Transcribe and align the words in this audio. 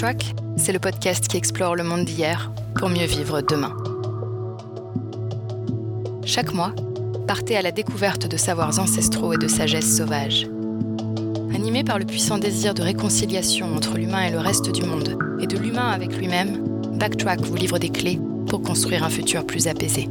Backtrack, 0.00 0.34
c'est 0.56 0.72
le 0.72 0.78
podcast 0.78 1.28
qui 1.28 1.36
explore 1.36 1.76
le 1.76 1.82
monde 1.82 2.06
d'hier 2.06 2.50
pour 2.76 2.88
mieux 2.88 3.04
vivre 3.04 3.42
demain. 3.42 3.76
Chaque 6.24 6.54
mois, 6.54 6.72
partez 7.26 7.54
à 7.54 7.60
la 7.60 7.70
découverte 7.70 8.26
de 8.26 8.38
savoirs 8.38 8.78
ancestraux 8.78 9.34
et 9.34 9.36
de 9.36 9.46
sagesse 9.46 9.98
sauvage. 9.98 10.48
Animé 11.54 11.84
par 11.84 11.98
le 11.98 12.06
puissant 12.06 12.38
désir 12.38 12.72
de 12.72 12.80
réconciliation 12.80 13.76
entre 13.76 13.98
l'humain 13.98 14.22
et 14.22 14.30
le 14.30 14.38
reste 14.38 14.72
du 14.72 14.84
monde, 14.84 15.18
et 15.38 15.46
de 15.46 15.58
l'humain 15.58 15.90
avec 15.90 16.16
lui-même, 16.16 16.80
Backtrack 16.94 17.42
vous 17.42 17.56
livre 17.56 17.78
des 17.78 17.90
clés 17.90 18.18
pour 18.46 18.62
construire 18.62 19.04
un 19.04 19.10
futur 19.10 19.46
plus 19.46 19.68
apaisé. 19.68 20.08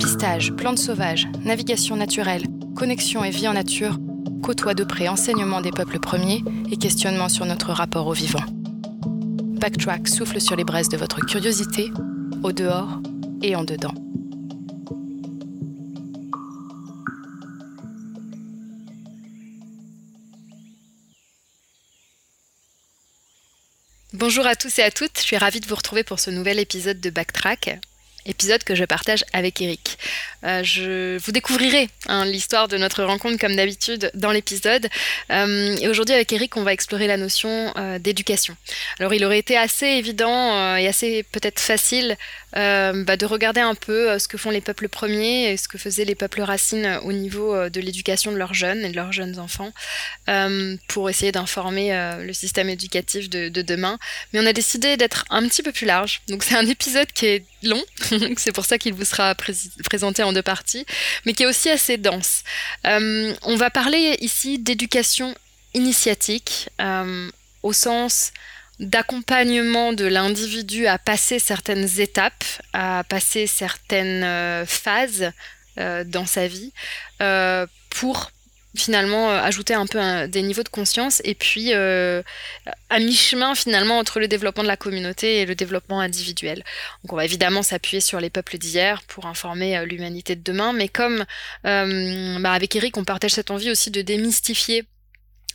Pistage, 0.00 0.52
plantes 0.54 0.78
sauvages, 0.78 1.28
navigation 1.44 1.94
naturelle, 1.94 2.42
connexion 2.74 3.22
et 3.22 3.30
vie 3.30 3.46
en 3.46 3.52
nature 3.52 3.96
côtoient 4.42 4.74
de 4.74 4.82
près 4.82 5.06
enseignement 5.06 5.60
des 5.60 5.70
peuples 5.70 6.00
premiers 6.00 6.42
et 6.72 6.76
questionnement 6.76 7.28
sur 7.28 7.46
notre 7.46 7.70
rapport 7.70 8.08
au 8.08 8.12
vivant. 8.12 8.42
Backtrack 9.58 10.06
souffle 10.06 10.40
sur 10.40 10.54
les 10.54 10.62
braises 10.62 10.88
de 10.88 10.96
votre 10.96 11.18
curiosité, 11.26 11.90
au 12.44 12.52
dehors 12.52 13.00
et 13.42 13.56
en 13.56 13.64
dedans. 13.64 13.94
Bonjour 24.12 24.46
à 24.46 24.54
tous 24.54 24.78
et 24.78 24.82
à 24.82 24.90
toutes, 24.92 25.18
je 25.18 25.22
suis 25.22 25.36
ravie 25.36 25.60
de 25.60 25.66
vous 25.66 25.74
retrouver 25.74 26.04
pour 26.04 26.20
ce 26.20 26.30
nouvel 26.30 26.60
épisode 26.60 27.00
de 27.00 27.10
Backtrack 27.10 27.80
épisode 28.28 28.62
que 28.62 28.74
je 28.74 28.84
partage 28.84 29.24
avec 29.32 29.60
Eric. 29.60 29.98
Euh, 30.44 30.62
je 30.62 31.18
vous 31.18 31.32
découvrirai 31.32 31.88
hein, 32.06 32.24
l'histoire 32.24 32.68
de 32.68 32.76
notre 32.76 33.02
rencontre 33.02 33.38
comme 33.38 33.56
d'habitude 33.56 34.10
dans 34.14 34.30
l'épisode. 34.30 34.88
Euh, 35.30 35.76
et 35.80 35.88
aujourd'hui 35.88 36.14
avec 36.14 36.32
Eric, 36.32 36.56
on 36.56 36.62
va 36.62 36.72
explorer 36.72 37.06
la 37.06 37.16
notion 37.16 37.72
euh, 37.76 37.98
d'éducation. 37.98 38.56
Alors 39.00 39.14
il 39.14 39.24
aurait 39.24 39.38
été 39.38 39.56
assez 39.56 39.86
évident 39.86 40.76
et 40.76 40.86
assez 40.86 41.24
peut-être 41.24 41.58
facile 41.58 42.16
bah, 42.52 43.16
de 43.16 43.26
regarder 43.26 43.60
un 43.60 43.74
peu 43.74 44.18
ce 44.18 44.28
que 44.28 44.38
font 44.38 44.50
les 44.50 44.60
peuples 44.60 44.88
premiers 44.88 45.52
et 45.52 45.56
ce 45.56 45.68
que 45.68 45.78
faisaient 45.78 46.04
les 46.04 46.14
peuples 46.14 46.42
racines 46.42 46.98
au 47.04 47.12
niveau 47.12 47.68
de 47.68 47.80
l'éducation 47.80 48.32
de 48.32 48.36
leurs 48.36 48.54
jeunes 48.54 48.84
et 48.84 48.90
de 48.90 48.96
leurs 48.96 49.12
jeunes 49.12 49.38
enfants 49.38 49.72
pour 50.88 51.10
essayer 51.10 51.32
d'informer 51.32 51.90
le 52.22 52.32
système 52.32 52.68
éducatif 52.68 53.28
de, 53.28 53.48
de 53.48 53.62
demain. 53.62 53.98
Mais 54.32 54.40
on 54.40 54.46
a 54.46 54.52
décidé 54.52 54.96
d'être 54.96 55.24
un 55.30 55.46
petit 55.46 55.62
peu 55.62 55.72
plus 55.72 55.86
large. 55.86 56.22
Donc 56.28 56.42
c'est 56.42 56.56
un 56.56 56.66
épisode 56.66 57.10
qui 57.12 57.26
est 57.26 57.44
long, 57.62 57.82
c'est 58.36 58.52
pour 58.52 58.64
ça 58.64 58.78
qu'il 58.78 58.94
vous 58.94 59.04
sera 59.04 59.34
présenté 59.84 60.22
en 60.22 60.32
deux 60.32 60.42
parties, 60.42 60.86
mais 61.24 61.32
qui 61.32 61.42
est 61.42 61.46
aussi 61.46 61.70
assez 61.70 61.96
dense. 61.96 62.44
Euh, 62.86 63.34
on 63.42 63.56
va 63.56 63.70
parler 63.70 64.16
ici 64.20 64.58
d'éducation 64.58 65.34
initiatique 65.74 66.68
euh, 66.80 67.30
au 67.62 67.72
sens 67.72 68.32
d'accompagnement 68.80 69.92
de 69.92 70.04
l'individu 70.04 70.86
à 70.86 70.98
passer 70.98 71.38
certaines 71.38 72.00
étapes, 72.00 72.44
à 72.72 73.04
passer 73.08 73.46
certaines 73.46 74.24
euh, 74.24 74.66
phases 74.66 75.32
dans 76.06 76.26
sa 76.26 76.48
vie 76.48 76.72
pour 77.88 78.32
finalement 78.76 79.30
euh, 79.30 79.40
ajouter 79.40 79.74
un 79.74 79.86
peu 79.86 80.00
des 80.28 80.42
niveaux 80.42 80.62
de 80.62 80.68
conscience 80.68 81.20
et 81.24 81.34
puis 81.34 81.72
euh, 81.72 82.22
à 82.90 82.98
mi-chemin 82.98 83.54
finalement 83.54 83.98
entre 83.98 84.20
le 84.20 84.28
développement 84.28 84.62
de 84.62 84.68
la 84.68 84.76
communauté 84.76 85.40
et 85.40 85.46
le 85.46 85.54
développement 85.54 86.00
individuel. 86.00 86.64
Donc 87.02 87.12
on 87.12 87.16
va 87.16 87.24
évidemment 87.24 87.62
s'appuyer 87.62 88.00
sur 88.00 88.20
les 88.20 88.30
peuples 88.30 88.58
d'hier 88.58 89.02
pour 89.08 89.26
informer 89.26 89.76
euh, 89.76 89.84
l'humanité 89.84 90.36
de 90.36 90.42
demain, 90.42 90.72
mais 90.72 90.88
comme 90.88 91.24
bah, 91.64 92.52
avec 92.52 92.74
Eric 92.76 92.96
on 92.96 93.04
partage 93.04 93.32
cette 93.32 93.50
envie 93.50 93.70
aussi 93.70 93.90
de 93.90 94.02
démystifier 94.02 94.84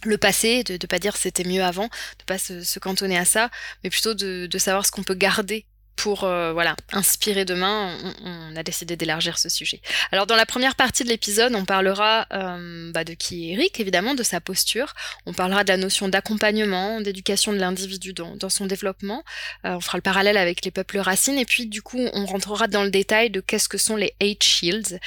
le 0.05 0.17
passé, 0.17 0.63
de 0.63 0.73
ne 0.73 0.87
pas 0.87 0.99
dire 0.99 1.17
c'était 1.17 1.43
mieux 1.43 1.63
avant, 1.63 1.85
de 1.85 2.23
pas 2.25 2.37
se, 2.37 2.79
cantonner 2.79 3.17
à 3.17 3.25
ça, 3.25 3.49
mais 3.83 3.89
plutôt 3.89 4.13
de, 4.13 4.47
de 4.47 4.57
savoir 4.57 4.85
ce 4.85 4.91
qu'on 4.91 5.03
peut 5.03 5.13
garder 5.13 5.65
pour 5.95 6.23
euh, 6.23 6.53
voilà 6.53 6.75
inspirer 6.91 7.45
demain, 7.45 7.97
on, 8.23 8.55
a 8.55 8.63
décidé 8.63 8.95
d'élargir 8.95 9.37
ce 9.37 9.49
sujet. 9.49 9.81
Alors 10.11 10.27
dans 10.27 10.35
la 10.35 10.45
première 10.45 10.75
partie 10.75 11.03
de 11.03 11.09
l'épisode, 11.09 11.53
on 11.55 11.65
parlera 11.65 12.27
euh, 12.33 12.91
bah, 12.91 13.03
de 13.03 13.13
qui 13.13 13.49
est 13.49 13.53
Eric, 13.53 13.79
évidemment, 13.79 14.13
de 14.13 14.23
sa 14.23 14.41
posture. 14.41 14.93
On 15.25 15.33
parlera 15.33 15.63
de 15.63 15.69
la 15.69 15.77
notion 15.77 16.09
d'accompagnement, 16.09 17.01
d'éducation 17.01 17.53
de 17.53 17.57
l'individu 17.57 18.13
dans, 18.13 18.35
dans, 18.35 18.49
son 18.49 18.65
développement. 18.65 19.23
Euh, 19.65 19.75
on 19.75 19.79
fera 19.79 19.97
le 19.97 20.01
parallèle 20.01 20.37
avec 20.37 20.65
les 20.65 20.71
peuples 20.71 20.99
racines 20.99 21.37
et 21.37 21.45
puis 21.45 21.67
du 21.67 21.81
coup 21.81 21.99
on 22.13 22.25
rentrera 22.25 22.67
dans 22.67 22.83
le 22.83 22.91
détail 22.91 23.29
de 23.29 23.39
qu'est-ce 23.39 23.69
que 23.69 23.77
sont 23.77 23.95
les 23.95 24.13
eight 24.19 24.43
shields. 24.43 24.99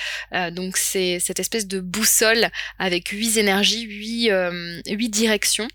donc 0.52 0.76
c'est 0.76 1.18
cette 1.20 1.40
espèce 1.40 1.66
de 1.66 1.80
boussole 1.80 2.48
avec 2.78 3.08
huit 3.08 3.36
énergies, 3.36 3.82
huit, 3.82 4.30
huit 4.86 5.08
directions 5.08 5.68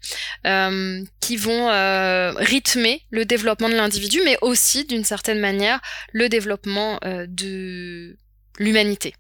qui 1.20 1.38
vont 1.38 1.68
rythmer 2.38 3.04
le 3.12 3.26
développement 3.26 3.70
de 3.70 3.76
l'individu, 3.76 4.22
mais 4.26 4.38
aussi 4.42 4.86
d'une 4.86 5.01
certaine 5.04 5.40
manière 5.40 5.80
le 6.12 6.30
développement 6.30 7.00
euh, 7.06 7.26
de 7.28 8.18
l'humanité. 8.60 9.14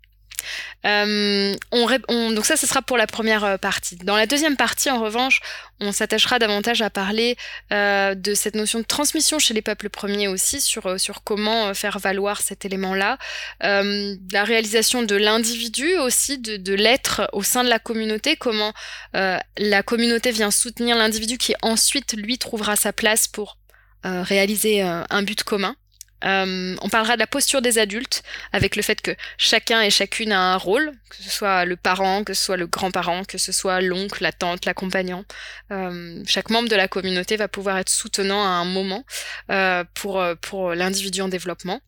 Euh, 0.87 1.53
on, 1.71 2.31
donc 2.31 2.45
ça, 2.45 2.57
ce 2.57 2.65
sera 2.65 2.81
pour 2.81 2.97
la 2.97 3.05
première 3.05 3.43
euh, 3.43 3.57
partie. 3.57 3.95
Dans 3.97 4.15
la 4.15 4.25
deuxième 4.25 4.57
partie, 4.57 4.89
en 4.89 4.99
revanche, 4.99 5.39
on 5.79 5.91
s'attachera 5.91 6.39
davantage 6.39 6.81
à 6.81 6.89
parler 6.89 7.37
de 7.69 8.33
cette 8.33 8.55
notion 8.55 8.79
de 8.79 8.85
transmission 8.85 9.39
chez 9.39 9.53
les 9.53 9.61
peuples 9.61 9.89
premiers 9.89 10.27
aussi, 10.27 10.61
sur, 10.61 10.83
comment 11.23 11.73
faire 11.73 11.97
valoir 11.97 12.41
cet 12.41 12.65
élément-là, 12.65 13.17
la 13.61 14.43
réalisation 14.43 15.01
de 15.01 15.15
l'individu 15.15 15.97
aussi, 15.97 16.37
de 16.37 16.73
l'être 16.75 17.27
au 17.33 17.41
sein 17.41 17.63
de 17.63 17.69
la 17.69 17.79
communauté, 17.79 18.35
comment 18.35 18.73
la 19.13 19.83
communauté 19.83 20.31
vient 20.31 20.51
soutenir 20.51 20.97
l'individu 20.97 21.39
qui 21.39 21.55
ensuite, 21.63 22.13
lui, 22.13 22.37
trouvera 22.37 22.75
sa 22.75 22.93
place 22.93 23.27
pour 23.27 23.57
réaliser 24.03 24.81
un 24.81 25.23
but 25.23 25.43
commun. 25.43 25.75
Euh, 26.23 26.75
on 26.81 26.89
parlera 26.89 27.15
de 27.15 27.19
la 27.19 27.27
posture 27.27 27.61
des 27.61 27.79
adultes, 27.79 28.23
avec 28.51 28.75
le 28.75 28.81
fait 28.81 29.01
que 29.01 29.11
chacun 29.37 29.81
et 29.81 29.89
chacune 29.89 30.31
a 30.31 30.53
un 30.53 30.57
rôle, 30.57 30.91
que 31.09 31.17
ce 31.17 31.29
soit 31.29 31.65
le 31.65 31.75
parent, 31.75 32.23
que 32.23 32.33
ce 32.33 32.43
soit 32.43 32.57
le 32.57 32.67
grand-parent, 32.67 33.23
que 33.23 33.37
ce 33.37 33.51
soit 33.51 33.81
l'oncle, 33.81 34.21
la 34.21 34.31
tante, 34.31 34.65
l'accompagnant. 34.65 35.25
Euh, 35.71 36.21
chaque 36.27 36.49
membre 36.49 36.69
de 36.69 36.75
la 36.75 36.87
communauté 36.87 37.37
va 37.37 37.47
pouvoir 37.47 37.77
être 37.77 37.89
soutenant 37.89 38.43
à 38.43 38.47
un 38.47 38.65
moment 38.65 39.03
euh, 39.49 39.83
pour, 39.95 40.23
pour 40.41 40.73
l'individu 40.73 41.21
en 41.21 41.27
développement. 41.27 41.81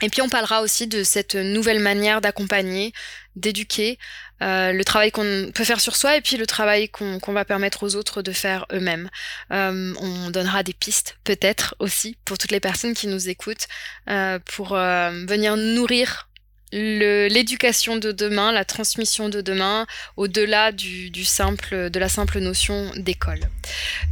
Et 0.00 0.08
puis 0.08 0.22
on 0.22 0.28
parlera 0.28 0.62
aussi 0.62 0.86
de 0.86 1.04
cette 1.04 1.34
nouvelle 1.34 1.80
manière 1.80 2.20
d'accompagner, 2.20 2.92
d'éduquer, 3.36 3.98
euh, 4.42 4.72
le 4.72 4.84
travail 4.84 5.12
qu'on 5.12 5.50
peut 5.54 5.64
faire 5.64 5.80
sur 5.80 5.94
soi 5.94 6.16
et 6.16 6.20
puis 6.20 6.36
le 6.36 6.46
travail 6.46 6.88
qu'on 6.88 7.20
va 7.32 7.44
permettre 7.44 7.84
aux 7.84 7.94
autres 7.94 8.22
de 8.22 8.32
faire 8.32 8.66
eux-mêmes. 8.72 9.08
Euh, 9.52 9.94
on 10.00 10.30
donnera 10.30 10.62
des 10.64 10.72
pistes 10.72 11.16
peut-être 11.22 11.76
aussi 11.78 12.16
pour 12.24 12.38
toutes 12.38 12.50
les 12.50 12.58
personnes 12.58 12.94
qui 12.94 13.06
nous 13.06 13.28
écoutent 13.28 13.68
euh, 14.10 14.38
pour 14.44 14.70
venir 14.70 15.56
nourrir 15.56 16.28
l'éducation 16.72 17.98
de 17.98 18.12
demain, 18.12 18.50
la 18.50 18.64
transmission 18.64 19.28
de 19.28 19.42
demain, 19.42 19.86
au-delà 20.16 20.72
du, 20.72 21.24
simple, 21.24 21.90
de 21.90 21.98
la 21.98 22.08
simple 22.08 22.38
notion 22.40 22.90
d'école. 22.96 23.40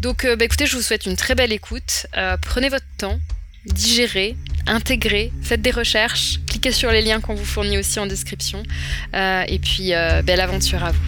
Donc, 0.03 0.27
bah, 0.27 0.45
écoutez, 0.45 0.67
je 0.67 0.77
vous 0.77 0.83
souhaite 0.83 1.07
une 1.07 1.17
très 1.17 1.35
belle 1.35 1.53
écoute. 1.53 2.07
prenez 2.43 2.69
votre 2.69 2.85
temps, 2.99 3.19
digérez, 3.65 4.37
intégrez, 4.71 5.33
faites 5.43 5.61
des 5.61 5.73
recherches, 5.73 6.41
cliquez 6.47 6.73
sur 6.73 6.91
les 6.91 7.03
liens 7.03 7.21
qu'on 7.21 7.35
vous 7.35 7.45
fournit 7.45 7.77
aussi 7.79 7.99
en 7.99 8.07
description. 8.07 8.63
Euh, 9.15 9.43
et 9.49 9.59
puis, 9.59 9.93
euh, 9.93 10.23
belle 10.23 10.41
aventure 10.41 10.83
à 10.85 10.93
vous. 10.93 11.01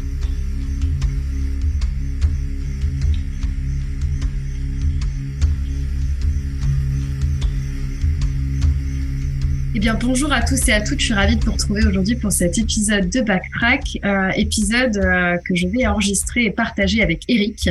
Eh 9.74 9.78
bien, 9.78 9.94
bonjour 9.94 10.30
à 10.32 10.42
tous 10.42 10.68
et 10.68 10.72
à 10.72 10.80
toutes. 10.82 11.00
Je 11.00 11.06
suis 11.06 11.14
ravie 11.14 11.36
de 11.36 11.44
vous 11.44 11.52
retrouver 11.52 11.86
aujourd'hui 11.86 12.16
pour 12.16 12.30
cet 12.30 12.58
épisode 12.58 13.08
de 13.08 13.20
Backtrack, 13.22 13.98
euh, 14.04 14.28
épisode 14.36 15.00
que 15.46 15.54
je 15.54 15.66
vais 15.66 15.86
enregistrer 15.86 16.44
et 16.44 16.50
partager 16.50 17.02
avec 17.02 17.22
Eric, 17.28 17.70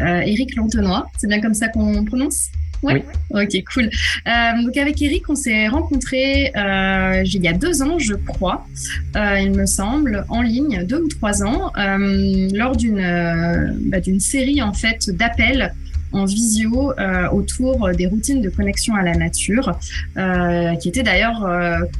Eric 0.00 0.56
Lantenois. 0.56 1.06
C'est 1.18 1.28
bien 1.28 1.40
comme 1.40 1.54
ça 1.54 1.68
qu'on 1.68 2.02
prononce? 2.04 2.48
Oui. 2.84 3.02
Ok, 3.30 3.64
cool. 3.72 3.90
Euh, 4.26 4.62
donc 4.62 4.76
avec 4.76 5.00
Eric, 5.00 5.28
on 5.28 5.34
s'est 5.34 5.68
rencontrés 5.68 6.52
euh, 6.56 7.22
il 7.24 7.42
y 7.42 7.48
a 7.48 7.52
deux 7.52 7.82
ans, 7.82 7.98
je 7.98 8.14
crois, 8.14 8.66
euh, 9.16 9.38
il 9.40 9.52
me 9.52 9.66
semble, 9.66 10.24
en 10.28 10.42
ligne, 10.42 10.84
deux 10.84 11.02
ou 11.02 11.08
trois 11.08 11.42
ans, 11.42 11.72
lors 11.76 12.76
d'une 12.76 13.76
bah, 13.86 14.00
d'une 14.00 14.20
série 14.20 14.62
en 14.62 14.72
fait 14.72 15.10
d'appels 15.10 15.74
en 16.12 16.26
visio 16.26 16.92
autour 17.32 17.90
des 17.90 18.06
routines 18.06 18.40
de 18.40 18.48
connexion 18.48 18.94
à 18.94 19.02
la 19.02 19.14
nature, 19.14 19.76
qui 20.80 20.88
était 20.88 21.02
d'ailleurs 21.02 21.44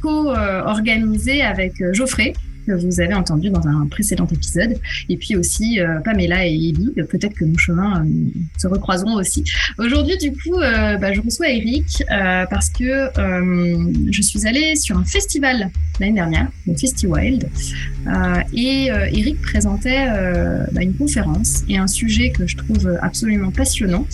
co-organisée 0.01 1.41
avec 1.41 1.73
Geoffrey, 1.91 2.33
que 2.65 2.71
vous 2.73 2.99
avez 2.99 3.13
entendu 3.13 3.49
dans 3.49 3.65
un 3.67 3.87
précédent 3.87 4.27
épisode. 4.31 4.77
Et 5.09 5.17
puis 5.17 5.35
aussi 5.35 5.79
Pamela 6.03 6.45
et 6.45 6.53
Ellie, 6.53 6.91
peut-être 7.09 7.33
que 7.33 7.45
nos 7.45 7.57
chemins 7.57 8.05
se 8.57 8.67
recroiseront 8.67 9.15
aussi. 9.15 9.43
Aujourd'hui, 9.77 10.17
du 10.17 10.31
coup, 10.31 10.57
bah, 10.59 11.13
je 11.13 11.21
reçois 11.21 11.49
Eric 11.49 12.03
parce 12.49 12.69
que 12.69 13.09
je 14.11 14.21
suis 14.21 14.47
allée 14.47 14.75
sur 14.75 14.97
un 14.97 15.05
festival 15.05 15.69
l'année 15.99 16.13
dernière, 16.13 16.49
le 16.67 16.75
FestiWild, 16.75 17.47
et 18.53 18.87
Eric 18.87 19.41
présentait 19.41 20.07
bah, 20.71 20.81
une 20.81 20.95
conférence 20.95 21.63
et 21.69 21.77
un 21.77 21.87
sujet 21.87 22.31
que 22.31 22.47
je 22.47 22.57
trouve 22.57 22.97
absolument 23.01 23.51
passionnant 23.51 24.07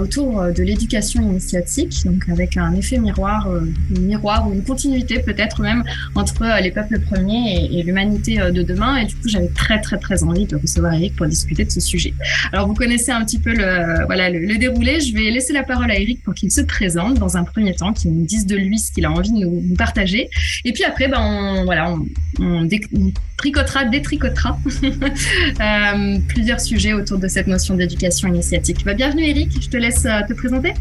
autour 0.00 0.42
de 0.42 0.62
l'éducation 0.62 1.22
initiatique, 1.22 2.04
donc 2.04 2.28
avec 2.28 2.56
un 2.56 2.74
effet 2.74 2.98
miroir, 2.98 3.48
miroir 3.90 4.48
ou 4.48 4.52
une 4.52 4.62
continuité 4.62 5.18
peut-être 5.20 5.60
même 5.60 5.84
entre 6.14 6.42
euh, 6.42 6.60
les 6.60 6.70
peuples 6.70 7.00
premiers 7.00 7.68
et, 7.72 7.75
l'humanité 7.82 8.40
euh, 8.40 8.50
de 8.50 8.62
demain. 8.62 8.96
Et 8.96 9.06
du 9.06 9.14
coup, 9.14 9.28
j'avais 9.28 9.48
très 9.48 9.80
très 9.80 9.98
très 9.98 10.22
envie 10.22 10.46
de 10.46 10.56
recevoir 10.56 10.94
Eric 10.94 11.16
pour 11.16 11.26
discuter 11.26 11.64
de 11.64 11.70
ce 11.70 11.80
sujet. 11.80 12.14
Alors, 12.52 12.66
vous 12.66 12.74
connaissez 12.74 13.10
un 13.10 13.24
petit 13.24 13.38
peu 13.38 13.52
le, 13.52 14.04
voilà, 14.06 14.30
le, 14.30 14.56
déroulé. 14.56 15.00
Je 15.00 15.14
vais 15.14 15.30
laisser 15.30 15.52
la 15.52 15.62
parole 15.62 15.90
à 15.90 15.98
Eric 15.98 16.22
pour 16.22 16.34
qu'il 16.34 16.50
se 16.50 16.60
présente 16.60 17.14
dans 17.18 17.36
un 17.36 17.44
premier 17.44 17.74
temps, 17.74 17.92
qu'il 17.92 18.12
nous 18.12 18.24
dise 18.24 18.46
de 18.46 18.56
lui 18.56 18.78
ce 18.78 18.92
qu'il 18.92 19.04
a 19.04 19.10
envie 19.10 19.30
de 19.30 19.46
nous, 19.46 19.74
partager. 19.76 20.28
Et 20.64 20.72
puis 20.72 20.84
après, 20.84 21.08
ben, 21.08 21.20
on, 21.20 21.64
voilà, 21.64 21.94
on, 22.40 22.68
tricotera, 23.36 23.84
détricotera 23.84 24.58
euh, 24.84 26.18
plusieurs 26.28 26.60
sujets 26.60 26.94
autour 26.94 27.18
de 27.18 27.28
cette 27.28 27.46
notion 27.46 27.74
d'éducation 27.74 28.28
initiatique. 28.28 28.84
Bah, 28.84 28.94
bienvenue 28.94 29.24
Eric, 29.24 29.50
je 29.60 29.68
te 29.68 29.76
laisse 29.76 30.02
te 30.02 30.32
présenter. 30.32 30.72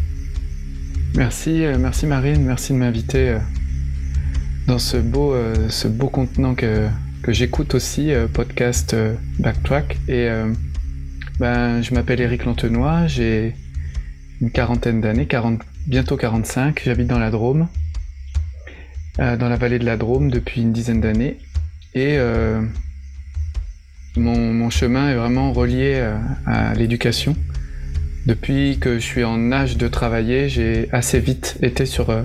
Merci, 1.15 1.63
merci 1.79 2.05
Marine, 2.05 2.43
merci 2.43 2.73
de 2.73 2.77
m'inviter 2.77 3.37
dans 4.67 4.79
ce 4.79 4.97
beau, 4.97 5.33
euh, 5.33 5.69
ce 5.69 5.87
beau 5.87 6.09
contenant 6.09 6.55
que, 6.55 6.87
que 7.21 7.31
j'écoute 7.31 7.75
aussi, 7.75 8.11
euh, 8.11 8.27
podcast 8.27 8.93
euh, 8.93 9.13
Backtrack. 9.39 9.97
Et 10.07 10.27
ben, 11.39 11.81
je 11.81 11.93
m'appelle 11.93 12.21
Eric 12.21 12.45
Lantenois, 12.45 13.07
j'ai 13.07 13.55
une 14.41 14.51
quarantaine 14.51 15.01
d'années, 15.01 15.27
40, 15.27 15.61
bientôt 15.87 16.17
45, 16.17 16.81
j'habite 16.85 17.07
dans 17.07 17.19
la 17.19 17.29
Drôme, 17.29 17.67
dans 19.17 19.49
la 19.49 19.55
vallée 19.55 19.79
de 19.79 19.85
la 19.85 19.97
Drôme 19.97 20.31
depuis 20.31 20.61
une 20.61 20.71
dizaine 20.71 21.01
d'années. 21.01 21.37
Et 21.93 22.17
mon, 24.15 24.53
mon, 24.53 24.69
chemin 24.69 25.09
est 25.09 25.15
vraiment 25.15 25.51
relié 25.51 26.09
à 26.45 26.73
l'éducation. 26.73 27.35
Depuis 28.25 28.77
que 28.79 28.95
je 28.95 29.03
suis 29.03 29.25
en 29.25 29.51
âge 29.51 29.77
de 29.77 29.89
travailler, 29.89 30.47
j'ai 30.47 30.87
assez 30.93 31.19
vite 31.19 31.57
été 31.61 31.85
sur 31.85 32.15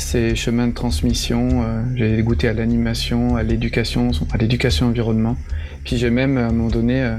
ces 0.00 0.34
chemins 0.34 0.66
de 0.66 0.72
transmission. 0.72 1.62
Euh, 1.62 1.82
j'ai 1.94 2.22
goûté 2.22 2.48
à 2.48 2.52
l'animation, 2.52 3.36
à 3.36 3.42
l'éducation, 3.42 4.10
à 4.32 4.36
l'éducation 4.38 4.86
environnement. 4.86 5.36
Puis 5.84 5.96
j'ai 5.96 6.10
même 6.10 6.36
à 6.38 6.46
un 6.46 6.52
moment 6.52 6.68
donné 6.68 7.02
euh, 7.02 7.16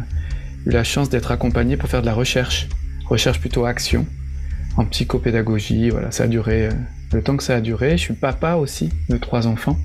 eu 0.66 0.72
la 0.72 0.83
chance 0.83 1.10
d'être 1.10 1.31
accompagné 1.31 1.78
pour 1.78 1.89
faire 1.89 2.01
de 2.01 2.06
la 2.06 2.13
recherche, 2.13 2.68
recherche 3.07 3.39
plutôt 3.39 3.66
action, 3.66 4.06
en 4.78 4.86
psychopédagogie. 4.86 5.89
Voilà, 5.89 6.12
ça 6.12 6.24
a 6.24 6.28
duré 6.28 6.68
euh, 6.68 6.72
le 7.13 7.22
temps 7.22 7.38
que 7.38 7.44
ça 7.44 7.56
a 7.56 7.62
duré. 7.62 7.92
Je 7.92 8.04
suis 8.04 8.13
papa 8.13 8.56
aussi 8.56 8.89
de 9.10 9.18
trois 9.18 9.48
enfants. 9.48 9.77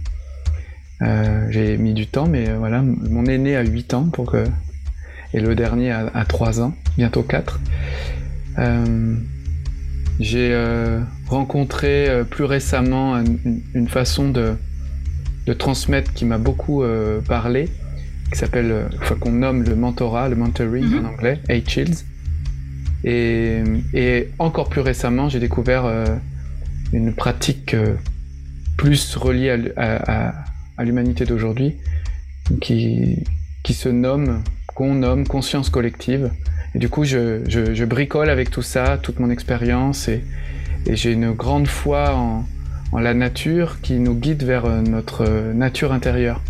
j'ai 1.51 1.77
mis 1.77 1.93
du 1.95 2.07
temps, 2.07 2.27
mais 2.27 2.47
voilà, 2.55 2.83
mon 2.83 3.27
aîné 3.27 3.57
a 3.57 3.63
8 3.63 3.95
ans 3.95 4.09
pour 4.09 4.33
que 4.33 4.45
et 5.35 5.41
le 5.41 5.55
dernier 5.55 5.91
a, 5.91 6.11
a 6.15 6.25
3 6.25 6.63
ans, 6.63 6.75
bientôt 6.97 7.23
4. 7.23 7.61
J'ai 10.19 10.51
euh, 10.53 11.01
rencontré 11.29 12.09
euh, 12.09 12.25
plus 12.25 12.45
récemment 12.45 13.23
une, 13.75 13.89
façon 13.89 14.31
de, 14.31 14.57
transmettre 15.59 16.13
qui 16.15 16.25
m'a 16.25 16.39
beaucoup 16.39 16.83
euh, 16.83 17.21
parlé, 17.21 17.69
qui 18.33 18.39
s'appelle, 18.39 18.89
enfin 19.03 19.17
qu'on 19.17 19.33
nomme 19.33 19.63
le 19.63 19.77
mentorat, 19.77 20.29
le 20.29 20.37
mentoring 20.37 20.85
en 20.87 21.01
mhm. 21.01 21.07
anglais, 21.07 21.41
H-Chills. 21.49 22.05
Et, 23.05 23.63
et, 23.93 24.31
encore 24.39 24.69
plus 24.69 24.81
récemment, 24.81 25.29
j'ai 25.29 25.39
découvert 25.39 25.85
une 26.93 27.15
pratique 27.15 27.77
plus 28.77 29.17
reliée 29.17 29.73
à, 29.77 30.33
à, 30.77 30.85
l'humanité 30.85 31.25
d'aujourd'hui, 31.25 31.77
qui, 32.61 33.23
qui 33.63 33.75
se 33.75 33.89
nomme, 33.89 34.43
qu'on 34.67 34.95
nomme 34.95 35.27
conscience 35.27 35.71
collective. 35.71 36.31
Et 36.77 36.79
du 36.79 36.91
coup, 36.91 37.05
je, 37.05 37.85
bricole 37.85 38.29
avec 38.29 38.51
tout 38.51 38.61
ça, 38.61 38.99
toute 39.03 39.19
mon 39.19 39.31
expérience, 39.31 40.09
et, 40.09 40.23
j'ai 40.87 41.11
une 41.11 41.33
grande 41.33 41.69
foi 41.69 42.15
en, 42.15 42.45
la 42.99 43.15
nature 43.15 43.79
qui 43.81 43.95
nous 43.95 44.15
guide 44.15 44.43
vers 44.43 44.67
euh, 44.67 44.81
notre 44.81 45.53
nature 45.55 45.93
intérieure, 45.93 46.43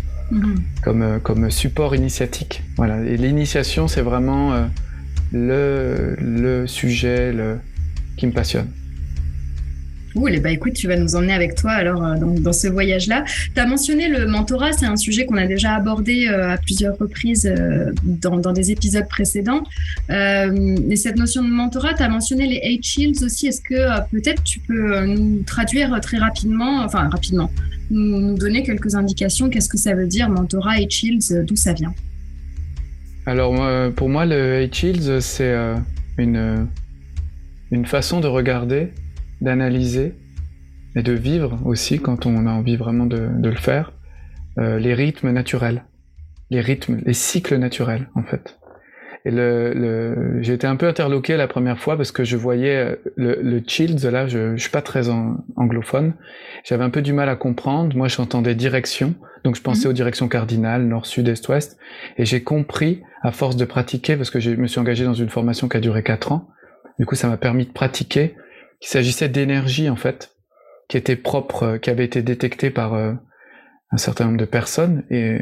comme, 0.83 1.01
euh, 1.01 1.19
comme 1.19 1.49
support 1.49 1.95
initiatique. 1.95 2.63
Voilà. 2.75 3.03
Et 3.03 3.17
l'initiation, 3.17 3.87
c'est 3.87 4.01
vraiment 4.01 4.53
euh, 4.53 4.65
le, 5.31 6.15
le 6.19 6.67
sujet 6.67 7.31
le, 7.33 7.59
qui 8.17 8.27
me 8.27 8.33
passionne. 8.33 8.67
Et 10.25 10.39
bah 10.39 10.49
écoute, 10.49 10.73
tu 10.73 10.87
vas 10.87 10.95
nous 10.95 11.15
emmener 11.15 11.33
avec 11.33 11.53
toi 11.53 11.71
alors 11.71 12.03
euh, 12.03 12.15
dans, 12.17 12.53
ce 12.53 12.67
voyage-là. 12.67 13.23
Tu 13.53 13.61
as 13.61 13.67
mentionné 13.67 14.09
le 14.09 14.25
mentorat, 14.25 14.71
c'est 14.71 14.87
un 14.87 14.95
sujet 14.95 15.27
qu'on 15.27 15.37
a 15.37 15.45
déjà 15.45 15.75
abordé 15.75 16.27
euh, 16.27 16.53
à 16.53 16.57
plusieurs 16.57 16.97
reprises 16.97 17.45
euh, 17.45 17.91
dans, 18.03 18.51
des 18.51 18.71
épisodes 18.71 19.07
précédents. 19.07 19.63
et 20.09 20.95
cette 20.95 21.17
notion 21.17 21.43
de 21.43 21.49
mentorat, 21.49 21.93
tu 21.93 22.01
as 22.01 22.09
mentionné 22.09 22.47
les 22.47 22.59
eight 22.63 22.83
shields 22.83 23.23
aussi. 23.23 23.47
Est-ce 23.47 23.61
que 23.61 24.01
peut-être 24.11 24.43
tu 24.43 24.59
peux 24.59 25.05
nous 25.05 25.43
traduire 25.43 25.99
très 26.01 26.17
rapidement, 26.17 26.83
enfin 26.83 27.09
rapidement, 27.09 27.51
nous, 27.91 28.35
donner 28.35 28.63
quelques 28.63 28.95
indications 28.95 29.49
Qu'est-ce 29.49 29.69
que 29.69 29.77
ça 29.77 29.93
veut 29.93 30.07
dire 30.07 30.29
mentorat, 30.29 30.79
eight 30.79 30.91
shields, 30.91 31.43
d'où 31.45 31.55
ça 31.55 31.73
vient? 31.73 31.93
Alors 33.25 33.53
pour 33.93 34.09
moi, 34.09 34.25
le 34.25 34.61
eight 34.61 34.73
shields, 34.73 35.19
c'est 35.21 35.55
une 36.17 37.85
façon 37.85 38.19
de 38.19 38.27
regarder 38.27 38.89
d'analyser 39.41 40.15
et 40.95 41.03
de 41.03 41.13
vivre 41.13 41.59
aussi, 41.65 41.99
quand 41.99 42.25
on 42.25 42.47
a 42.47 42.51
envie 42.51 42.75
vraiment 42.75 43.05
de, 43.05 43.29
le 43.41 43.55
faire, 43.55 43.93
euh, 44.57 44.79
les 44.79 44.93
rythmes 44.93 45.31
naturels, 45.31 45.85
les 46.49 46.61
rythmes, 46.61 47.01
les 47.05 47.13
cycles 47.13 47.57
naturels 47.57 48.09
en 48.15 48.23
fait. 48.23 48.57
Et 49.25 49.31
le, 49.31 50.41
j'ai 50.41 50.53
été 50.53 50.67
un 50.67 50.77
peu 50.77 50.87
interloqué 50.87 51.35
la 51.35 51.47
première 51.47 51.79
fois 51.79 51.97
parce 51.97 52.13
que 52.13 52.23
je 52.23 52.37
voyais 52.37 52.77
euh, 52.77 52.95
le, 53.17 53.37
le 53.41 53.61
chills, 53.67 53.97
là, 54.09 54.25
je, 54.25 54.55
je 54.55 54.61
suis 54.61 54.71
pas 54.71 54.81
très 54.81 55.09
anglophone, 55.09 56.13
j'avais 56.63 56.85
un 56.85 56.89
peu 56.89 57.01
du 57.01 57.11
mal 57.11 57.27
à 57.27 57.35
comprendre. 57.35 57.95
Moi, 57.95 58.07
j'entendais 58.07 58.55
direction, 58.55 59.15
donc 59.43 59.55
je 59.55 59.61
pensais 59.61 59.87
mhm. 59.87 59.91
aux 59.91 59.93
directions 59.93 60.27
cardinales, 60.29 60.83
nord, 60.83 61.05
sud, 61.05 61.27
est, 61.27 61.47
ouest, 61.49 61.77
et 62.17 62.23
j'ai 62.23 62.41
compris 62.41 63.01
à 63.21 63.31
force 63.31 63.57
de 63.57 63.65
pratiquer, 63.65 64.15
parce 64.15 64.29
que 64.29 64.39
je 64.39 64.51
me 64.51 64.67
suis 64.67 64.79
engagé 64.79 65.03
dans 65.03 65.13
une 65.13 65.29
formation 65.29 65.67
qui 65.67 65.75
a 65.75 65.81
duré 65.81 66.03
quatre 66.03 66.31
ans. 66.31 66.47
Du 66.97 67.05
coup, 67.05 67.15
ça 67.15 67.27
m'a 67.27 67.37
permis 67.37 67.65
de 67.65 67.71
pratiquer 67.71 68.35
qu'il 68.79 68.89
s'agissait 68.89 69.29
d'énergie 69.29 69.89
en 69.89 69.95
fait, 69.95 70.35
qui 70.87 70.97
était 70.97 71.15
propre, 71.15 71.63
euh, 71.63 71.77
qui 71.77 71.89
avait 71.89 72.05
été 72.05 72.21
détectée 72.21 72.69
par 72.69 72.93
euh, 72.93 73.13
un 73.91 73.97
certain 73.97 74.25
nombre 74.25 74.37
de 74.37 74.45
personnes 74.45 75.03
et 75.09 75.39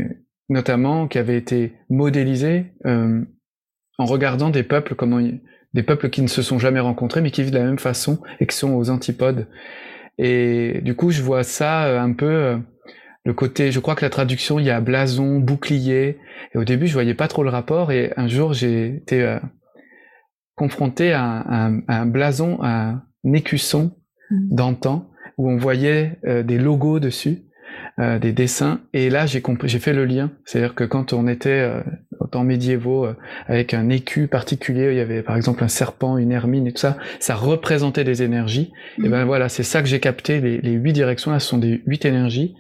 notamment 0.49 1.07
qui 1.07 1.17
avait 1.17 1.37
été 1.37 1.73
modélisée 1.89 2.73
euh, 2.85 3.21
en 3.97 4.05
regardant 4.05 4.49
des 4.49 4.63
peuples 4.63 4.95
comment 4.95 5.19
des 5.73 5.83
peuples 5.83 6.09
qui 6.09 6.21
ne 6.21 6.27
se 6.27 6.41
sont 6.41 6.59
jamais 6.59 6.79
rencontrés 6.79 7.21
mais 7.21 7.31
qui 7.31 7.41
vivent 7.41 7.51
de 7.51 7.57
la 7.57 7.65
même 7.65 7.79
façon 7.79 8.21
et 8.39 8.47
qui 8.47 8.55
sont 8.55 8.73
aux 8.73 8.89
antipodes. 8.89 9.47
Et 10.17 10.79
du 10.83 10.95
coup, 10.95 11.11
je 11.11 11.21
vois 11.21 11.43
ça 11.43 12.01
un 12.01 12.13
peu 12.13 12.57
le 13.25 13.33
côté, 13.33 13.71
je 13.71 13.81
crois 13.81 13.95
que 13.95 14.05
la 14.05 14.09
traduction, 14.09 14.59
il 14.59 14.65
y 14.65 14.69
a 14.69 14.79
blason, 14.79 15.39
bouclier. 15.39 16.19
Et 16.53 16.57
au 16.57 16.63
début, 16.63 16.87
je 16.87 16.93
voyais 16.93 17.13
pas 17.15 17.27
trop 17.27 17.43
le 17.43 17.49
rapport. 17.49 17.91
Et 17.91 18.13
un 18.15 18.29
jour, 18.29 18.53
j'ai 18.53 18.95
été 18.95 19.37
confronté 20.55 21.11
à 21.11 21.39
à 21.39 21.69
un 21.89 22.05
blason, 22.05 22.59
à 22.61 23.01
écusson 23.33 23.91
mmh. 24.29 24.55
d'antan 24.55 25.09
où 25.37 25.49
on 25.49 25.57
voyait 25.57 26.19
euh, 26.25 26.43
des 26.43 26.57
logos 26.57 26.99
dessus, 26.99 27.43
euh, 27.99 28.19
des 28.19 28.31
dessins. 28.31 28.81
Et 28.93 29.09
là, 29.09 29.25
j'ai 29.25 29.41
compris, 29.41 29.67
j'ai 29.67 29.79
fait 29.79 29.93
le 29.93 30.05
lien. 30.05 30.31
C'est-à-dire 30.45 30.75
que 30.75 30.83
quand 30.83 31.13
on 31.13 31.27
était 31.27 31.49
euh, 31.49 31.81
au 32.19 32.27
temps 32.27 32.43
médiévaux 32.43 33.07
avec 33.47 33.73
un 33.73 33.89
écu 33.89 34.27
particulier, 34.27 34.89
il 34.91 34.97
y 34.97 35.01
avait 35.01 35.23
par 35.23 35.35
exemple 35.35 35.63
un 35.63 35.67
serpent, 35.67 36.17
une 36.17 36.31
hermine 36.31 36.67
et 36.67 36.73
tout 36.73 36.79
ça, 36.79 36.97
ça 37.19 37.35
représentait 37.35 38.03
des 38.03 38.23
énergies. 38.23 38.71
Et 39.03 39.09
ben 39.09 39.23
mmh. 39.23 39.27
voilà, 39.27 39.49
c'est 39.49 39.63
ça 39.63 39.81
que 39.81 39.87
j'ai 39.87 39.99
capté. 39.99 40.39
Les, 40.39 40.59
les 40.59 40.71
huit 40.71 40.93
directions, 40.93 41.31
là, 41.31 41.39
ce 41.39 41.47
sont 41.47 41.57
des 41.57 41.81
huit 41.85 42.05
énergies. 42.05 42.55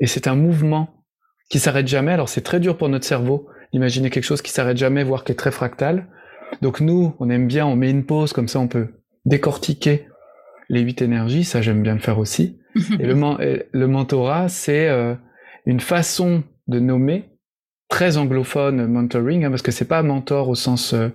Et 0.00 0.06
c'est 0.06 0.26
un 0.26 0.34
mouvement 0.34 1.04
qui 1.48 1.58
s'arrête 1.58 1.86
jamais. 1.86 2.12
Alors 2.12 2.28
c'est 2.28 2.40
très 2.40 2.58
dur 2.58 2.76
pour 2.76 2.88
notre 2.88 3.04
cerveau 3.04 3.48
d'imaginer 3.72 4.10
quelque 4.10 4.24
chose 4.24 4.42
qui 4.42 4.50
s'arrête 4.50 4.76
jamais, 4.76 5.04
voire 5.04 5.22
qui 5.22 5.32
est 5.32 5.36
très 5.36 5.50
fractal. 5.50 6.08
Donc 6.60 6.80
nous, 6.80 7.14
on 7.20 7.30
aime 7.30 7.46
bien, 7.46 7.66
on 7.66 7.76
met 7.76 7.90
une 7.90 8.04
pause, 8.04 8.32
comme 8.32 8.48
ça 8.48 8.58
on 8.58 8.68
peut 8.68 8.88
décortiquer 9.24 10.08
les 10.68 10.80
huit 10.80 11.02
énergies, 11.02 11.44
ça 11.44 11.62
j'aime 11.62 11.82
bien 11.82 11.94
le 11.94 12.00
faire 12.00 12.18
aussi. 12.18 12.58
et 12.98 13.06
le, 13.06 13.86
mentorat, 13.86 14.48
c'est 14.48 14.88
euh, 14.88 15.14
une 15.66 15.80
façon 15.80 16.42
de 16.66 16.80
nommer 16.80 17.30
très 17.88 18.16
anglophone 18.16 18.86
mentoring, 18.86 19.44
hein, 19.44 19.50
parce 19.50 19.62
que 19.62 19.70
c'est 19.70 19.88
pas 19.88 20.02
mentor 20.02 20.48
au 20.48 20.54
sens 20.54 20.94
euh, 20.94 21.10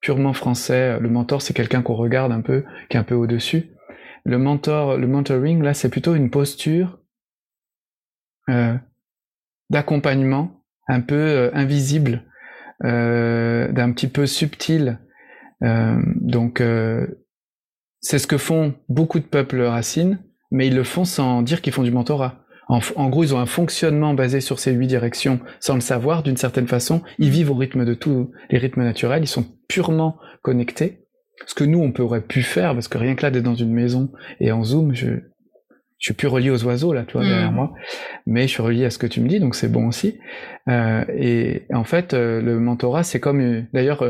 purement 0.00 0.34
français. 0.34 1.00
Le 1.00 1.08
mentor, 1.08 1.40
c'est 1.40 1.54
quelqu'un 1.54 1.82
qu'on 1.82 1.94
regarde 1.94 2.32
un 2.32 2.42
peu, 2.42 2.64
qui 2.90 2.96
est 2.96 3.00
un 3.00 3.04
peu 3.04 3.14
au-dessus. 3.14 3.70
Le 4.24 4.36
mentor, 4.36 4.98
le 4.98 5.06
mentoring, 5.06 5.62
là, 5.62 5.72
c'est 5.72 5.88
plutôt 5.88 6.14
une 6.14 6.28
posture 6.28 6.98
euh, 8.50 8.76
d'accompagnement 9.70 10.62
un 10.86 11.00
peu 11.00 11.50
invisible, 11.52 12.22
d'un 12.80 13.92
petit 13.92 14.08
peu 14.08 14.24
subtil. 14.26 14.98
donc 15.60 16.62
c'est 18.00 18.18
ce 18.18 18.26
que 18.26 18.38
font 18.38 18.74
beaucoup 18.88 19.18
de 19.18 19.24
peuples 19.24 19.62
racines, 19.62 20.20
mais 20.50 20.66
ils 20.66 20.74
le 20.74 20.84
font 20.84 21.04
sans 21.04 21.42
dire 21.42 21.60
qu'ils 21.60 21.72
font 21.72 21.82
du 21.82 21.90
mentorat. 21.90 22.44
En, 22.68 23.08
gros, 23.08 23.24
ils 23.24 23.34
ont 23.34 23.38
un 23.38 23.46
fonctionnement 23.46 24.12
basé 24.12 24.42
sur 24.42 24.58
ces 24.58 24.72
huit 24.72 24.88
directions 24.88 25.40
sans 25.58 25.74
le 25.74 25.80
savoir 25.80 26.22
d'une 26.22 26.36
certaine 26.36 26.68
façon. 26.68 27.00
Ils 27.18 27.30
vivent 27.30 27.50
au 27.50 27.54
rythme 27.54 27.86
de 27.86 27.94
tous 27.94 28.30
les 28.50 28.58
rythmes 28.58 28.82
naturels. 28.82 29.22
Ils 29.22 29.28
sont 29.28 29.46
purement 29.68 30.18
connectés. 30.42 31.06
Ce 31.46 31.54
que 31.54 31.64
nous, 31.64 31.78
on 31.78 31.92
pourrait 31.92 32.20
pu 32.20 32.42
faire, 32.42 32.74
parce 32.74 32.88
que 32.88 32.98
rien 32.98 33.14
que 33.14 33.22
là 33.22 33.30
d'être 33.30 33.44
dans 33.44 33.54
une 33.54 33.72
maison 33.72 34.12
et 34.38 34.52
en 34.52 34.64
Zoom, 34.64 34.94
je, 34.94 35.06
je 35.98 36.04
suis 36.04 36.14
plus 36.14 36.28
relié 36.28 36.50
aux 36.50 36.62
oiseaux 36.64 36.92
là, 36.92 37.04
tu 37.06 37.14
vois, 37.14 37.24
derrière 37.24 37.52
mmh. 37.52 37.54
moi, 37.54 37.72
mais 38.26 38.42
je 38.42 38.48
suis 38.48 38.62
relié 38.62 38.84
à 38.84 38.90
ce 38.90 38.98
que 38.98 39.06
tu 39.06 39.20
me 39.20 39.28
dis, 39.28 39.40
donc 39.40 39.54
c'est 39.54 39.70
bon 39.70 39.88
aussi. 39.88 40.18
Euh, 40.68 41.04
et 41.16 41.62
en 41.72 41.84
fait, 41.84 42.12
euh, 42.12 42.42
le 42.42 42.60
mentorat, 42.60 43.02
c'est 43.02 43.20
comme, 43.20 43.40
euh, 43.40 43.62
d'ailleurs, 43.72 44.04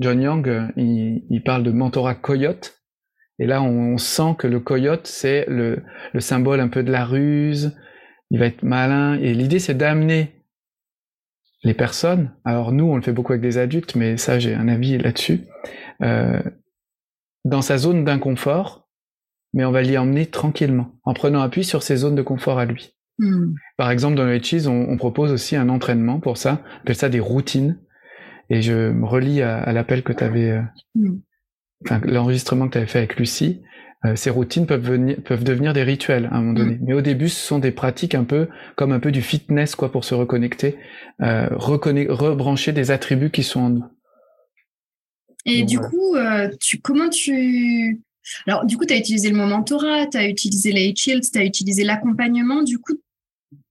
John 0.00 0.20
Young, 0.20 0.70
il, 0.76 1.24
il, 1.30 1.42
parle 1.42 1.62
de 1.62 1.70
mentorat 1.70 2.14
coyote, 2.14 2.75
et 3.38 3.46
là, 3.46 3.62
on, 3.62 3.98
sent 3.98 4.34
que 4.38 4.46
le 4.46 4.60
coyote, 4.60 5.06
c'est 5.06 5.44
le, 5.48 5.82
le, 6.12 6.20
symbole 6.20 6.60
un 6.60 6.68
peu 6.68 6.82
de 6.82 6.90
la 6.90 7.04
ruse. 7.04 7.76
Il 8.30 8.38
va 8.38 8.46
être 8.46 8.62
malin. 8.62 9.18
Et 9.18 9.34
l'idée, 9.34 9.58
c'est 9.58 9.76
d'amener 9.76 10.42
les 11.62 11.74
personnes. 11.74 12.32
Alors 12.44 12.72
nous, 12.72 12.84
on 12.84 12.96
le 12.96 13.02
fait 13.02 13.12
beaucoup 13.12 13.32
avec 13.32 13.42
des 13.42 13.58
adultes, 13.58 13.94
mais 13.94 14.16
ça, 14.16 14.38
j'ai 14.38 14.54
un 14.54 14.68
avis 14.68 14.96
là-dessus. 14.96 15.42
Euh, 16.02 16.42
dans 17.44 17.62
sa 17.62 17.76
zone 17.76 18.04
d'inconfort, 18.04 18.88
mais 19.52 19.64
on 19.64 19.70
va 19.70 19.82
l'y 19.82 19.98
emmener 19.98 20.26
tranquillement, 20.26 20.92
en 21.04 21.14
prenant 21.14 21.40
appui 21.40 21.64
sur 21.64 21.82
ses 21.82 21.96
zones 21.96 22.14
de 22.14 22.22
confort 22.22 22.58
à 22.58 22.64
lui. 22.64 22.94
Hmm. 23.18 23.54
Par 23.76 23.90
exemple, 23.90 24.16
dans 24.16 24.24
le 24.24 24.42
Cheese, 24.42 24.66
on, 24.66 24.88
on, 24.88 24.96
propose 24.96 25.32
aussi 25.32 25.56
un 25.56 25.68
entraînement 25.68 26.20
pour 26.20 26.36
ça. 26.36 26.62
On 26.64 26.80
appelle 26.80 26.96
ça 26.96 27.08
des 27.08 27.20
routines. 27.20 27.78
Et 28.50 28.62
je 28.62 28.90
me 28.90 29.06
relis 29.06 29.42
à, 29.42 29.72
l'appel 29.72 30.02
que 30.02 30.12
tu 30.12 30.22
avais 30.22 30.50
euh, 30.50 30.62
hmm 30.94 31.18
enfin, 31.84 32.00
l'enregistrement 32.04 32.66
que 32.66 32.72
tu 32.72 32.78
avais 32.78 32.86
fait 32.86 32.98
avec 32.98 33.16
Lucie, 33.16 33.62
euh, 34.04 34.14
ces 34.14 34.30
routines 34.30 34.66
peuvent, 34.66 34.86
venir, 34.86 35.16
peuvent 35.24 35.44
devenir 35.44 35.72
des 35.72 35.82
rituels 35.82 36.28
à 36.30 36.36
un 36.36 36.40
moment 36.40 36.52
donné. 36.52 36.74
Mm. 36.74 36.80
Mais 36.82 36.92
au 36.92 37.00
début, 37.00 37.28
ce 37.28 37.40
sont 37.40 37.58
des 37.58 37.72
pratiques 37.72 38.14
un 38.14 38.24
peu 38.24 38.48
comme 38.76 38.92
un 38.92 39.00
peu 39.00 39.10
du 39.10 39.22
fitness, 39.22 39.74
quoi, 39.74 39.90
pour 39.90 40.04
se 40.04 40.14
reconnecter, 40.14 40.76
euh, 41.22 41.48
rebrancher 41.50 42.72
des 42.72 42.90
attributs 42.90 43.30
qui 43.30 43.42
sont 43.42 43.60
en 43.60 43.70
nous. 43.70 43.84
Et 45.46 45.62
du 45.62 45.78
coup, 45.78 46.16
euh, 46.16 46.50
tu, 46.60 46.80
comment 46.80 47.08
tu... 47.08 48.02
Alors, 48.48 48.66
du 48.66 48.76
coup, 48.76 48.84
tu 48.84 48.92
as 48.92 48.96
utilisé 48.96 49.30
le 49.30 49.36
mot 49.36 49.46
mentorat, 49.46 50.06
tu 50.08 50.18
as 50.18 50.28
utilisé 50.28 50.72
les 50.72 50.92
shields, 50.94 51.30
tu 51.32 51.38
as 51.38 51.44
utilisé 51.44 51.84
l'accompagnement. 51.84 52.62
Du 52.62 52.78
coup, 52.78 52.94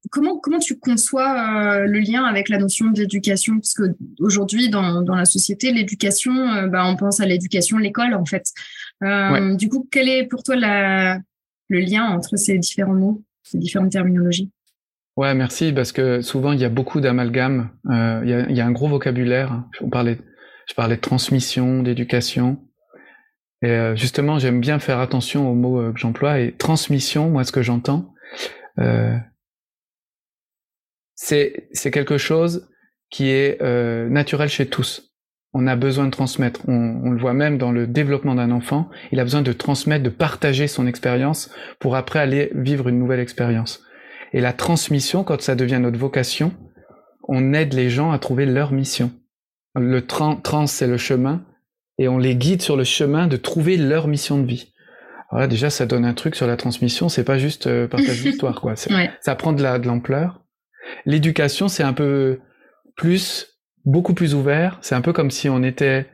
comment, 0.10 0.38
comment 0.38 0.60
tu 0.60 0.78
conçois 0.78 1.34
euh, 1.34 1.86
le 1.86 2.00
lien 2.00 2.24
avec 2.24 2.50
la 2.50 2.58
notion 2.58 2.88
d'éducation 2.88 3.56
Parce 3.56 3.74
que 3.74 3.84
aujourd'hui, 4.20 4.70
dans, 4.70 5.02
dans 5.02 5.16
la 5.16 5.26
société, 5.26 5.72
l'éducation, 5.72 6.34
euh, 6.34 6.68
bah, 6.68 6.86
on 6.88 6.96
pense 6.96 7.20
à 7.20 7.26
l'éducation, 7.26 7.78
l'école, 7.78 8.14
en 8.14 8.26
fait. 8.26 8.52
Euh, 9.04 9.56
du 9.56 9.70
coup, 9.70 9.88
quel 9.92 10.10
est 10.10 10.26
pour 10.26 10.44
toi 10.44 10.56
la, 10.56 11.20
le 11.70 11.80
lien 11.80 12.06
entre 12.06 12.38
ces 12.38 12.58
différents 12.58 12.94
mots, 12.94 13.24
ces 13.44 13.58
différentes 13.58 13.92
terminologies? 13.92 14.52
Ouais, 15.18 15.34
merci, 15.34 15.72
parce 15.72 15.92
que 15.92 16.22
souvent, 16.22 16.52
il 16.52 16.60
y 16.60 16.66
a 16.66 16.70
beaucoup 16.70 17.00
d'amalgames. 17.00 17.70
Il 17.86 18.30
y 18.30 18.34
a, 18.34 18.52
y, 18.52 18.60
a, 18.60 18.66
un 18.66 18.72
gros 18.72 18.90
vocabulaire. 18.90 19.64
On 19.80 19.90
parlait, 19.90 20.20
je 20.68 20.74
parlais 20.74 20.98
de 20.98 21.02
transmission, 21.02 21.84
d'éducation. 21.84 22.60
Et 23.62 23.94
justement, 23.96 24.40
j'aime 24.40 24.60
bien 24.60 24.80
faire 24.80 25.00
attention 25.00 25.50
aux 25.50 25.56
mots 25.56 25.94
que 25.94 26.00
j'emploie. 26.00 26.42
Et 26.42 26.52
transmission, 26.52 27.30
moi, 27.30 27.46
ce 27.46 27.54
que 27.54 27.62
j'entends, 27.62 28.14
euh, 28.80 29.18
c'est 31.16 31.92
quelque 31.92 32.18
chose 32.18 32.70
qui 33.10 33.30
est 33.30 33.62
euh, 33.62 34.10
naturel 34.10 34.50
chez 34.50 34.68
tous. 34.68 35.14
On 35.54 35.68
a 35.68 35.78
besoin 35.78 36.06
de 36.06 36.12
transmettre. 36.12 36.62
On, 36.68 37.10
le 37.12 37.18
voit 37.18 37.34
même 37.34 37.58
dans 37.58 37.72
le 37.72 37.88
développement 37.88 38.36
d'un 38.36 38.52
enfant. 38.52 38.90
Il 39.14 39.22
a 39.22 39.24
besoin 39.24 39.42
de 39.42 39.54
transmettre, 39.54 40.04
de 40.04 40.10
partager 40.10 40.68
son 40.68 40.86
expérience 40.86 41.50
pour 41.80 41.96
après 41.96 42.20
aller 42.20 42.52
vivre 42.54 42.90
une 42.90 43.00
nouvelle 43.00 43.22
expérience. 43.22 43.82
Et 44.34 44.42
la 44.42 44.52
transmission, 44.52 45.24
quand 45.24 45.42
ça 45.42 45.56
devient 45.56 45.80
notre 45.82 45.98
vocation, 45.98 46.52
on 47.30 47.54
aide 47.54 47.74
les 47.74 47.90
gens 47.90 48.12
à 48.12 48.20
trouver 48.20 48.46
leur 48.46 48.74
mission. 48.74 49.12
Le 49.76 50.06
trans, 50.06 50.68
c'est 50.68 50.88
le 50.88 50.98
chemin, 50.98 51.46
et 51.98 52.10
on 52.10 52.18
les 52.18 52.36
guide 52.36 52.62
sur 52.62 52.76
le 52.76 52.84
chemin 52.84 53.28
de 53.28 53.38
trouver 53.38 53.78
leur 53.78 54.08
mission 54.08 54.38
de 54.38 54.46
vie. 54.46 54.74
Alors 55.32 55.48
déjà, 55.48 55.70
ça 55.70 55.86
donne 55.86 56.06
un 56.06 56.14
truc 56.14 56.36
sur 56.36 56.48
la 56.48 56.58
transmission. 56.58 57.10
C'est 57.10 57.24
pas 57.24 57.38
juste 57.38 57.68
euh, 57.68 57.88
partager 57.88 58.24
l'histoire, 58.30 58.62
quoi. 58.62 58.76
Ça 58.76 59.36
prend 59.36 59.54
de 59.54 59.64
l'ampleur. 59.64 60.45
L'éducation, 61.06 61.68
c'est 61.68 61.84
un 61.84 61.94
peu 61.94 62.40
plus, 62.96 63.60
beaucoup 63.86 64.14
plus 64.14 64.34
ouvert. 64.34 64.80
C'est 64.82 64.96
un 64.96 65.02
peu 65.02 65.14
comme 65.14 65.32
si 65.32 65.50
on 65.50 65.64
était 65.64 66.08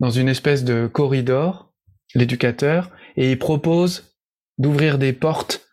dans 0.00 0.10
une 0.10 0.28
espèce 0.28 0.64
de 0.64 0.86
corridor, 0.86 1.72
l'éducateur, 2.14 2.90
et 3.16 3.32
il 3.32 3.38
propose 3.38 4.14
d'ouvrir 4.58 4.98
des 4.98 5.12
portes. 5.12 5.68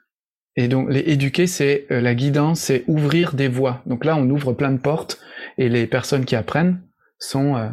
Et 0.56 0.68
donc, 0.68 0.90
les 0.90 1.00
éduquer, 1.00 1.48
c'est 1.48 1.86
euh, 1.92 2.02
la 2.02 2.14
guidance, 2.14 2.60
c'est 2.60 2.84
ouvrir 2.88 3.34
des 3.34 3.48
voies. 3.48 3.82
Donc 3.86 4.06
là, 4.06 4.16
on 4.16 4.30
ouvre 4.30 4.54
plein 4.54 4.72
de 4.72 4.80
portes, 4.80 5.20
et 5.58 5.70
les 5.70 5.88
personnes 5.88 6.26
qui 6.26 6.36
apprennent 6.36 6.82
sont, 7.20 7.56
euh, 7.56 7.70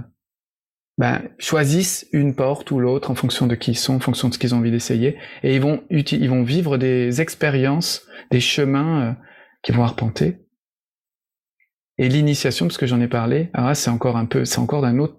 ben, 0.96 1.22
choisissent 1.38 2.06
une 2.12 2.34
porte 2.34 2.70
ou 2.70 2.78
l'autre 2.78 3.10
en 3.10 3.14
fonction 3.14 3.46
de 3.46 3.54
qui 3.54 3.72
ils 3.72 3.78
sont, 3.78 3.96
en 3.96 4.00
fonction 4.00 4.28
de 4.28 4.34
ce 4.34 4.38
qu'ils 4.38 4.54
ont 4.54 4.58
envie 4.58 4.70
d'essayer, 4.70 5.16
et 5.42 5.54
ils 5.54 5.60
vont, 5.60 5.82
ils 5.90 6.30
vont 6.30 6.42
vivre 6.42 6.76
des 6.76 7.20
expériences, 7.20 8.06
des 8.30 8.40
chemins 8.40 9.02
euh, 9.02 9.12
qu'ils 9.62 9.74
vont 9.74 9.84
arpenter. 9.84 10.38
Et 11.98 12.08
l'initiation, 12.08 12.66
parce 12.66 12.78
que 12.78 12.86
j'en 12.86 13.00
ai 13.00 13.08
parlé, 13.08 13.50
alors 13.54 13.74
c'est 13.74 13.90
encore 13.90 14.16
un 14.16 14.26
peu, 14.26 14.44
c'est 14.44 14.60
encore 14.60 14.82
d'un 14.82 14.98
autre, 14.98 15.16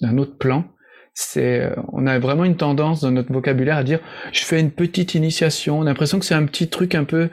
d'un 0.00 0.16
autre 0.18 0.38
plan. 0.38 0.64
C'est, 1.12 1.60
euh, 1.60 1.74
on 1.92 2.06
a 2.06 2.18
vraiment 2.18 2.44
une 2.44 2.56
tendance 2.56 3.00
dans 3.00 3.10
notre 3.10 3.32
vocabulaire 3.32 3.76
à 3.76 3.84
dire, 3.84 4.00
je 4.32 4.40
fais 4.44 4.60
une 4.60 4.70
petite 4.70 5.14
initiation. 5.14 5.78
On 5.78 5.82
a 5.82 5.86
l'impression 5.86 6.18
que 6.18 6.24
c'est 6.24 6.34
un 6.34 6.44
petit 6.44 6.68
truc 6.68 6.94
un 6.94 7.04
peu, 7.04 7.30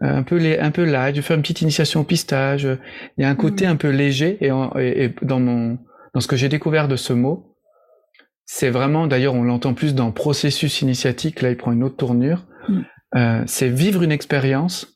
un 0.00 0.22
peu, 0.22 0.38
un 0.58 0.70
peu 0.70 0.84
light. 0.84 1.16
Je 1.16 1.20
fais 1.20 1.34
une 1.34 1.42
petite 1.42 1.62
initiation 1.62 2.00
au 2.00 2.04
pistage. 2.04 2.68
Il 3.16 3.22
y 3.22 3.24
a 3.24 3.28
un 3.28 3.34
côté 3.34 3.66
mm. 3.66 3.70
un 3.70 3.76
peu 3.76 3.88
léger 3.88 4.38
et, 4.40 4.50
et, 5.04 5.14
dans 5.22 5.40
mon, 5.40 5.78
dans 6.14 6.20
ce 6.20 6.28
que 6.28 6.36
j'ai 6.36 6.48
découvert 6.48 6.88
de 6.88 6.96
ce 6.96 7.12
mot, 7.12 7.56
c'est 8.46 8.70
vraiment, 8.70 9.06
d'ailleurs, 9.06 9.34
on 9.34 9.42
l'entend 9.42 9.74
plus 9.74 9.94
dans 9.94 10.12
processus 10.12 10.82
initiatique. 10.82 11.42
Là, 11.42 11.50
il 11.50 11.56
prend 11.56 11.72
une 11.72 11.82
autre 11.82 11.96
tournure. 11.96 12.44
Mm. 12.68 12.80
Euh, 13.16 13.42
c'est 13.46 13.68
vivre 13.68 14.02
une 14.02 14.12
expérience 14.12 14.93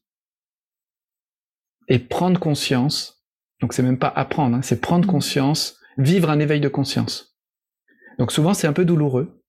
et 1.89 1.99
prendre 1.99 2.39
conscience. 2.39 3.25
Donc 3.61 3.73
c'est 3.73 3.83
même 3.83 3.99
pas 3.99 4.13
apprendre, 4.15 4.57
hein, 4.57 4.63
c'est 4.63 4.81
prendre 4.81 5.07
mmh. 5.07 5.11
conscience, 5.11 5.77
vivre 5.97 6.31
un 6.31 6.39
éveil 6.39 6.61
de 6.61 6.69
conscience. 6.69 7.37
Donc 8.19 8.33
souvent 8.33 8.55
c'est 8.55 8.67
un 8.67 8.73
peu 8.73 8.85
douloureux, 8.85 9.43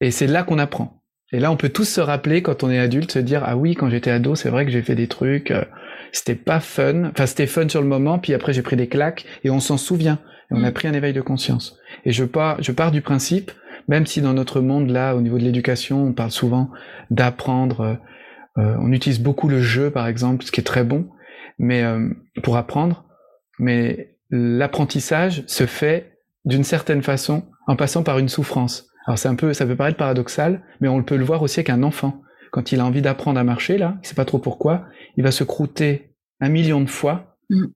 et 0.00 0.10
c'est 0.10 0.26
là 0.26 0.42
qu'on 0.42 0.58
apprend. 0.58 1.02
Et 1.32 1.40
là 1.40 1.50
on 1.50 1.56
peut 1.56 1.68
tous 1.68 1.84
se 1.84 2.00
rappeler 2.00 2.42
quand 2.42 2.62
on 2.62 2.70
est 2.70 2.78
adulte, 2.78 3.10
se 3.10 3.18
dire 3.18 3.42
ah 3.44 3.56
oui 3.56 3.74
quand 3.74 3.90
j'étais 3.90 4.10
ado 4.10 4.36
c'est 4.36 4.50
vrai 4.50 4.64
que 4.64 4.70
j'ai 4.70 4.82
fait 4.82 4.94
des 4.94 5.08
trucs, 5.08 5.50
euh, 5.50 5.64
c'était 6.12 6.36
pas 6.36 6.60
fun, 6.60 7.04
enfin 7.06 7.26
c'était 7.26 7.48
fun 7.48 7.68
sur 7.68 7.82
le 7.82 7.88
moment, 7.88 8.18
puis 8.18 8.32
après 8.32 8.52
j'ai 8.52 8.62
pris 8.62 8.76
des 8.76 8.88
claques 8.88 9.24
et 9.42 9.50
on 9.50 9.60
s'en 9.60 9.76
souvient, 9.76 10.20
et 10.50 10.54
on 10.54 10.62
a 10.62 10.70
mmh. 10.70 10.74
pris 10.74 10.88
un 10.88 10.94
éveil 10.94 11.12
de 11.12 11.20
conscience. 11.20 11.78
Et 12.04 12.12
je 12.12 12.24
pars, 12.24 12.62
je 12.62 12.70
pars 12.70 12.92
du 12.92 13.00
principe, 13.00 13.50
même 13.88 14.06
si 14.06 14.20
dans 14.20 14.34
notre 14.34 14.60
monde 14.60 14.90
là 14.90 15.16
au 15.16 15.20
niveau 15.20 15.38
de 15.38 15.44
l'éducation 15.44 16.04
on 16.04 16.12
parle 16.12 16.30
souvent 16.30 16.70
d'apprendre, 17.10 17.80
euh, 17.80 17.94
euh, 18.58 18.76
on 18.80 18.92
utilise 18.92 19.20
beaucoup 19.20 19.48
le 19.48 19.60
jeu 19.60 19.90
par 19.90 20.06
exemple, 20.06 20.44
ce 20.44 20.52
qui 20.52 20.60
est 20.60 20.64
très 20.64 20.84
bon, 20.84 21.08
mais 21.58 21.82
euh, 21.82 22.08
pour 22.42 22.56
apprendre. 22.56 23.04
Mais 23.58 24.16
l'apprentissage 24.30 25.44
se 25.46 25.66
fait 25.66 26.18
d'une 26.44 26.64
certaine 26.64 27.02
façon 27.02 27.44
en 27.66 27.76
passant 27.76 28.02
par 28.02 28.18
une 28.18 28.28
souffrance. 28.28 28.88
Alors 29.06 29.18
c'est 29.18 29.28
un 29.28 29.34
peu, 29.34 29.52
ça 29.52 29.66
peut 29.66 29.76
paraître 29.76 29.96
paradoxal, 29.96 30.62
mais 30.80 30.88
on 30.88 31.02
peut 31.02 31.16
le 31.16 31.24
voir 31.24 31.42
aussi 31.42 31.60
avec 31.60 31.70
un 31.70 31.82
enfant. 31.82 32.22
Quand 32.50 32.72
il 32.72 32.80
a 32.80 32.84
envie 32.84 33.02
d'apprendre 33.02 33.38
à 33.38 33.44
marcher, 33.44 33.78
là, 33.78 33.98
il 34.02 34.06
sait 34.08 34.14
pas 34.14 34.24
trop 34.24 34.38
pourquoi, 34.38 34.86
il 35.16 35.22
va 35.22 35.30
se 35.30 35.44
croûter 35.44 36.14
un 36.40 36.48
million 36.48 36.80
de 36.80 36.88
fois 36.88 37.38
mm. 37.50 37.66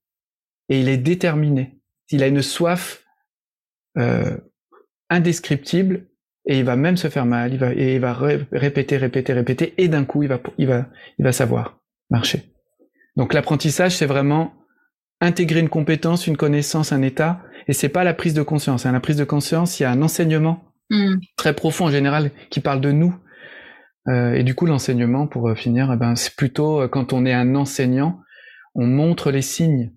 et 0.69 0.81
il 0.81 0.89
est 0.89 0.97
déterminé. 0.97 1.79
Il 2.11 2.23
a 2.23 2.27
une 2.27 2.43
soif 2.43 3.05
euh, 3.97 4.37
indescriptible 5.09 6.09
et 6.47 6.59
il 6.59 6.65
va 6.65 6.77
même 6.77 6.97
se 6.97 7.09
faire 7.09 7.27
mal. 7.27 7.53
Il 7.53 7.59
va 7.59 7.73
et 7.75 7.95
il 7.97 8.01
va 8.01 8.13
répéter, 8.13 8.97
répéter, 8.97 9.33
répéter 9.33 9.75
et 9.79 9.89
d'un 9.89 10.05
coup 10.05 10.23
il 10.23 10.29
va, 10.29 10.41
il 10.59 10.67
va, 10.67 10.87
il 11.19 11.25
va 11.25 11.33
savoir 11.33 11.81
marcher. 12.11 12.53
Donc 13.21 13.35
l'apprentissage, 13.35 13.95
c'est 13.97 14.07
vraiment 14.07 14.55
intégrer 15.21 15.61
une 15.61 15.69
compétence, 15.69 16.27
une 16.27 16.39
connaissance, 16.39 16.91
un 16.91 17.03
état, 17.03 17.43
et 17.69 17.75
c'est 17.75 17.91
pas 17.91 18.03
la 18.03 18.15
prise 18.15 18.33
de 18.33 18.41
conscience. 18.41 18.87
Hein. 18.87 18.93
La 18.93 19.01
prise 19.01 19.19
de 19.19 19.25
conscience, 19.25 19.79
il 19.79 19.83
y 19.83 19.87
a 19.87 19.91
un 19.91 20.01
enseignement 20.01 20.65
hmm. 20.89 21.17
très 21.37 21.53
profond 21.53 21.85
en 21.85 21.91
général 21.91 22.31
qui 22.49 22.61
parle 22.61 22.81
de 22.81 22.93
nous. 22.93 23.15
Euh, 24.09 24.33
et 24.33 24.43
du 24.43 24.55
coup, 24.55 24.65
l'enseignement, 24.65 25.27
pour 25.27 25.51
euh, 25.51 25.55
finir, 25.55 25.91
eh 25.93 25.99
ben, 25.99 26.17
c'est 26.17 26.35
plutôt 26.35 26.81
euh, 26.81 26.89
quand 26.89 27.13
on 27.13 27.27
est 27.27 27.35
un 27.35 27.55
enseignant, 27.57 28.21
on 28.75 28.87
montre 28.87 29.31
les 29.31 29.43
signes. 29.43 29.93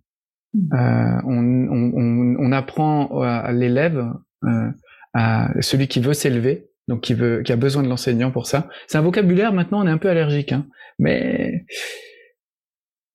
Hmm. 0.53 1.21
on, 1.25 2.51
apprend 2.51 3.21
à 3.21 3.53
l'élève, 3.53 4.05
à 5.13 5.49
celui 5.61 5.87
qui 5.87 6.01
veut 6.01 6.13
s'élever, 6.13 6.67
donc 6.89 6.99
qui 7.01 7.13
veut, 7.13 7.41
qui 7.41 7.53
a 7.53 7.55
besoin 7.55 7.83
de 7.83 7.87
l'enseignant 7.87 8.31
pour 8.31 8.47
ça. 8.47 8.67
C'est 8.87 8.97
un 8.97 9.01
vocabulaire 9.01 9.53
maintenant, 9.53 9.81
on 9.81 9.87
est 9.87 9.91
un 9.91 9.97
peu 9.97 10.09
allergique, 10.09 10.51
hein, 10.51 10.67
mais 10.99 11.65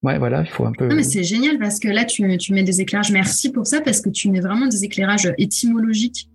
ouais, 0.02 0.18
voilà, 0.18 0.42
il 0.42 0.50
faut 0.50 0.64
un 0.64 0.72
peu. 0.72 0.88
Non, 0.88 0.96
mais 0.96 1.02
c'est 1.02 1.24
génial 1.24 1.58
parce 1.58 1.78
que 1.78 1.88
là, 1.88 2.04
tu, 2.04 2.36
tu 2.38 2.52
mets 2.52 2.64
des 2.64 2.80
éclairages. 2.80 3.12
Merci 3.12 3.50
pour 3.50 3.66
ça 3.66 3.80
parce 3.80 4.00
que 4.00 4.10
tu 4.10 4.30
mets 4.30 4.40
vraiment 4.40 4.66
des 4.66 4.84
éclairages 4.84 5.32
étymologiques 5.38 6.28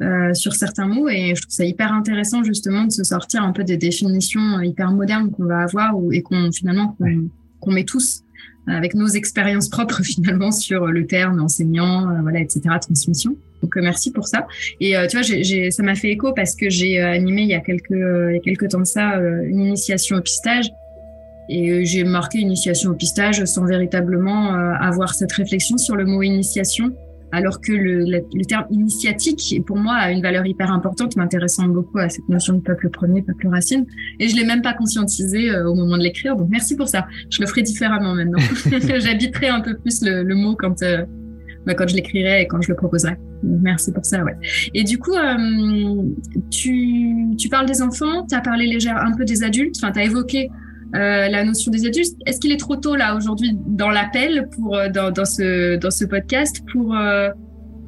euh, 0.00 0.32
sur 0.32 0.54
certains 0.54 0.86
mots 0.86 1.08
et 1.10 1.34
je 1.36 1.42
trouve 1.42 1.52
ça 1.52 1.66
hyper 1.66 1.92
intéressant 1.92 2.42
justement 2.42 2.84
de 2.84 2.90
se 2.90 3.04
sortir 3.04 3.42
un 3.42 3.52
peu 3.52 3.62
des 3.62 3.76
définitions 3.76 4.58
hyper 4.60 4.90
modernes 4.90 5.30
qu'on 5.30 5.44
va 5.44 5.60
avoir 5.60 5.98
ou, 5.98 6.12
et 6.12 6.22
qu'on 6.22 6.50
finalement 6.50 6.96
qu'on 7.60 7.70
met 7.70 7.84
tous 7.84 8.22
avec 8.66 8.94
nos 8.94 9.06
expériences 9.06 9.68
propres 9.68 10.02
finalement 10.02 10.50
sur 10.50 10.86
le 10.86 11.06
terme 11.06 11.40
enseignant, 11.42 12.08
euh, 12.08 12.22
voilà, 12.22 12.40
etc. 12.40 12.62
Transmission. 12.80 13.36
Donc 13.62 13.76
euh, 13.76 13.82
merci 13.82 14.10
pour 14.10 14.26
ça. 14.26 14.46
Et 14.80 14.94
tu 15.10 15.18
vois, 15.18 15.70
ça 15.70 15.82
m'a 15.82 15.94
fait 15.94 16.10
écho 16.10 16.32
parce 16.32 16.56
que 16.56 16.70
j'ai 16.70 16.98
animé 16.98 17.42
il 17.42 17.48
y 17.48 17.54
a 17.54 17.60
quelques 17.60 17.90
il 17.90 18.34
y 18.34 18.38
a 18.38 18.40
quelques 18.40 18.70
temps 18.70 18.80
de 18.80 18.84
ça 18.84 19.18
une 19.18 19.60
initiation 19.60 20.16
au 20.16 20.22
pistage 20.22 20.70
et 21.54 21.84
j'ai 21.84 22.04
marqué 22.04 22.38
initiation 22.38 22.90
au 22.90 22.94
pistage 22.94 23.44
sans 23.44 23.64
véritablement 23.64 24.54
avoir 24.80 25.14
cette 25.14 25.32
réflexion 25.32 25.76
sur 25.76 25.96
le 25.96 26.04
mot 26.06 26.22
initiation 26.22 26.92
alors 27.32 27.60
que 27.60 27.72
le, 27.72 28.04
le, 28.04 28.44
terme 28.44 28.66
initiatique, 28.70 29.62
pour 29.66 29.78
moi, 29.78 29.94
a 29.94 30.12
une 30.12 30.20
valeur 30.20 30.46
hyper 30.46 30.70
importante, 30.70 31.16
m'intéressant 31.16 31.66
beaucoup 31.66 31.98
à 31.98 32.10
cette 32.10 32.28
notion 32.28 32.52
de 32.52 32.60
peuple 32.60 32.90
premier, 32.90 33.22
peuple 33.22 33.48
racine. 33.48 33.86
Et 34.20 34.28
je 34.28 34.36
l'ai 34.36 34.44
même 34.44 34.60
pas 34.60 34.74
conscientisé 34.74 35.50
euh, 35.50 35.66
au 35.66 35.74
moment 35.74 35.96
de 35.96 36.02
l'écrire, 36.02 36.36
donc 36.36 36.48
merci 36.50 36.76
pour 36.76 36.88
ça. 36.88 37.06
Je 37.30 37.40
le 37.40 37.46
ferai 37.46 37.62
différemment 37.62 38.14
maintenant. 38.14 38.38
J'habiterai 39.00 39.48
un 39.48 39.62
peu 39.62 39.76
plus 39.78 40.02
le, 40.02 40.22
le 40.22 40.34
mot 40.34 40.54
quand, 40.56 40.82
euh, 40.82 41.06
bah, 41.66 41.72
quand 41.72 41.88
je 41.88 41.96
l'écrirai 41.96 42.42
et 42.42 42.46
quand 42.46 42.60
je 42.60 42.68
le 42.68 42.76
proposerai. 42.76 43.16
merci 43.42 43.92
pour 43.92 44.04
ça, 44.04 44.22
ouais. 44.22 44.36
Et 44.74 44.84
du 44.84 44.98
coup, 44.98 45.14
euh, 45.14 46.02
tu, 46.50 47.34
tu 47.38 47.48
parles 47.48 47.66
des 47.66 47.80
enfants, 47.80 48.26
tu 48.28 48.34
as 48.34 48.42
parlé 48.42 48.66
légère 48.66 48.98
un 48.98 49.16
peu 49.16 49.24
des 49.24 49.42
adultes, 49.42 49.76
enfin, 49.78 49.90
tu 49.90 50.00
as 50.00 50.04
évoqué 50.04 50.50
euh, 50.94 51.28
la 51.28 51.42
notion 51.42 51.70
des 51.70 51.86
adultes. 51.86 52.14
Est-ce 52.26 52.38
qu'il 52.38 52.52
est 52.52 52.58
trop 52.58 52.76
tôt 52.76 52.96
là 52.96 53.16
aujourd'hui 53.16 53.58
dans 53.66 53.88
l'appel 53.88 54.48
pour 54.54 54.76
euh, 54.76 54.90
dans, 54.90 55.24
ce 55.24 55.76
dans 55.76 55.90
ce 55.90 56.04
podcast 56.04 56.62
pour 56.70 56.94
euh, 56.94 57.30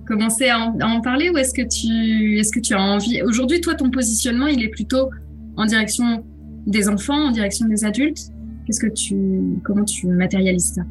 commencer 0.07 0.49
à 0.49 0.73
en, 0.83 1.01
parler 1.03 1.29
ou 1.29 1.37
est-ce 1.37 1.53
que 1.53 1.69
tu 1.69 2.39
est-ce 2.39 2.51
que 2.51 2.61
tu 2.61 2.73
as 2.73 2.81
envie 2.81 3.21
aujourd'hui 3.21 3.61
toi 3.61 3.75
ton 3.75 3.91
positionnement 3.91 4.47
il 4.47 4.63
est 4.63 4.71
plutôt 4.71 5.11
en 5.59 5.67
direction 5.67 6.25
des 6.67 6.89
enfants 6.89 7.29
en 7.29 7.31
direction 7.31 7.67
des 7.69 7.85
adultes? 7.85 8.31
Qu'est-ce 8.65 8.81
que 8.81 8.93
tu 8.93 9.61
comment 9.65 9.85
tu 9.85 10.07
matérialises 10.07 10.75
ça? 10.75 10.83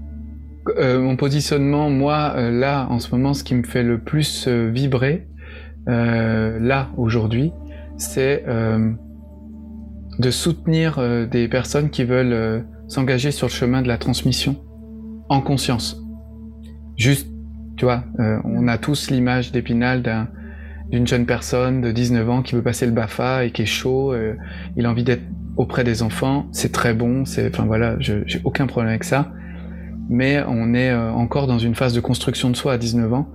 Mon 1.00 1.16
positionnement 1.16 1.90
moi 1.90 2.52
là 2.52 2.86
en 2.92 3.00
ce 3.00 3.10
moment 3.10 3.34
ce 3.34 3.44
qui 3.44 3.56
me 3.56 3.64
fait 3.64 3.84
le 3.84 3.98
plus 3.98 4.48
vibrer 4.48 5.28
là 5.88 6.92
aujourd'hui 6.96 7.52
c'est 7.98 8.46
de 10.20 10.32
soutenir 10.32 11.00
euh, 11.00 11.26
des 11.26 11.48
personnes 11.48 11.90
qui 11.90 12.04
veulent 12.04 12.34
euh, 12.34 12.60
s'engager 12.88 13.32
sur 13.32 13.48
le 13.48 13.52
chemin 13.52 13.82
de 13.82 13.88
la 13.88 13.98
transmission 13.98 14.58
en 15.30 15.42
conscience. 15.42 16.02
Juste, 16.98 17.28
tu 17.78 17.86
vois, 17.86 18.04
euh, 18.20 18.38
on 18.44 18.68
a 18.68 18.78
tous 18.78 19.10
l'image 19.10 19.52
d'Épinal 19.52 20.28
d'une 20.92 21.08
jeune 21.08 21.26
personne 21.26 21.82
de 21.82 21.92
19 21.92 22.30
ans 22.30 22.42
qui 22.44 22.56
veut 22.56 22.62
passer 22.62 22.86
le 22.86 22.92
BAFA 22.92 23.46
et 23.46 23.52
qui 23.52 23.64
est 23.64 23.68
chaud, 23.68 24.14
il 24.76 24.86
a 24.86 24.92
envie 24.92 25.04
d'être 25.04 25.24
auprès 25.58 25.84
des 25.84 26.04
enfants, 26.04 26.46
c'est 26.52 26.72
très 26.72 26.94
bon, 26.94 27.26
c'est, 27.26 27.48
enfin 27.48 27.66
voilà, 27.66 27.96
j'ai 28.00 28.42
aucun 28.44 28.68
problème 28.68 28.90
avec 28.90 29.04
ça, 29.04 29.32
mais 30.08 30.44
on 30.48 30.76
est 30.76 30.94
encore 30.94 31.48
dans 31.48 31.58
une 31.58 31.74
phase 31.74 31.94
de 31.94 32.00
construction 32.00 32.52
de 32.52 32.56
soi 32.56 32.74
à 32.74 32.78
19 32.78 33.12
ans, 33.12 33.28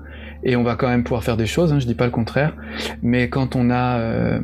et 0.45 0.55
on 0.55 0.63
va 0.63 0.77
quand 0.77 0.89
même 0.89 1.03
pouvoir 1.03 1.25
faire 1.25 1.37
des 1.37 1.47
choses, 1.47 1.73
hein, 1.73 1.81
je 1.81 1.87
dis 1.87 1.97
pas 1.97 2.05
le 2.05 2.13
contraire, 2.13 2.55
mais 3.03 3.29
quand 3.29 3.57
on 3.57 3.71
a 3.71 4.39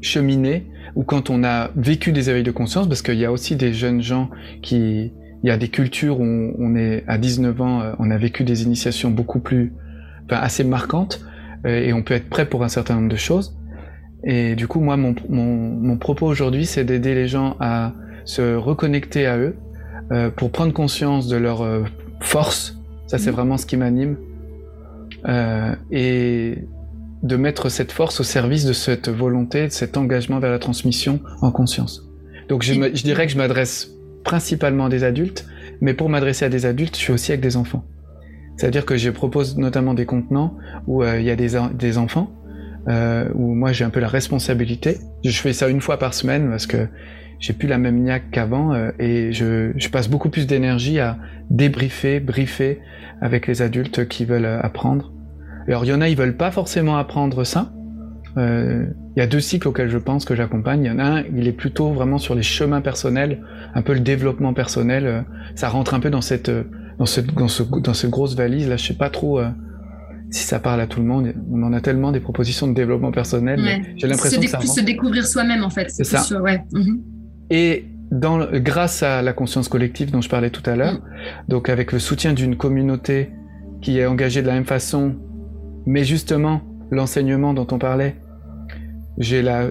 cheminer 0.00 0.66
ou 0.96 1.04
quand 1.04 1.30
on 1.30 1.44
a 1.44 1.70
vécu 1.76 2.12
des 2.12 2.30
éveils 2.30 2.42
de 2.42 2.50
conscience, 2.50 2.88
parce 2.88 3.02
qu'il 3.02 3.18
y 3.18 3.24
a 3.24 3.32
aussi 3.32 3.56
des 3.56 3.72
jeunes 3.72 4.02
gens 4.02 4.30
qui, 4.62 5.12
il 5.42 5.48
y 5.48 5.50
a 5.50 5.56
des 5.56 5.68
cultures 5.68 6.20
où 6.20 6.24
on, 6.24 6.74
est 6.74 7.04
à 7.06 7.18
19 7.18 7.60
ans, 7.60 7.80
euh, 7.80 7.92
on 7.98 8.10
a 8.10 8.16
vécu 8.18 8.44
des 8.44 8.62
initiations 8.62 9.10
beaucoup 9.10 9.40
plus, 9.40 9.72
enfin 10.24 10.40
assez 10.40 10.64
marquantes, 10.64 11.24
euh, 11.66 11.80
et 11.80 11.92
on 11.92 12.02
peut 12.02 12.14
être 12.14 12.28
prêt 12.28 12.46
pour 12.46 12.64
un 12.64 12.68
certain 12.68 12.96
nombre 12.96 13.08
de 13.08 13.16
choses. 13.16 13.56
Et 14.24 14.54
du 14.54 14.68
coup, 14.68 14.80
moi, 14.80 14.96
mon, 14.96 15.14
mon, 15.28 15.96
propos 15.96 16.26
aujourd'hui, 16.26 16.66
c'est 16.66 16.84
d'aider 16.84 17.14
les 17.14 17.26
gens 17.26 17.56
à 17.58 17.94
se 18.24 18.54
reconnecter 18.54 19.26
à 19.26 19.38
eux, 19.38 19.56
euh, 20.12 20.28
pour 20.30 20.50
prendre 20.50 20.72
conscience 20.72 21.28
de 21.28 21.36
leur 21.36 21.64
force. 22.20 22.78
Ça, 23.06 23.16
c'est 23.16 23.30
mmh. 23.30 23.34
vraiment 23.34 23.56
ce 23.56 23.64
qui 23.64 23.76
m'anime. 23.76 24.16
et 25.90 26.58
de 27.22 27.36
mettre 27.36 27.68
cette 27.68 27.92
force 27.92 28.20
au 28.20 28.24
service 28.24 28.64
de 28.64 28.72
cette 28.72 29.08
volonté, 29.08 29.66
de 29.66 29.72
cet 29.72 29.96
engagement 29.96 30.38
vers 30.38 30.50
la 30.50 30.58
transmission 30.58 31.20
en 31.42 31.50
conscience. 31.50 32.08
Donc 32.48 32.62
je, 32.62 32.72
dirais 33.02 33.26
que 33.26 33.32
je 33.32 33.38
m'adresse 33.38 33.90
principalement 34.24 34.86
à 34.86 34.88
des 34.88 35.04
adultes, 35.04 35.46
mais 35.80 35.94
pour 35.94 36.08
m'adresser 36.08 36.44
à 36.44 36.48
des 36.48 36.66
adultes, 36.66 36.96
je 36.96 37.00
suis 37.00 37.12
aussi 37.12 37.32
avec 37.32 37.42
des 37.42 37.56
enfants. 37.56 37.84
C'est-à-dire 38.56 38.84
que 38.84 38.96
je 38.96 39.10
propose 39.10 39.56
notamment 39.56 39.94
des 39.94 40.06
contenants 40.06 40.56
où 40.86 41.02
euh, 41.02 41.18
il 41.20 41.24
y 41.24 41.30
a 41.30 41.36
des, 41.36 41.58
des 41.74 41.98
enfants, 41.98 42.30
euh, 42.88 43.28
où 43.34 43.54
moi 43.54 43.72
j'ai 43.72 43.84
un 43.84 43.90
peu 43.90 44.00
la 44.00 44.08
responsabilité. 44.08 44.98
Je 45.24 45.40
fais 45.40 45.52
ça 45.52 45.68
une 45.68 45.80
fois 45.80 45.98
par 45.98 46.12
semaine 46.12 46.50
parce 46.50 46.66
que 46.66 46.88
j'ai 47.38 47.52
plus 47.52 47.68
la 47.68 47.78
même 47.78 48.02
niaque 48.02 48.30
qu'avant 48.30 48.74
euh, 48.74 48.90
et 48.98 49.32
je, 49.32 49.72
je, 49.76 49.88
passe 49.88 50.08
beaucoup 50.08 50.28
plus 50.28 50.46
d'énergie 50.46 51.00
à 51.00 51.16
débriefer, 51.48 52.20
briefer 52.20 52.80
avec 53.22 53.46
les 53.46 53.62
adultes 53.62 54.08
qui 54.08 54.24
veulent 54.24 54.44
apprendre 54.44 55.12
alors 55.68 55.84
il 55.84 55.88
y 55.88 55.92
en 55.92 56.00
a, 56.00 56.08
ils 56.08 56.16
veulent 56.16 56.36
pas 56.36 56.50
forcément 56.50 56.96
apprendre 56.96 57.44
ça. 57.44 57.72
Euh, 58.36 58.86
il 59.16 59.20
y 59.20 59.22
a 59.22 59.26
deux 59.26 59.40
cycles 59.40 59.68
auxquels 59.68 59.88
je 59.88 59.98
pense 59.98 60.24
que 60.24 60.34
j'accompagne. 60.36 60.84
Il 60.84 60.88
y 60.88 60.90
en 60.90 60.98
a 60.98 61.04
un, 61.04 61.24
il 61.36 61.48
est 61.48 61.52
plutôt 61.52 61.92
vraiment 61.92 62.18
sur 62.18 62.34
les 62.34 62.42
chemins 62.42 62.80
personnels, 62.80 63.42
un 63.74 63.82
peu 63.82 63.92
le 63.92 64.00
développement 64.00 64.54
personnel. 64.54 65.06
Euh, 65.06 65.22
ça 65.56 65.68
rentre 65.68 65.94
un 65.94 66.00
peu 66.00 66.10
dans 66.10 66.20
cette, 66.20 66.48
euh, 66.48 66.64
dans 66.98 67.06
cette, 67.06 67.34
dans, 67.34 67.48
ce, 67.48 67.62
dans 67.62 67.94
cette 67.94 68.10
grosse 68.10 68.36
valise. 68.36 68.68
Là, 68.68 68.76
je 68.76 68.86
sais 68.86 68.94
pas 68.94 69.10
trop 69.10 69.40
si 70.30 70.44
ça 70.44 70.60
parle 70.60 70.80
à 70.80 70.86
tout 70.86 71.00
le 71.00 71.06
monde. 71.06 71.32
On 71.50 71.62
en 71.62 71.72
a 71.72 71.80
tellement 71.80 72.12
des 72.12 72.20
propositions 72.20 72.68
de 72.68 72.74
développement 72.74 73.10
personnel. 73.10 73.82
J'ai 73.96 74.06
l'impression 74.06 74.40
que 74.40 74.46
ça 74.46 74.58
plus 74.58 74.74
se 74.74 74.80
découvrir 74.80 75.26
soi-même 75.26 75.64
en 75.64 75.70
fait. 75.70 75.90
C'est 75.90 76.04
ça. 76.04 76.40
ouais. 76.40 76.62
Mhm. 76.72 77.02
Et 77.50 77.86
dans, 78.10 78.46
grâce 78.52 79.02
à 79.02 79.22
la 79.22 79.32
conscience 79.32 79.68
collective 79.68 80.10
dont 80.10 80.20
je 80.20 80.28
parlais 80.28 80.50
tout 80.50 80.68
à 80.68 80.76
l'heure, 80.76 80.94
mm. 80.94 81.00
donc 81.48 81.68
avec 81.68 81.92
le 81.92 81.98
soutien 81.98 82.32
d'une 82.32 82.56
communauté 82.56 83.30
qui 83.80 83.98
est 83.98 84.06
engagée 84.06 84.42
de 84.42 84.46
la 84.46 84.54
même 84.54 84.64
façon 84.64 85.16
mais 85.86 86.04
justement, 86.04 86.62
l'enseignement 86.90 87.54
dont 87.54 87.66
on 87.70 87.78
parlait, 87.78 88.16
j'ai 89.18 89.42
la, 89.42 89.68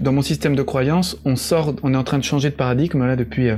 dans 0.00 0.12
mon 0.12 0.22
système 0.22 0.54
de 0.54 0.62
croyance, 0.62 1.18
on 1.24 1.36
sort, 1.36 1.74
on 1.82 1.94
est 1.94 1.96
en 1.96 2.04
train 2.04 2.18
de 2.18 2.24
changer 2.24 2.50
de 2.50 2.54
paradigme 2.54 3.04
là 3.06 3.16
depuis 3.16 3.48
euh, 3.48 3.56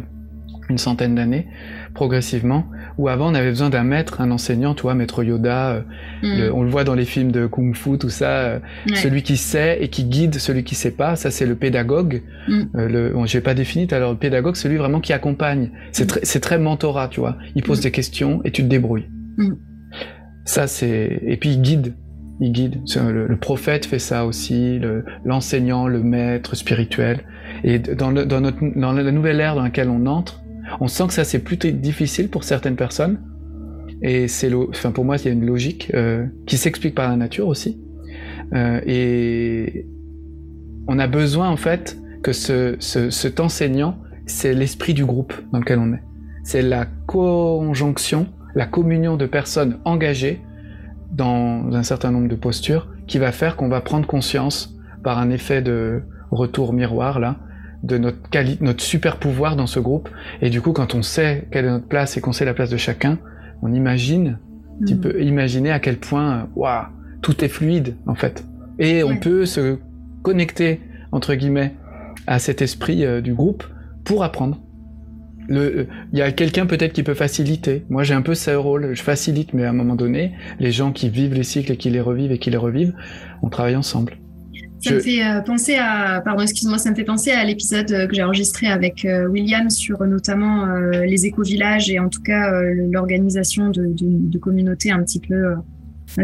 une 0.69 0.79
centaine 0.79 1.15
d'années, 1.17 1.49
progressivement. 1.95 2.67
Où 2.99 3.09
avant 3.09 3.31
on 3.31 3.35
avait 3.35 3.49
besoin 3.49 3.71
d'un 3.71 3.83
maître, 3.83 4.21
un 4.21 4.31
enseignant, 4.31 4.75
tu 4.75 4.83
vois, 4.83 4.95
maître 4.95 5.25
Yoda. 5.25 5.83
Euh, 6.23 6.51
mm. 6.51 6.55
on 6.55 6.62
le 6.62 6.71
voit 6.71 6.85
dans 6.85 6.95
les 6.95 7.07
films 7.07 7.33
de 7.33 7.47
kung-fu, 7.47 7.99
tout 7.99 8.11
ça. 8.11 8.31
Euh, 8.31 8.59
celui 8.95 9.23
qui 9.23 9.37
sait 9.37 9.79
et 9.81 9.88
qui 9.88 10.05
guide 10.05 10.35
celui 10.37 10.62
qui 10.62 10.75
sait 10.75 10.91
pas, 10.91 11.17
ça 11.17 11.31
c'est 11.31 11.47
le 11.47 11.57
pédagogue. 11.57 12.23
Mm. 12.49 12.62
le, 12.75 13.09
bon, 13.11 13.27
j'ai 13.27 13.41
pas 13.41 13.55
défini. 13.55 13.88
Alors 13.93 14.12
le 14.12 14.19
pédagogue, 14.19 14.57
celui 14.57 14.77
vraiment 14.77 15.01
qui 15.01 15.12
accompagne. 15.12 15.71
C'est 15.91 16.05
mm. 16.05 16.21
très, 16.23 16.41
très 16.41 16.59
mentorat, 16.59 17.09
tu 17.09 17.21
vois. 17.21 17.37
Il 17.57 17.62
pose 17.62 17.81
des 17.81 17.91
questions 17.91 18.43
et 18.45 18.51
tu 18.53 18.62
te 18.62 18.69
débrouilles. 18.69 19.09
Ça, 20.45 20.67
c'est. 20.67 21.21
Et 21.27 21.37
puis, 21.37 21.51
il 21.51 21.63
guide. 21.63 21.95
Il 22.41 22.53
guide. 22.53 22.81
Le, 22.97 23.37
prophète 23.37 23.87
fait 23.87 23.99
ça 23.99 24.27
aussi, 24.27 24.81
l'enseignant, 25.25 25.87
le, 25.87 26.03
maître 26.03 26.57
spirituel. 26.57 27.21
Et 27.65 27.79
dans, 27.79 28.11
notre, 28.11 28.79
dans 28.79 28.93
la 28.93 29.13
nouvelle 29.13 29.41
ère 29.41 29.55
dans 29.55 29.63
laquelle 29.63 29.89
on 29.89 30.07
entre, 30.07 30.43
on 30.81 30.89
sent 30.89 31.07
que 31.09 31.13
ça, 31.13 31.25
c'est 31.25 31.39
plutôt 31.39 31.71
difficile 31.71 32.29
pour 32.29 32.45
certaines 32.45 32.77
personnes. 32.77 33.21
Et 34.03 34.27
c'est, 34.27 34.53
enfin, 34.53 34.91
pour 34.91 35.05
moi, 35.05 35.17
il 35.17 35.25
y 35.25 35.29
a 35.29 35.33
une 35.33 35.47
logique 35.47 35.91
euh, 35.95 36.27
qui 36.47 36.57
s'explique 36.57 36.95
par 36.95 37.09
la 37.09 37.17
nature 37.17 37.47
aussi. 37.47 37.81
Euh, 38.53 38.81
et 38.85 39.87
on 40.89 40.99
a 40.99 41.07
besoin, 41.07 41.49
en 41.49 41.57
fait, 41.57 41.99
que 42.23 42.33
ce, 42.33 42.77
cet 42.81 43.41
enseignant, 43.41 43.99
c'est 44.27 44.55
l'esprit 44.55 44.95
du 44.95 45.05
groupe 45.05 45.35
dans 45.53 45.61
lequel 45.61 45.79
on 45.79 45.93
est. 45.93 46.03
C'est 46.45 46.63
la 46.63 46.87
conjonction 47.07 48.27
la 48.55 48.67
communion 48.67 49.17
de 49.17 49.27
personnes 49.27 49.79
engagées 49.85 50.41
dans 51.11 51.73
un 51.73 51.83
certain 51.83 52.11
nombre 52.11 52.29
de 52.29 52.35
postures 52.35 52.88
qui 53.07 53.19
va 53.19 53.33
faire 53.33 53.57
qu'on 53.57 53.69
va 53.69 53.81
prendre 53.81 54.07
conscience 54.07 54.75
par 55.03 55.19
un 55.19 55.31
effet 55.31 55.62
de 55.62 56.03
retour 56.31 56.73
miroir 56.73 57.21
là 57.21 57.37
de 57.83 57.99
notre 57.99 58.19
notre 58.62 58.83
super 58.83 59.17
pouvoir 59.17 59.57
dans 59.57 59.67
ce 59.67 59.81
groupe. 59.81 60.09
Et 60.41 60.51
du 60.51 60.61
coup 60.61 60.73
quand 60.73 60.95
on 60.95 61.03
sait 61.03 61.49
quelle 61.51 61.65
est 61.65 61.71
notre 61.71 61.88
place 61.88 62.17
et 62.17 62.21
qu'on 62.21 62.33
sait 62.33 62.45
la 62.45 62.55
place 62.55 62.71
de 62.71 62.77
chacun 62.77 63.19
on 63.61 63.73
imagine 63.73 64.38
tu 64.87 64.95
mm. 64.95 65.01
peux 65.01 65.23
imaginer 65.23 65.71
à 65.71 65.81
quel 65.81 65.99
point 65.99 66.49
waouh 66.57 66.87
tout 67.21 67.45
est 67.45 67.49
fluide 67.49 67.97
en 68.07 68.15
fait. 68.15 68.45
Et 68.79 69.03
on 69.05 69.17
peut 69.17 69.47
se 69.47 69.79
connecter 70.23 70.81
entre 71.12 71.35
guillemets 71.35 71.75
à 72.27 72.38
cet 72.38 72.62
esprit 72.62 73.05
euh, 73.05 73.21
du 73.21 73.35
groupe 73.35 73.65
pour 74.05 74.25
apprendre 74.25 74.59
il 75.49 75.87
y 76.13 76.23
a 76.23 76.33
quelqu'un 76.33 76.67
peut-être 76.67 76.93
qui 76.93 77.03
peut 77.03 77.15
faciliter. 77.15 77.85
Moi, 77.91 78.03
j'ai 78.05 78.15
un 78.15 78.23
peu 78.23 78.35
ce 78.35 78.51
rôle, 78.53 78.95
je 78.95 79.03
facilite, 79.03 79.55
mais 79.55 79.65
à 79.65 79.71
un 79.71 79.75
moment 79.75 79.97
donné, 79.97 80.33
les 80.61 80.73
gens 80.73 80.93
qui 80.93 81.09
vivent 81.09 81.35
les 81.35 81.43
cycles 81.43 81.73
et 81.73 81.77
qui 81.77 81.91
les 81.91 82.01
revivent 82.01 82.33
et 82.33 82.39
qui 82.39 82.51
les 82.51 82.57
revivent, 82.57 82.95
on 83.43 83.49
travaille 83.49 83.77
ensemble. 83.77 84.17
Ça 84.83 84.95
me 84.95 85.01
fait 85.01 85.25
euh, 85.25 85.41
penser 85.43 85.77
à, 85.77 86.21
pardon, 86.25 86.43
excuse-moi, 86.43 86.79
ça 86.79 86.91
me 86.91 86.97
fait 86.97 87.05
penser 87.05 87.31
à 87.31 87.45
l'épisode 87.45 87.91
euh, 87.93 88.07
que 88.09 88.15
j'ai 88.17 88.23
enregistré 88.23 88.67
avec 88.67 89.05
euh, 89.05 89.29
William 89.29 89.71
sur 89.71 90.05
notamment 90.05 90.67
les 91.05 91.27
éco-villages 91.27 91.89
et 91.91 91.99
en 92.01 92.09
tout 92.09 92.23
cas 92.23 92.51
l'organisation 92.91 93.71
de, 93.71 93.87
de, 93.87 94.29
de, 94.29 94.39
communautés 94.39 94.91
un 94.91 95.03
petit 95.03 95.21
peu 95.21 95.55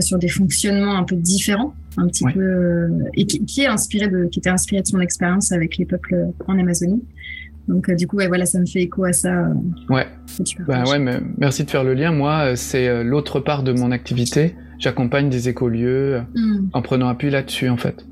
sur 0.01 0.19
des 0.19 0.29
fonctionnements 0.29 0.97
un 0.97 1.05
peu 1.05 1.17
différents, 1.17 1.75
un 1.97 2.09
petit 2.09 2.25
peu 2.25 2.89
et 3.15 3.27
qui, 3.27 3.45
qui, 3.45 3.63
est 3.63 3.67
inspiré 3.67 4.09
de, 4.09 4.25
qui 4.25 4.41
était 4.41 4.51
inspiré 4.51 4.83
de 4.83 4.87
son 4.87 5.01
expérience 5.01 5.53
avec 5.53 5.77
les 5.77 5.85
peuples 5.85 6.29
en 6.47 6.59
Amazonie. 6.59 7.03
Donc 7.69 7.91
du 7.91 8.07
coup, 8.07 8.17
ouais, 8.17 8.29
voilà, 8.29 8.47
ça 8.47 8.59
me 8.59 8.67
fait 8.67 8.83
écho 8.83 9.05
à 9.05 9.13
ça. 9.13 9.49
ouais. 9.89 10.07
Bah, 10.67 10.85
ouais, 10.85 10.99
mais 10.99 11.21
merci 11.37 11.65
de 11.65 11.71
faire 11.71 11.85
le 11.85 11.95
lien. 11.95 12.13
Moi, 12.13 12.57
c'est 12.57 13.05
l'autre 13.05 13.41
part 13.41 13.63
de 13.63 13.73
mon 13.73 13.91
activité. 13.91 14.55
J'accompagne 14.79 15.29
des 15.29 15.49
écolieux 15.49 16.23
mm. 16.35 16.69
en 16.73 16.83
prenant 16.83 17.09
appui 17.09 17.31
là-dessus, 17.31 17.69
en 17.69 17.77
fait 17.77 18.05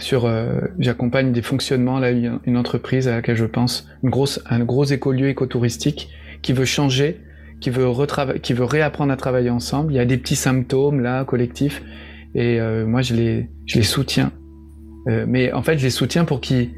sur 0.00 0.26
euh, 0.26 0.60
j'accompagne 0.78 1.32
des 1.32 1.42
fonctionnements 1.42 1.98
là 1.98 2.10
une 2.10 2.56
entreprise 2.56 3.08
à 3.08 3.16
laquelle 3.16 3.36
je 3.36 3.44
pense 3.44 3.88
une 4.02 4.10
grosse 4.10 4.40
un 4.48 4.60
gros 4.60 4.84
écolieu 4.84 5.28
écotouristique 5.28 6.10
qui 6.42 6.52
veut 6.52 6.64
changer 6.64 7.20
qui 7.60 7.70
veut 7.70 7.88
qui 8.40 8.52
veut 8.52 8.64
réapprendre 8.64 9.12
à 9.12 9.16
travailler 9.16 9.50
ensemble 9.50 9.92
il 9.92 9.96
y 9.96 10.00
a 10.00 10.04
des 10.04 10.16
petits 10.16 10.36
symptômes 10.36 11.00
là 11.00 11.24
collectifs 11.24 11.82
et 12.34 12.60
euh, 12.60 12.86
moi 12.86 13.02
je 13.02 13.14
les 13.14 13.50
je 13.66 13.78
les 13.78 13.84
soutiens 13.84 14.32
euh, 15.08 15.24
mais 15.26 15.52
en 15.52 15.62
fait 15.62 15.78
je 15.78 15.84
les 15.84 15.90
soutiens 15.90 16.24
pour 16.24 16.40
qu'ils 16.40 16.70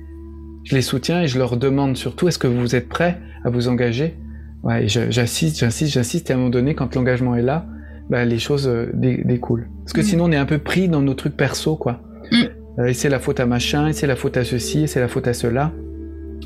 je 0.64 0.74
les 0.74 0.82
soutiens 0.82 1.22
et 1.22 1.26
je 1.26 1.38
leur 1.38 1.56
demande 1.56 1.96
surtout 1.96 2.28
est-ce 2.28 2.38
que 2.38 2.46
vous 2.46 2.74
êtes 2.74 2.88
prêts 2.88 3.18
à 3.44 3.50
vous 3.50 3.68
engager? 3.68 4.16
Ouais 4.62 4.88
j'assiste 4.88 5.58
j'assiste 5.58 5.92
j'assiste 5.94 6.30
et 6.30 6.32
à 6.34 6.36
un 6.36 6.38
moment 6.38 6.50
donné 6.50 6.74
quand 6.74 6.94
l'engagement 6.94 7.34
est 7.34 7.42
là 7.42 7.66
bah, 8.10 8.26
les 8.26 8.38
choses 8.38 8.70
découlent 8.92 9.68
parce 9.84 9.94
que 9.94 10.00
mmh. 10.00 10.04
sinon 10.04 10.24
on 10.24 10.32
est 10.32 10.36
un 10.36 10.44
peu 10.44 10.58
pris 10.58 10.88
dans 10.88 11.00
nos 11.00 11.14
trucs 11.14 11.36
perso 11.36 11.76
quoi 11.76 12.02
mmh. 12.30 12.60
Euh, 12.78 12.86
et 12.86 12.94
c'est 12.94 13.08
la 13.08 13.18
faute 13.18 13.40
à 13.40 13.46
machin, 13.46 13.88
et 13.88 13.92
c'est 13.92 14.06
la 14.06 14.16
faute 14.16 14.36
à 14.36 14.44
ceci, 14.44 14.80
et 14.82 14.86
c'est 14.86 15.00
la 15.00 15.08
faute 15.08 15.26
à 15.26 15.32
cela. 15.32 15.72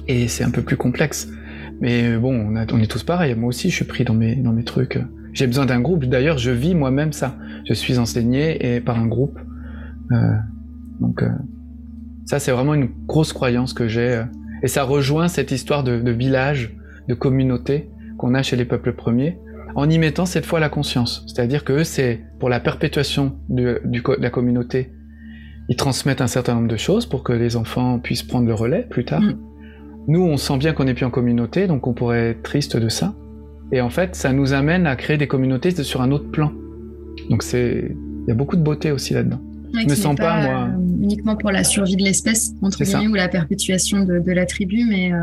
Et 0.09 0.29
c'est 0.29 0.45
un 0.45 0.51
peu 0.51 0.63
plus 0.63 0.77
complexe. 0.77 1.29
Mais 1.81 2.05
euh, 2.05 2.19
bon, 2.19 2.35
on, 2.35 2.57
on, 2.57 2.81
est 2.81 2.91
tous 2.91 3.03
pareils. 3.03 3.35
Moi 3.35 3.49
aussi, 3.49 3.71
je 3.71 3.77
suis 3.77 3.85
pris 3.85 4.05
dans 4.05 4.15
mes, 4.15 4.37
dans 4.37 4.53
mes 4.53 4.65
trucs. 4.65 4.99
J'ai 5.33 5.47
besoin 5.47 5.67
d'un 5.67 5.81
groupe. 5.81 6.05
D'ailleurs, 6.05 6.39
je 6.39 6.51
vis 6.51 6.75
moi-même 6.75 7.13
ça. 7.13 7.37
Je 7.69 7.75
suis 7.75 7.99
enseigné 7.99 8.75
et 8.77 8.81
par 8.81 8.99
un 8.99 9.07
groupe. 9.07 9.39
Euh, 10.13 10.17
donc, 11.01 11.23
euh, 11.23 11.29
ça, 12.27 12.39
c'est 12.39 12.53
vraiment 12.53 12.75
une 12.75 12.89
grosse 13.07 13.33
croyance 13.33 13.73
que 13.73 13.89
j'ai. 13.89 14.13
Euh, 14.13 14.25
et 14.63 14.69
ça 14.69 14.85
rejoint 14.85 15.29
cette 15.29 15.51
histoire 15.51 15.85
de, 15.85 16.01
de 16.01 16.11
village, 16.11 16.77
de 17.09 17.15
communauté 17.15 17.91
qu'on 18.19 18.35
a 18.35 18.43
chez 18.43 18.57
les 18.57 18.65
peuples 18.65 18.95
premiers, 18.95 19.39
en 19.75 19.91
y 19.91 19.99
mettant 19.99 20.25
cette 20.25 20.47
fois 20.47 20.61
la 20.61 20.69
conscience. 20.69 21.25
C'est-à-dire 21.27 21.65
que 21.65 21.73
eux, 21.73 21.85
c'est 21.85 22.23
pour 22.39 22.49
la 22.49 22.61
perpétuation 22.61 23.37
de, 23.49 23.83
du, 23.85 24.01
de 24.01 24.17
la 24.23 24.31
communauté 24.31 24.93
ils 25.69 25.77
transmettent 25.77 26.21
un 26.21 26.27
certain 26.27 26.55
nombre 26.55 26.69
de 26.69 26.77
choses 26.77 27.07
pour 27.07 27.23
que 27.23 27.33
les 27.33 27.57
enfants 27.57 27.99
puissent 27.99 28.23
prendre 28.23 28.47
le 28.47 28.55
relais 28.55 28.87
plus 28.89 29.05
tard. 29.05 29.23
Mm. 29.23 29.39
Nous, 30.09 30.21
on 30.21 30.37
sent 30.37 30.59
bien 30.59 30.75
qu'on 30.75 30.85
n'est 30.85 30.95
plus 30.95 31.07
en 31.07 31.11
communauté, 31.11 31.67
donc 31.67 31.87
on 31.87 31.95
pourrait 31.95 32.31
être 32.31 32.43
triste 32.43 32.77
de 32.77 32.89
ça. 32.89 33.15
Et 33.73 33.81
en 33.81 33.89
fait, 33.89 34.15
ça 34.15 34.33
nous 34.33 34.53
amène 34.53 34.87
à 34.87 34.97
créer 34.97 35.17
des 35.17 35.27
communautés 35.27 35.71
sur 35.71 36.03
un 36.03 36.11
autre 36.11 36.31
plan. 36.31 36.53
Donc 37.31 37.43
c'est, 37.43 37.91
il 37.91 38.29
y 38.29 38.31
a 38.31 38.35
beaucoup 38.35 38.57
de 38.57 38.63
beauté 38.63 38.93
aussi 38.93 39.15
là-dedans. 39.15 39.41
Je 39.81 39.89
me 39.89 39.95
sens 39.95 40.17
pas, 40.17 40.43
moi 40.43 40.69
euh, 40.69 41.03
uniquement 41.03 41.37
pour 41.37 41.51
la 41.51 41.65
survie 41.65 41.97
de 41.97 42.03
l'espèce 42.03 42.53
entre 42.63 42.83
guillemets 42.85 43.09
ou 43.09 43.15
la 43.15 43.29
perpétuation 43.29 44.05
de, 44.05 44.33
la 44.33 44.47
tribu, 44.47 44.85
mais 44.89 45.13
euh, 45.13 45.19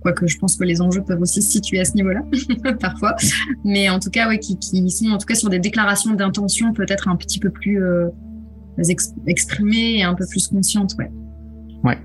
quoique 0.00 0.26
je 0.26 0.38
pense 0.38 0.56
que 0.56 0.64
les 0.64 0.80
enjeux 0.80 1.02
peuvent 1.02 1.20
aussi 1.20 1.42
se 1.42 1.50
situer 1.50 1.80
à 1.80 1.84
ce 1.84 1.94
niveau-là 1.94 2.22
parfois. 2.80 3.16
Mais 3.64 3.88
en 3.88 3.98
tout 3.98 4.10
cas, 4.10 4.28
ouais, 4.28 4.38
qui, 4.38 4.58
qui, 4.58 4.88
sont 4.90 5.06
en 5.06 5.18
tout 5.18 5.26
cas 5.26 5.34
sur 5.34 5.48
des 5.48 5.58
déclarations 5.58 6.14
d'intention 6.14 6.72
peut-être 6.72 7.08
un 7.08 7.16
petit 7.16 7.38
peu 7.38 7.50
plus 7.50 7.82
euh, 7.82 8.08
exprimée 9.26 9.98
et 9.98 10.02
un 10.02 10.14
peu 10.14 10.26
plus 10.26 10.48
consciente, 10.48 10.94
ouais. 10.98 11.10
Ouais. 11.84 11.98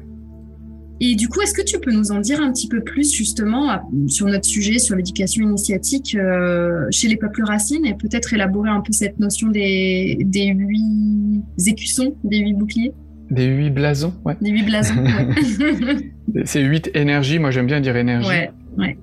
Et 1.03 1.15
du 1.15 1.29
coup, 1.29 1.41
est-ce 1.41 1.55
que 1.55 1.63
tu 1.63 1.79
peux 1.79 1.91
nous 1.91 2.11
en 2.11 2.19
dire 2.19 2.39
un 2.41 2.51
petit 2.51 2.67
peu 2.67 2.79
plus 2.79 3.11
justement 3.11 3.81
sur 4.07 4.27
notre 4.27 4.45
sujet, 4.45 4.77
sur 4.77 4.95
l'éducation 4.95 5.43
initiatique 5.43 6.15
euh, 6.15 6.85
chez 6.91 7.07
les 7.07 7.17
peuples 7.17 7.43
racines 7.43 7.87
et 7.87 7.95
peut-être 7.95 8.35
élaborer 8.35 8.69
un 8.69 8.81
peu 8.81 8.93
cette 8.93 9.19
notion 9.19 9.47
des, 9.47 10.19
des 10.21 10.45
huit 10.49 11.43
écussons, 11.65 12.15
des 12.23 12.37
huit 12.37 12.53
boucliers? 12.53 12.93
Des 13.31 13.47
huit 13.47 13.71
blasons, 13.71 14.13
ouais. 14.25 14.37
Des 14.41 14.51
huit 14.51 14.63
blasons, 14.63 15.03
ouais. 15.03 16.11
C'est 16.45 16.61
huit 16.61 16.91
énergies, 16.93 17.39
moi 17.39 17.49
j'aime 17.49 17.65
bien 17.65 17.81
dire 17.81 17.95
énergie. 17.97 18.29
Ouais, 18.29 18.51
ouais. 18.77 18.95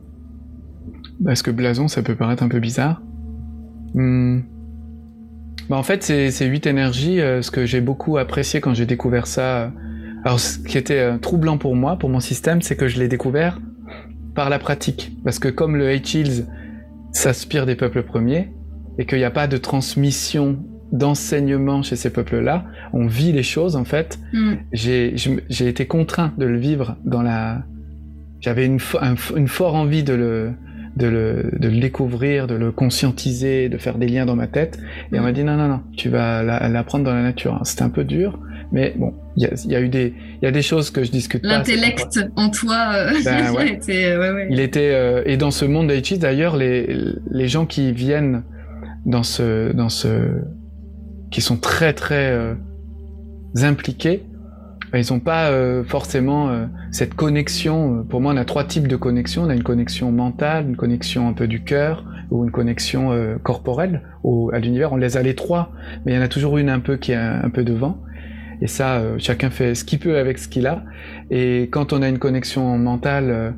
Parce 1.25 1.43
que 1.43 1.51
blason, 1.51 1.89
ça 1.89 2.03
peut 2.03 2.15
paraître 2.15 2.45
un 2.45 2.49
peu 2.49 2.61
bizarre. 2.61 3.03
Hmm. 3.95 4.43
Bah 5.69 5.77
en 5.77 5.83
fait, 5.83 6.05
ces, 6.05 6.47
huit 6.47 6.65
énergies, 6.69 7.21
euh, 7.21 7.43
ce 7.43 7.51
que 7.51 7.67
j'ai 7.67 7.81
beaucoup 7.81 8.19
apprécié 8.19 8.61
quand 8.61 8.73
j'ai 8.73 8.87
découvert 8.87 9.27
ça, 9.27 9.63
euh, 9.63 9.69
alors 10.25 10.41
ce 10.41 10.59
qui 10.59 10.79
était 10.79 10.99
euh, 10.99 11.19
troublant 11.19 11.59
pour 11.59 11.77
moi, 11.77 11.97
pour 11.97 12.11
mon 12.11 12.21
système, 12.21 12.63
c'est 12.63 12.77
que 12.77 12.89
je 12.89 12.99
l'ai 12.99 13.09
découvert 13.09 13.61
par 14.35 14.51
la 14.51 14.59
pratique. 14.59 15.13
Parce 15.25 15.39
que 15.39 15.49
comme 15.49 15.77
le 15.77 15.89
H-Hills 15.89 16.47
s'aspire 17.13 17.67
des 17.67 17.77
peuples 17.77 18.03
premiers, 18.03 18.51
et 18.99 19.07
qu'il 19.07 19.19
n'y 19.19 19.25
a 19.25 19.31
pas 19.31 19.47
de 19.47 19.57
transmission 19.57 20.59
d'enseignement 20.93 21.83
chez 21.83 21.97
ces 21.97 22.11
peuples-là, 22.11 22.65
on 22.93 23.07
vit 23.07 23.33
les 23.33 23.43
choses 23.43 23.77
en 23.77 23.85
fait. 23.85 24.19
Mm. 24.33 24.55
J'ai 24.73 25.69
été 25.69 25.87
contraint 25.87 26.33
de 26.37 26.47
le 26.47 26.59
vivre 26.59 26.97
dans 27.05 27.23
la... 27.23 27.63
J'avais 28.41 28.67
une, 28.67 28.79
une 29.37 29.49
forte 29.49 29.75
envie 29.75 30.05
de 30.05 30.15
le, 30.15 30.53
de 30.97 31.07
le, 31.07 31.51
de 31.59 31.69
le, 31.69 31.81
découvrir, 31.81 32.47
de 32.47 32.55
le 32.55 32.71
conscientiser, 32.71 33.69
de 33.69 33.79
faire 33.79 33.99
des 33.99 34.09
liens 34.09 34.27
dans 34.27 34.37
ma 34.37 34.47
tête. 34.47 34.79
Et 35.13 35.19
on 35.19 35.23
m'a 35.23 35.33
dit 35.33 35.45
non, 35.45 35.57
non, 35.57 35.69
non, 35.69 35.81
tu 35.97 36.09
vas 36.09 36.43
l'apprendre 36.43 37.05
dans 37.05 37.15
la 37.15 37.23
nature. 37.23 37.61
C'était 37.65 37.83
un 37.83 37.91
peu 37.91 38.05
dur, 38.05 38.39
mais 38.73 38.95
bon, 38.97 39.15
il 39.37 39.45
y 39.45 39.47
a, 39.47 39.51
y 39.67 39.77
a, 39.77 39.81
eu 39.81 39.89
des, 39.89 40.15
il 40.41 40.45
y 40.45 40.49
a 40.49 40.51
des 40.51 40.63
choses 40.63 40.91
que 40.91 41.03
je 41.05 41.11
discute 41.11 41.43
pas. 41.43 41.49
L'intellect 41.49 42.19
en 42.37 42.51
toi, 42.51 42.93
euh, 42.95 43.13
ben, 43.25 43.51
ouais. 43.55 43.73
était, 43.73 44.17
ouais, 44.17 44.31
ouais. 44.31 44.49
il 44.51 44.61
était, 44.61 44.91
euh, 44.93 45.23
et 45.27 45.37
dans 45.37 45.51
ce 45.51 45.65
monde 45.65 45.89
d'Aichi, 45.89 46.19
d'ailleurs, 46.19 46.57
les, 46.57 46.89
les 47.31 47.49
gens 47.49 47.67
qui 47.67 47.93
viennent 47.93 48.43
dans 49.07 49.23
ce, 49.23 49.73
dans 49.73 49.89
ce, 49.89 50.09
qui 51.31 51.41
sont 51.41 51.57
très 51.57 51.93
très 51.93 52.31
euh, 52.31 52.55
impliqués, 53.63 54.23
ils 54.95 55.13
n'ont 55.13 55.21
pas 55.21 55.51
euh, 55.51 55.85
forcément 55.85 56.49
euh, 56.49 56.67
cette 56.91 57.15
connexion. 57.15 58.05
Pour 58.09 58.21
moi, 58.21 58.33
on 58.33 58.37
a 58.37 58.45
trois 58.45 58.65
types 58.65 58.89
de 58.89 58.97
connexion. 58.97 59.43
On 59.43 59.51
a 59.51 59.55
une 59.55 59.63
connexion 59.63 60.11
mentale, 60.13 60.67
une 60.69 60.77
connexion 60.77 61.29
un 61.29 61.33
peu 61.33 61.47
du 61.47 61.63
cœur, 61.63 62.05
ou 62.31 62.45
une 62.45 62.51
connexion 62.51 63.13
euh, 63.13 63.37
corporelle 63.37 64.03
au, 64.23 64.51
à 64.53 64.59
l'univers. 64.59 64.93
On 64.93 64.97
les 64.97 65.17
a 65.17 65.23
les 65.23 65.35
trois, 65.35 65.73
mais 66.05 66.13
il 66.13 66.15
y 66.15 66.19
en 66.19 66.23
a 66.23 66.29
toujours 66.29 66.59
une 66.59 66.71
un 66.71 66.81
peu 66.81 66.97
qui 66.97 67.13
est 67.13 67.17
un, 67.17 67.51
peu 67.51 67.65
devant. 67.65 67.99
Et 68.61 68.67
ça, 68.67 69.03
chacun 69.19 69.51
fait 69.51 69.75
ce 69.75 69.85
qu'il 69.85 69.99
peut 69.99 70.19
avec 70.19 70.39
ce 70.39 70.49
qu'il 70.49 70.67
a. 70.67 70.83
Et 71.31 71.69
quand 71.71 71.93
on 71.93 72.03
a 72.03 72.09
une 72.09 72.19
connexion 72.19 72.77
mentale 72.77 73.55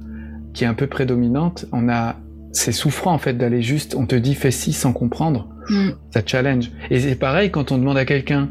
qui 0.52 0.64
est 0.64 0.66
un 0.66 0.74
peu 0.74 0.86
prédominante, 0.86 1.66
on 1.72 1.88
a 1.88 2.16
c'est 2.52 2.72
souffrant 2.72 3.12
en 3.12 3.18
fait 3.18 3.34
d'aller 3.34 3.62
juste, 3.62 3.94
on 3.94 4.06
te 4.06 4.16
dit 4.16 4.34
fais 4.34 4.50
ci 4.50 4.72
sans 4.72 4.92
comprendre, 4.92 5.48
mm. 5.68 5.90
ça 6.12 6.20
challenge. 6.26 6.70
Et 6.90 7.00
c'est 7.00 7.14
pareil 7.14 7.50
quand 7.50 7.72
on 7.72 7.78
demande 7.78 7.96
à 7.96 8.04
quelqu'un 8.04 8.48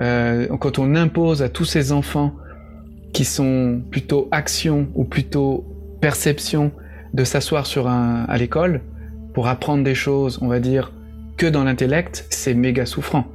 euh, 0.00 0.46
quand 0.58 0.78
on 0.78 0.94
impose 0.94 1.42
à 1.42 1.48
tous 1.48 1.64
ces 1.64 1.92
enfants 1.92 2.34
qui 3.12 3.24
sont 3.24 3.82
plutôt 3.90 4.28
action 4.30 4.88
ou 4.94 5.04
plutôt 5.04 5.64
perception 6.00 6.72
de 7.14 7.24
s'asseoir 7.24 7.66
sur 7.66 7.88
un 7.88 8.24
à 8.24 8.36
l'école 8.36 8.82
pour 9.34 9.48
apprendre 9.48 9.84
des 9.84 9.94
choses, 9.94 10.38
on 10.42 10.48
va 10.48 10.60
dire 10.60 10.92
que 11.36 11.46
dans 11.46 11.64
l'intellect, 11.64 12.26
c'est 12.30 12.54
méga 12.54 12.86
souffrant. 12.86 13.26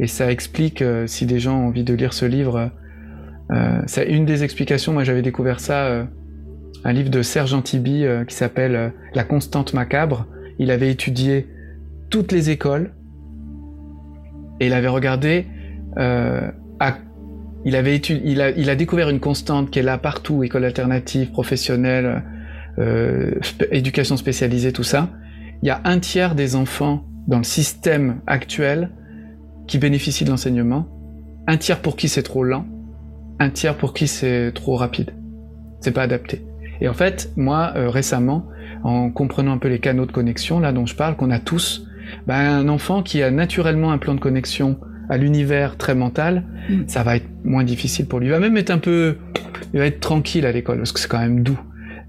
Et 0.00 0.08
ça 0.08 0.32
explique 0.32 0.82
euh, 0.82 1.06
si 1.06 1.26
des 1.26 1.38
gens 1.38 1.60
ont 1.60 1.68
envie 1.68 1.84
de 1.84 1.94
lire 1.94 2.12
ce 2.12 2.24
livre. 2.24 2.72
Euh, 3.52 3.80
c'est 3.86 4.06
une 4.10 4.26
des 4.26 4.42
explications. 4.42 4.92
Moi, 4.92 5.04
j'avais 5.04 5.22
découvert 5.22 5.60
ça, 5.60 5.84
euh, 5.86 6.04
un 6.82 6.92
livre 6.92 7.10
de 7.10 7.22
Serge 7.22 7.54
Antibi 7.54 8.04
qui 8.26 8.34
s'appelle 8.34 8.92
La 9.14 9.22
constante 9.22 9.74
macabre. 9.74 10.26
Il 10.58 10.70
avait 10.70 10.90
étudié 10.90 11.46
toutes 12.08 12.32
les 12.32 12.50
écoles 12.50 12.92
et 14.60 14.66
il 14.66 14.72
avait 14.72 14.88
regardé 14.88 15.46
euh, 15.98 16.50
il, 17.64 17.76
avait 17.76 17.96
il, 17.96 18.40
a, 18.40 18.74
découvert 18.74 19.10
une 19.10 19.20
constante 19.20 19.70
qui 19.70 19.78
est 19.78 19.82
là 19.82 19.98
partout, 19.98 20.42
école 20.42 20.64
alternative, 20.64 21.30
professionnelle, 21.30 22.22
euh, 22.78 23.32
éducation 23.70 24.16
spécialisée, 24.16 24.72
tout 24.72 24.82
ça. 24.82 25.10
Il 25.62 25.66
y 25.66 25.70
a 25.70 25.80
un 25.84 25.98
tiers 25.98 26.34
des 26.34 26.56
enfants 26.56 27.04
dans 27.28 27.38
le 27.38 27.44
système 27.44 28.20
actuel 28.26 28.90
qui 29.70 29.78
bénéficient 29.78 30.24
de 30.24 30.30
l'enseignement, 30.30 30.88
un 31.46 31.56
tiers 31.56 31.80
pour 31.80 31.94
qui 31.94 32.08
c'est 32.08 32.24
trop 32.24 32.42
lent, 32.42 32.66
un 33.38 33.50
tiers 33.50 33.76
pour 33.76 33.94
qui 33.94 34.08
c'est 34.08 34.50
trop 34.52 34.74
rapide. 34.74 35.12
C'est 35.80 35.92
pas 35.92 36.02
adapté. 36.02 36.44
Et 36.80 36.88
en 36.88 36.92
fait, 36.92 37.30
moi, 37.36 37.72
euh, 37.76 37.88
récemment, 37.88 38.48
en 38.82 39.10
comprenant 39.10 39.52
un 39.52 39.58
peu 39.58 39.68
les 39.68 39.78
canaux 39.78 40.06
de 40.06 40.12
connexion, 40.12 40.58
là 40.58 40.72
dont 40.72 40.86
je 40.86 40.96
parle, 40.96 41.14
qu'on 41.14 41.30
a 41.30 41.38
tous, 41.38 41.86
ben, 42.26 42.34
un 42.34 42.68
enfant 42.68 43.04
qui 43.04 43.22
a 43.22 43.30
naturellement 43.30 43.92
un 43.92 43.98
plan 43.98 44.14
de 44.16 44.20
connexion 44.20 44.76
à 45.08 45.16
l'univers 45.16 45.76
très 45.76 45.94
mental, 45.94 46.42
mm. 46.68 46.88
ça 46.88 47.04
va 47.04 47.14
être 47.14 47.28
moins 47.44 47.62
difficile 47.62 48.06
pour 48.06 48.18
lui. 48.18 48.26
Il 48.26 48.32
va 48.32 48.40
même 48.40 48.56
être 48.56 48.70
un 48.70 48.78
peu, 48.78 49.18
il 49.72 49.78
va 49.78 49.86
être 49.86 50.00
tranquille 50.00 50.46
à 50.46 50.50
l'école 50.50 50.78
parce 50.78 50.90
que 50.90 50.98
c'est 50.98 51.08
quand 51.08 51.20
même 51.20 51.44
doux. 51.44 51.60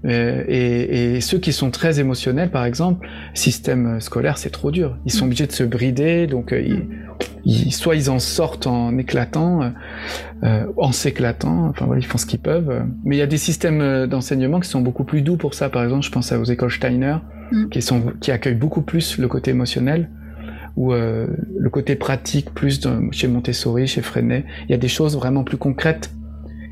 Euh, 0.04 0.42
et, 0.48 1.14
et, 1.16 1.20
ceux 1.20 1.38
qui 1.38 1.52
sont 1.52 1.70
très 1.70 2.00
émotionnels, 2.00 2.50
par 2.50 2.64
exemple, 2.64 3.08
système 3.34 4.00
scolaire, 4.00 4.36
c'est 4.36 4.50
trop 4.50 4.70
dur. 4.70 4.96
Ils 5.06 5.12
sont 5.12 5.24
mm. 5.24 5.28
obligés 5.28 5.46
de 5.46 5.52
se 5.52 5.62
brider, 5.62 6.26
donc 6.26 6.52
euh, 6.52 6.60
mm. 6.60 6.88
ils, 7.44 7.72
soit 7.72 7.94
ils 7.94 8.10
en 8.10 8.18
sortent 8.18 8.66
en 8.66 8.98
éclatant, 8.98 9.72
euh, 10.42 10.64
en 10.76 10.90
s'éclatant, 10.90 11.68
enfin 11.68 11.86
voilà, 11.86 12.00
ils 12.00 12.06
font 12.06 12.18
ce 12.18 12.26
qu'ils 12.26 12.40
peuvent. 12.40 12.84
Mais 13.04 13.16
il 13.16 13.18
y 13.20 13.22
a 13.22 13.26
des 13.26 13.38
systèmes 13.38 14.06
d'enseignement 14.06 14.58
qui 14.58 14.68
sont 14.68 14.80
beaucoup 14.80 15.04
plus 15.04 15.22
doux 15.22 15.36
pour 15.36 15.54
ça. 15.54 15.68
Par 15.68 15.84
exemple, 15.84 16.04
je 16.04 16.10
pense 16.10 16.32
aux 16.32 16.44
écoles 16.44 16.72
Steiner, 16.72 17.18
mm. 17.52 17.68
qui, 17.68 17.80
sont, 17.80 18.02
qui 18.20 18.32
accueillent 18.32 18.54
beaucoup 18.54 18.82
plus 18.82 19.18
le 19.18 19.28
côté 19.28 19.52
émotionnel 19.52 20.08
ou 20.76 20.92
euh, 20.92 21.26
le 21.58 21.70
côté 21.70 21.96
pratique 21.96 22.52
plus 22.54 22.80
chez 23.10 23.28
Montessori, 23.28 23.86
chez 23.86 24.02
Freinet. 24.02 24.44
Il 24.68 24.72
y 24.72 24.74
a 24.74 24.78
des 24.78 24.88
choses 24.88 25.16
vraiment 25.16 25.44
plus 25.44 25.56
concrètes. 25.56 26.10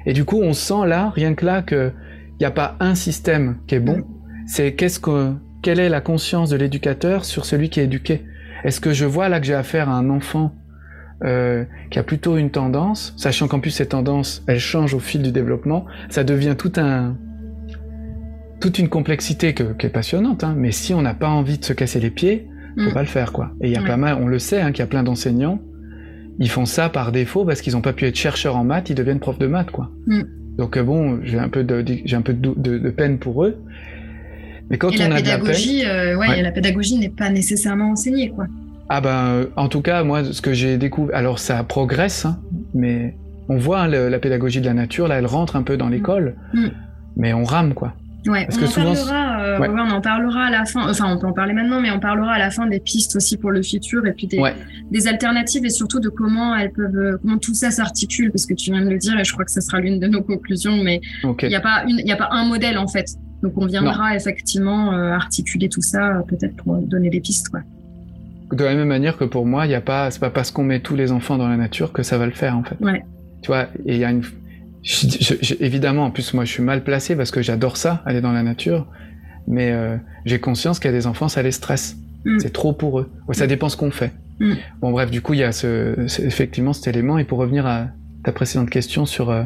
Et 0.07 0.13
du 0.13 0.25
coup, 0.25 0.41
on 0.41 0.53
sent 0.53 0.87
là, 0.87 1.11
rien 1.15 1.35
que 1.35 1.45
là, 1.45 1.63
que 1.63 1.93
n'y 2.41 2.47
a 2.47 2.51
pas 2.51 2.77
un 2.81 2.95
système 2.95 3.59
qui 3.67 3.75
est 3.75 3.81
bon. 3.81 4.05
C'est 4.47 4.75
qu'est-ce 4.75 4.99
que, 5.01 5.33
quelle 5.63 5.79
est 5.79 5.89
la 5.89 6.01
conscience 6.01 6.51
de 6.51 6.57
l'éducateur 6.57 7.25
sur 7.25 7.45
celui 7.45 7.69
qui 7.69 7.81
est 7.81 7.85
éduqué? 7.85 8.25
Est-ce 8.65 8.81
que 8.81 8.93
je 8.93 9.05
vois 9.05 9.29
là 9.29 9.41
que 9.41 9.47
j'ai 9.47 9.55
affaire 9.55 9.89
à 9.89 9.95
un 9.95 10.11
enfant 10.11 10.55
euh, 11.23 11.65
qui 11.91 11.99
a 11.99 12.03
plutôt 12.03 12.39
une 12.39 12.51
tendance, 12.51 13.13
sachant 13.17 13.47
qu'en 13.47 13.61
plus 13.61 13.71
ces 13.71 13.87
tendances, 13.87 14.43
elles 14.47 14.59
changent 14.59 14.95
au 14.95 15.01
fil 15.01 15.23
du 15.23 15.33
développement, 15.33 15.85
ça 16.09 16.25
devient 16.25 16.55
tout 16.57 16.73
un, 16.77 17.17
toute 18.61 18.79
une 18.79 18.89
complexité 18.89 19.53
que, 19.53 19.75
qui 19.75 19.87
est 19.87 19.91
passionnante. 19.91 20.45
Hein. 20.45 20.55
Mais 20.57 20.73
si 20.73 20.95
on 20.95 21.03
n'a 21.03 21.15
pas 21.15 21.29
envie 21.29 21.59
de 21.59 21.65
se 21.65 21.75
casser 21.75 22.01
les 22.01 22.11
pieds, 22.11 22.49
faut 22.79 22.91
mm. 22.91 22.95
pas 22.95 23.03
le 23.03 23.09
faire 23.09 23.33
quoi. 23.33 23.51
Et 23.61 23.69
il 23.69 23.73
y 23.73 23.77
a 23.77 23.83
pas 23.83 23.99
mal, 23.99 24.17
on 24.21 24.27
le 24.27 24.39
sait, 24.39 24.61
hein, 24.61 24.73
qu'il 24.73 24.81
y 24.81 24.83
a 24.83 24.87
plein 24.87 25.03
d'enseignants, 25.03 25.61
ils 26.39 26.49
font 26.49 26.65
ça 26.65 26.89
par 26.89 27.13
défaut 27.13 27.45
parce 27.45 27.61
qu'ils 27.61 27.75
n'ont 27.75 27.83
pas 27.83 27.93
pu 27.93 28.07
être 28.07 28.17
chercheurs 28.17 28.57
en 28.57 28.65
maths, 28.65 28.89
ils 28.89 28.95
deviennent 28.95 29.21
profs 29.21 29.39
de 29.39 29.47
maths 29.47 29.71
quoi. 29.71 29.91
Mm. 30.07 30.23
Donc 30.61 30.77
euh, 30.77 30.83
bon, 30.83 31.21
j'ai 31.23 31.39
un 31.39 31.49
peu 31.49 31.65
de, 31.65 31.83
j'ai 32.05 32.17
un 32.17 32.21
peu 32.21 32.35
de, 32.35 32.91
peine 32.91 33.19
pour 33.19 33.45
eux. 33.45 33.57
Mais 34.69 34.77
quand 34.77 34.89
on 34.89 35.09
la 35.09 35.17
a 35.17 35.17
pédagogie, 35.17 35.81
de 35.81 35.85
la 35.87 35.95
peine, 35.95 36.07
euh, 36.07 36.19
ouais, 36.19 36.43
la 36.43 36.53
pédagogie 36.53 36.99
n'est 36.99 37.09
pas 37.09 37.31
nécessairement 37.31 37.93
enseignée, 37.93 38.29
quoi. 38.29 38.45
Ah 38.91 39.01
ben, 39.01 39.47
en 39.57 39.69
tout 39.69 39.81
cas, 39.81 40.05
moi, 40.05 40.23
ce 40.23 40.43
que 40.43 40.53
j'ai 40.53 40.77
découvert, 40.77 41.17
alors 41.17 41.39
ça 41.39 41.65
progresse, 41.65 42.27
hein, 42.27 42.39
mais 42.75 43.17
on 43.49 43.57
voit 43.57 43.81
hein, 43.81 43.89
la 43.89 44.19
pédagogie 44.19 44.61
de 44.61 44.67
la 44.67 44.75
nature, 44.75 45.09
là, 45.09 45.17
elle 45.17 45.27
rentre 45.27 45.57
un 45.57 45.63
peu 45.63 45.79
dans 45.79 45.89
l'école, 45.89 46.37
mm. 46.53 46.67
mais 47.17 47.33
on 47.33 47.45
rame, 47.45 47.73
quoi. 47.73 47.95
Ouais, 48.27 48.47
on, 48.51 48.65
en 48.65 48.69
parlera, 48.69 49.43
euh, 49.43 49.59
on 49.61 49.91
en 49.91 50.01
parlera 50.01 50.45
à 50.45 50.51
la 50.51 50.65
fin. 50.67 50.91
Enfin, 50.91 51.11
on 51.11 51.19
peut 51.19 51.27
en 51.27 51.33
parler 51.33 51.55
maintenant, 51.55 51.81
mais 51.81 51.91
on 51.91 52.01
parlera 52.01 52.33
à 52.33 52.39
la 52.39 52.51
fin 52.51 52.67
des 52.67 52.81
pistes 52.81 53.17
aussi 53.17 53.39
pour 53.39 53.51
le 53.51 53.63
futur 53.63 54.07
et 54.07 54.13
puis 54.13 54.27
des, 54.27 54.43
des 54.91 55.09
alternatives 55.09 55.65
et 55.65 55.71
surtout 55.71 56.01
de 56.01 56.11
comment 56.11 56.55
elles 56.55 56.73
peuvent, 56.73 56.97
euh, 56.97 57.19
comment 57.23 57.39
tout 57.39 57.55
ça 57.55 57.71
s'articule, 57.71 58.31
parce 58.31 58.45
que 58.45 58.55
tu 58.55 58.73
viens 58.73 58.85
de 58.85 58.91
le 58.91 58.99
dire 58.99 59.19
et 59.19 59.25
je 59.25 59.33
crois 59.33 59.45
que 59.45 59.51
ce 59.51 59.61
sera 59.61 59.81
l'une 59.81 59.99
de 59.99 60.07
nos 60.07 60.23
conclusions. 60.23 60.83
Mais 60.83 61.01
il 61.25 61.49
n'y 61.49 61.55
a 61.55 61.61
pas 61.61 61.85
une, 61.89 61.99
il 61.99 62.07
y 62.07 62.13
a 62.13 62.17
pas 62.17 62.29
un 62.31 62.45
modèle 62.45 62.77
en 62.77 62.89
fait. 62.89 63.07
Donc 63.43 63.53
on 63.57 63.67
viendra 63.67 64.15
effectivement 64.15 64.93
euh, 64.93 65.13
articuler 65.13 65.71
tout 65.71 65.81
ça, 65.81 66.23
peut-être 66.29 66.57
pour 66.57 66.77
donner 66.77 67.09
des 67.09 67.21
pistes, 67.21 67.49
quoi. 67.49 67.61
De 68.53 68.65
la 68.65 68.75
même 68.75 68.89
manière 68.89 69.17
que 69.17 69.25
pour 69.25 69.47
moi, 69.47 69.65
il 69.65 69.71
y 69.71 69.77
a 69.77 69.81
pas, 69.81 70.11
c'est 70.11 70.19
pas 70.19 70.29
parce 70.29 70.51
qu'on 70.51 70.65
met 70.65 70.81
tous 70.81 70.97
les 70.97 71.13
enfants 71.13 71.39
dans 71.39 71.49
la 71.49 71.57
nature 71.57 71.93
que 71.93 72.03
ça 72.03 72.19
va 72.19 72.27
le 72.27 72.33
faire 72.33 72.57
en 72.57 72.65
fait. 72.65 72.77
Tu 73.43 73.47
vois, 73.47 73.69
et 73.87 73.95
il 73.95 73.99
y 73.99 74.05
a 74.05 74.11
une 74.11 74.25
évidemment, 75.61 76.07
en 76.07 76.11
plus, 76.11 76.35
moi, 76.35 76.45
je 76.45 76.53
suis 76.53 76.63
mal 76.63 76.83
placé 76.85 77.17
parce 77.17 77.31
que 77.31 77.43
j'adore 77.43 77.77
ça, 77.77 78.03
aller 78.07 78.21
dans 78.21 78.33
la 78.33 78.43
nature. 78.43 78.87
Mais 79.47 79.73
euh, 79.73 79.97
j'ai 80.25 80.39
conscience 80.39 80.79
qu'il 80.79 80.91
y 80.91 80.95
a 80.95 80.97
des 80.97 81.07
enfants, 81.07 81.29
ça 81.29 81.43
les 81.43 81.53
stresse. 81.53 81.97
Mm. 82.25 82.39
C'est 82.41 82.53
trop 82.53 82.73
pour 82.73 83.01
eux. 83.01 83.11
ça 83.33 83.47
dépend 83.47 83.69
ce 83.69 83.77
qu'on 83.77 83.91
fait. 83.91 84.13
Mm. 84.39 84.55
Bon, 84.81 84.91
bref, 84.91 85.11
du 85.11 85.21
coup, 85.21 85.35
il 85.35 85.41
y 85.41 85.45
a 85.45 85.53
ce, 85.53 85.95
effectivement 86.25 86.73
cet 86.73 86.89
élément. 86.89 87.19
Et 87.19 87.25
pour 87.25 87.39
revenir 87.39 87.67
à 87.67 87.89
ta 88.25 88.33
précédente 88.33 88.71
question 88.71 89.07
sur 89.07 89.31
euh, 89.31 89.43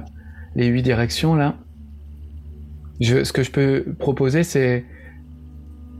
les 0.56 0.66
huit 0.66 0.82
directions, 0.82 1.34
là, 1.34 1.56
je, 3.00 3.24
ce 3.24 3.32
que 3.32 3.42
je 3.42 3.50
peux 3.50 3.84
proposer, 3.98 4.44
c'est. 4.44 4.84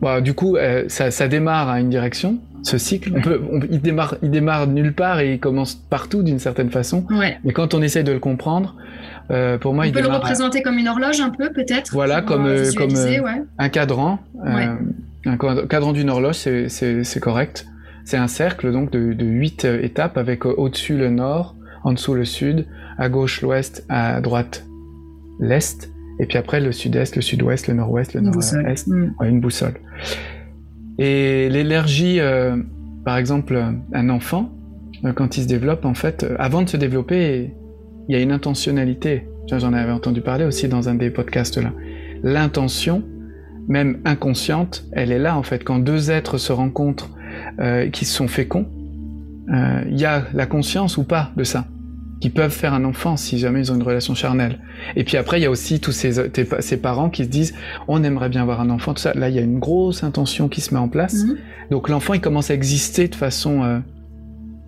Bah, 0.00 0.20
du 0.20 0.34
coup, 0.34 0.56
euh, 0.56 0.84
ça, 0.88 1.10
ça, 1.10 1.28
démarre 1.28 1.68
à 1.68 1.80
une 1.80 1.88
direction, 1.88 2.38
ce 2.62 2.78
cycle. 2.78 3.12
On 3.16 3.20
peut, 3.20 3.40
il, 3.70 3.80
démarre, 3.80 4.16
il 4.22 4.30
démarre 4.30 4.66
nulle 4.66 4.92
part 4.92 5.20
et 5.20 5.34
il 5.34 5.40
commence 5.40 5.74
partout 5.74 6.22
d'une 6.22 6.38
certaine 6.38 6.70
façon. 6.70 7.06
Ouais. 7.10 7.38
Mais 7.44 7.52
quand 7.52 7.74
on 7.74 7.82
essaie 7.82 8.02
de 8.02 8.12
le 8.12 8.18
comprendre, 8.18 8.76
euh, 9.30 9.58
pour 9.58 9.74
moi, 9.74 9.84
on 9.86 9.92
peut 9.92 10.02
le 10.02 10.08
représenter 10.08 10.62
comme 10.62 10.78
une 10.78 10.88
horloge 10.88 11.20
un 11.20 11.30
peu, 11.30 11.50
peut-être. 11.50 11.92
Voilà, 11.92 12.22
comme, 12.22 12.46
euh, 12.46 12.70
comme 12.76 12.94
euh, 12.94 13.44
un 13.58 13.68
cadran. 13.68 14.18
un 14.44 15.36
cadran 15.68 15.92
d'une 15.92 16.10
horloge, 16.10 16.36
c'est 16.36 17.20
correct. 17.20 17.66
C'est 18.04 18.18
un 18.18 18.28
cercle 18.28 18.70
donc 18.70 18.90
de, 18.90 19.14
de 19.14 19.24
8 19.24 19.64
étapes 19.64 20.18
avec 20.18 20.44
au-dessus 20.44 20.98
le 20.98 21.08
nord, 21.08 21.56
en 21.84 21.92
dessous 21.92 22.12
le 22.12 22.26
sud, 22.26 22.66
à 22.98 23.08
gauche 23.08 23.40
l'ouest, 23.40 23.86
à 23.88 24.20
droite 24.20 24.66
l'est, 25.40 25.90
et 26.20 26.26
puis 26.26 26.38
après 26.38 26.60
le 26.60 26.72
sud-est, 26.72 27.16
le 27.16 27.22
sud-ouest, 27.22 27.68
le 27.68 27.74
nord-ouest, 27.74 28.14
le 28.14 28.20
nord-est. 28.20 28.86
Mm. 28.86 29.14
une 29.22 29.40
boussole. 29.40 29.74
Et 30.98 31.48
l'énergie, 31.48 32.20
par 33.04 33.16
exemple, 33.16 33.60
un 33.92 34.08
enfant, 34.10 34.52
quand 35.16 35.36
il 35.36 35.42
se 35.42 35.48
développe, 35.48 35.84
en 35.84 35.94
fait, 35.94 36.24
avant 36.38 36.62
de 36.62 36.68
se 36.68 36.76
développer, 36.76 37.52
il 38.08 38.14
y 38.14 38.18
a 38.18 38.22
une 38.22 38.32
intentionnalité. 38.32 39.26
J'en 39.48 39.72
avais 39.72 39.92
entendu 39.92 40.20
parler 40.20 40.44
aussi 40.44 40.68
dans 40.68 40.88
un 40.88 40.94
des 40.94 41.10
podcasts 41.10 41.58
là. 41.58 41.72
L'intention, 42.22 43.02
même 43.68 43.98
inconsciente, 44.04 44.84
elle 44.92 45.12
est 45.12 45.18
là 45.18 45.36
en 45.36 45.42
fait. 45.42 45.64
Quand 45.64 45.78
deux 45.78 46.10
êtres 46.10 46.38
se 46.38 46.52
rencontrent, 46.52 47.10
euh, 47.60 47.90
qui 47.90 48.04
sont 48.04 48.28
féconds, 48.28 48.66
euh, 49.52 49.82
il 49.88 50.00
y 50.00 50.04
a 50.04 50.24
la 50.32 50.46
conscience 50.46 50.96
ou 50.96 51.04
pas 51.04 51.32
de 51.36 51.44
ça, 51.44 51.66
qui 52.24 52.30
peuvent 52.30 52.50
faire 52.50 52.72
un 52.72 52.86
enfant 52.86 53.18
si 53.18 53.38
jamais 53.38 53.60
ils 53.60 53.70
ont 53.70 53.74
une 53.74 53.82
relation 53.82 54.14
charnelle. 54.14 54.58
Et 54.96 55.04
puis 55.04 55.18
après, 55.18 55.38
il 55.38 55.42
y 55.42 55.44
a 55.44 55.50
aussi 55.50 55.78
tous 55.78 55.92
ces, 55.92 56.30
ces 56.32 56.76
parents 56.78 57.10
qui 57.10 57.24
se 57.24 57.28
disent, 57.28 57.54
on 57.86 58.02
aimerait 58.02 58.30
bien 58.30 58.40
avoir 58.40 58.62
un 58.62 58.70
enfant, 58.70 58.94
tout 58.94 59.02
ça. 59.02 59.12
Là, 59.12 59.28
il 59.28 59.34
y 59.34 59.38
a 59.38 59.42
une 59.42 59.58
grosse 59.58 60.04
intention 60.04 60.48
qui 60.48 60.62
se 60.62 60.72
met 60.72 60.80
en 60.80 60.88
place. 60.88 61.26
Mhm. 61.26 61.36
Donc 61.70 61.90
l'enfant, 61.90 62.14
il 62.14 62.22
commence 62.22 62.50
à 62.50 62.54
exister 62.54 63.08
de 63.08 63.14
façon 63.14 63.62
euh, 63.62 63.80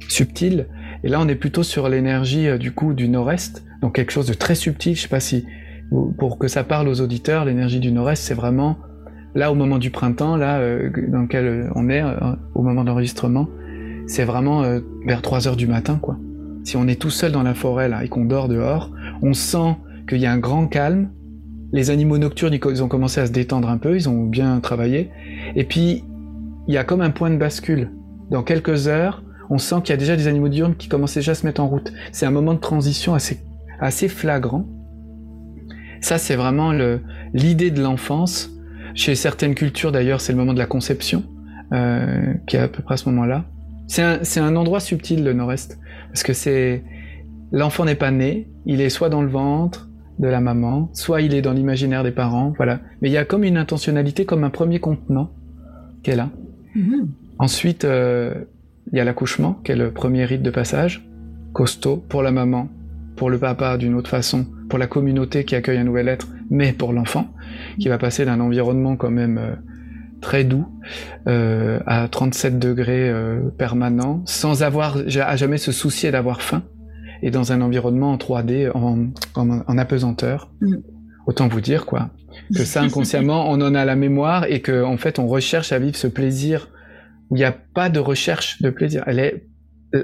subtile 0.06 0.66
et 1.02 1.08
là, 1.08 1.18
on 1.18 1.26
est 1.28 1.34
plutôt 1.34 1.62
sur 1.62 1.88
l'énergie 1.88 2.46
euh, 2.46 2.58
du 2.58 2.72
coup 2.72 2.92
du 2.92 3.08
nord-est, 3.08 3.64
donc 3.80 3.94
quelque 3.94 4.12
chose 4.12 4.26
de 4.26 4.34
très 4.34 4.54
subtil. 4.54 4.94
Je 4.94 5.00
sais 5.00 5.08
pas 5.08 5.20
si 5.20 5.46
pour 6.18 6.38
que 6.38 6.48
ça 6.48 6.62
parle 6.62 6.88
aux 6.88 7.00
auditeurs, 7.00 7.46
l'énergie 7.46 7.80
du 7.80 7.90
nord-est, 7.90 8.22
c'est 8.22 8.34
vraiment 8.34 8.76
là 9.34 9.50
au 9.50 9.54
moment 9.54 9.78
du 9.78 9.88
printemps, 9.88 10.36
là 10.36 10.58
euh, 10.58 10.90
dans 11.08 11.22
lequel 11.22 11.70
on 11.74 11.88
est 11.88 12.02
au 12.54 12.60
moment 12.60 12.84
d'enregistrement, 12.84 13.48
c'est 14.06 14.24
vraiment 14.24 14.62
vers 15.06 15.22
3 15.22 15.48
heures 15.48 15.56
du 15.56 15.66
matin, 15.66 15.98
quoi. 16.02 16.18
Si 16.66 16.76
on 16.76 16.88
est 16.88 17.00
tout 17.00 17.10
seul 17.10 17.30
dans 17.30 17.44
la 17.44 17.54
forêt 17.54 17.88
là 17.88 18.02
et 18.02 18.08
qu'on 18.08 18.24
dort 18.24 18.48
dehors, 18.48 18.90
on 19.22 19.34
sent 19.34 19.76
qu'il 20.08 20.18
y 20.18 20.26
a 20.26 20.32
un 20.32 20.38
grand 20.38 20.66
calme. 20.66 21.10
Les 21.72 21.90
animaux 21.90 22.18
nocturnes, 22.18 22.54
ils 22.54 22.82
ont 22.82 22.88
commencé 22.88 23.20
à 23.20 23.26
se 23.26 23.30
détendre 23.30 23.68
un 23.68 23.78
peu, 23.78 23.94
ils 23.94 24.08
ont 24.08 24.24
bien 24.24 24.58
travaillé. 24.58 25.12
Et 25.54 25.62
puis, 25.62 26.02
il 26.66 26.74
y 26.74 26.76
a 26.76 26.82
comme 26.82 27.02
un 27.02 27.10
point 27.10 27.30
de 27.30 27.36
bascule. 27.36 27.92
Dans 28.32 28.42
quelques 28.42 28.88
heures, 28.88 29.22
on 29.48 29.58
sent 29.58 29.76
qu'il 29.84 29.90
y 29.90 29.92
a 29.92 29.96
déjà 29.96 30.16
des 30.16 30.26
animaux 30.26 30.48
diurnes 30.48 30.74
qui 30.74 30.88
commencent 30.88 31.14
déjà 31.14 31.32
à 31.32 31.34
se 31.36 31.46
mettre 31.46 31.60
en 31.60 31.68
route. 31.68 31.92
C'est 32.10 32.26
un 32.26 32.32
moment 32.32 32.52
de 32.52 32.58
transition 32.58 33.14
assez, 33.14 34.08
flagrant. 34.08 34.66
Ça, 36.00 36.18
c'est 36.18 36.34
vraiment 36.34 36.72
l'idée 37.32 37.70
de 37.70 37.80
l'enfance. 37.80 38.50
Chez 38.96 39.14
certaines 39.14 39.54
cultures, 39.54 39.92
d'ailleurs, 39.92 40.20
c'est 40.20 40.32
le 40.32 40.38
moment 40.38 40.52
de 40.52 40.58
la 40.58 40.66
conception, 40.66 41.22
euh, 41.72 42.34
qui 42.48 42.56
est 42.56 42.60
à 42.60 42.66
peu 42.66 42.82
près 42.82 42.94
à 42.94 42.96
ce 42.96 43.08
moment-là. 43.08 43.44
C'est 43.86 44.02
un, 44.02 44.20
un, 44.44 44.56
endroit 44.56 44.80
subtil, 44.80 45.22
le 45.24 45.32
nord-est, 45.32 45.78
parce 46.08 46.22
que 46.22 46.32
c'est 46.32 46.82
l'enfant 47.52 47.84
n'est 47.84 47.94
pas 47.94 48.10
né, 48.10 48.48
il 48.64 48.80
est 48.80 48.88
soit 48.88 49.08
dans 49.08 49.22
le 49.22 49.28
ventre 49.28 49.88
de 50.18 50.28
la 50.28 50.40
maman, 50.40 50.90
soit 50.92 51.20
il 51.20 51.34
est 51.34 51.42
dans 51.42 51.52
l'imaginaire 51.52 52.02
des 52.02 52.10
parents, 52.10 52.52
voilà. 52.56 52.80
Mais 53.00 53.08
il 53.08 53.12
y 53.12 53.18
a 53.18 53.24
comme 53.24 53.44
une 53.44 53.56
intentionnalité, 53.56 54.24
comme 54.24 54.44
un 54.44 54.50
premier 54.50 54.80
contenant 54.80 55.30
qui 56.02 56.10
est 56.10 56.16
là. 56.16 56.30
Ensuite, 57.38 57.84
euh, 57.84 58.34
il 58.92 58.98
y 58.98 59.00
a 59.00 59.04
l'accouchement, 59.04 59.60
qui 59.64 59.72
est 59.72 59.76
le 59.76 59.90
premier 59.90 60.24
rite 60.24 60.42
de 60.42 60.50
passage, 60.50 61.06
costaud 61.52 62.02
pour 62.08 62.22
la 62.22 62.32
maman, 62.32 62.68
pour 63.16 63.30
le 63.30 63.38
papa 63.38 63.76
d'une 63.76 63.94
autre 63.94 64.10
façon, 64.10 64.46
pour 64.68 64.78
la 64.78 64.86
communauté 64.86 65.44
qui 65.44 65.54
accueille 65.54 65.78
un 65.78 65.84
nouvel 65.84 66.08
être, 66.08 66.28
mais 66.50 66.72
pour 66.72 66.92
l'enfant, 66.92 67.28
qui 67.78 67.88
va 67.88 67.98
passer 67.98 68.24
d'un 68.24 68.40
environnement 68.40 68.96
quand 68.96 69.10
même 69.10 69.38
euh, 69.38 69.54
très 70.20 70.44
doux 70.44 70.66
euh, 71.26 71.80
à 71.86 72.08
37 72.08 72.58
degrés 72.58 73.08
euh, 73.08 73.40
permanent, 73.58 74.22
sans 74.26 74.62
avoir 74.62 74.96
à 74.96 75.36
jamais 75.36 75.58
se 75.58 75.72
soucier 75.72 76.10
d'avoir 76.10 76.42
faim, 76.42 76.62
et 77.22 77.30
dans 77.30 77.52
un 77.52 77.60
environnement 77.60 78.12
en 78.12 78.16
3D, 78.16 78.70
en, 78.74 79.08
en, 79.34 79.78
apesanteur. 79.78 80.50
Mm. 80.60 80.76
Autant 81.26 81.48
vous 81.48 81.60
dire 81.60 81.86
quoi, 81.86 82.10
que 82.54 82.64
ça 82.64 82.82
inconsciemment 82.82 83.50
on 83.50 83.60
en 83.60 83.74
a 83.74 83.84
la 83.84 83.96
mémoire 83.96 84.44
et 84.44 84.62
qu'en 84.62 84.92
en 84.92 84.96
fait 84.96 85.18
on 85.18 85.26
recherche 85.26 85.72
à 85.72 85.80
vivre 85.80 85.96
ce 85.96 86.06
plaisir 86.06 86.68
où 87.30 87.36
il 87.36 87.40
n'y 87.40 87.44
a 87.44 87.50
pas 87.50 87.88
de 87.88 87.98
recherche 87.98 88.62
de 88.62 88.70
plaisir. 88.70 89.02
Elle 89.08 89.18
est, 89.18 89.48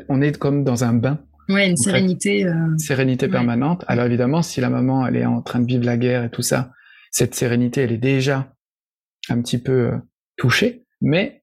on 0.08 0.20
est 0.20 0.36
comme 0.36 0.64
dans 0.64 0.82
un 0.82 0.94
bain. 0.94 1.20
Ouais, 1.48 1.68
une 1.70 1.76
sérénité. 1.76 2.44
Euh... 2.44 2.76
Sérénité 2.78 3.28
permanente. 3.28 3.84
Alors 3.86 4.06
évidemment, 4.06 4.42
si 4.42 4.60
la 4.60 4.70
maman, 4.70 5.06
elle 5.06 5.16
est 5.16 5.24
en 5.24 5.42
train 5.42 5.60
de 5.60 5.66
vivre 5.66 5.84
la 5.84 5.96
guerre 5.96 6.24
et 6.24 6.30
tout 6.30 6.42
ça, 6.42 6.72
cette 7.12 7.34
sérénité, 7.36 7.82
elle 7.82 7.92
est 7.92 7.98
déjà 7.98 8.52
un 9.28 9.40
petit 9.40 9.58
peu 9.58 9.72
euh, 9.72 9.96
touchée. 10.36 10.84
Mais 11.00 11.42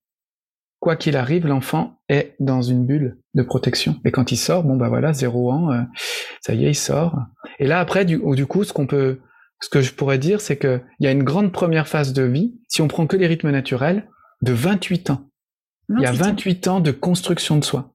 quoi 0.79 0.95
qu'il 0.95 1.17
arrive, 1.17 1.47
l'enfant 1.47 1.99
est 2.07 2.35
dans 2.39 2.61
une 2.61 2.85
bulle 2.85 3.17
de 3.33 3.43
protection. 3.43 3.99
Et 4.05 4.11
quand 4.11 4.31
il 4.31 4.37
sort, 4.37 4.63
bon 4.63 4.77
bah 4.77 4.89
voilà, 4.89 5.13
zéro 5.13 5.51
an, 5.51 5.71
euh, 5.71 5.81
ça 6.41 6.53
y 6.53 6.65
est, 6.65 6.71
il 6.71 6.75
sort. 6.75 7.17
Et 7.59 7.67
là 7.67 7.79
après, 7.79 8.05
du, 8.05 8.21
du 8.35 8.45
coup, 8.45 8.63
ce 8.63 8.73
qu'on 8.73 8.87
peut 8.87 9.19
ce 9.61 9.69
que 9.69 9.81
je 9.81 9.93
pourrais 9.93 10.17
dire, 10.17 10.41
c'est 10.41 10.57
qu'il 10.57 10.81
y 10.99 11.07
a 11.07 11.11
une 11.11 11.23
grande 11.23 11.51
première 11.51 11.87
phase 11.87 12.13
de 12.13 12.23
vie, 12.23 12.55
si 12.67 12.81
on 12.81 12.87
prend 12.87 13.07
que 13.07 13.17
les 13.17 13.27
rythmes 13.27 13.51
naturels, 13.51 14.07
de 14.41 14.53
28 14.53 15.09
ans. 15.09 15.29
il 15.89 16.01
y 16.01 16.05
a 16.05 16.11
28 16.11 16.67
ans 16.67 16.79
de 16.79 16.91
construction 16.91 17.57
de 17.57 17.65
soi. 17.65 17.93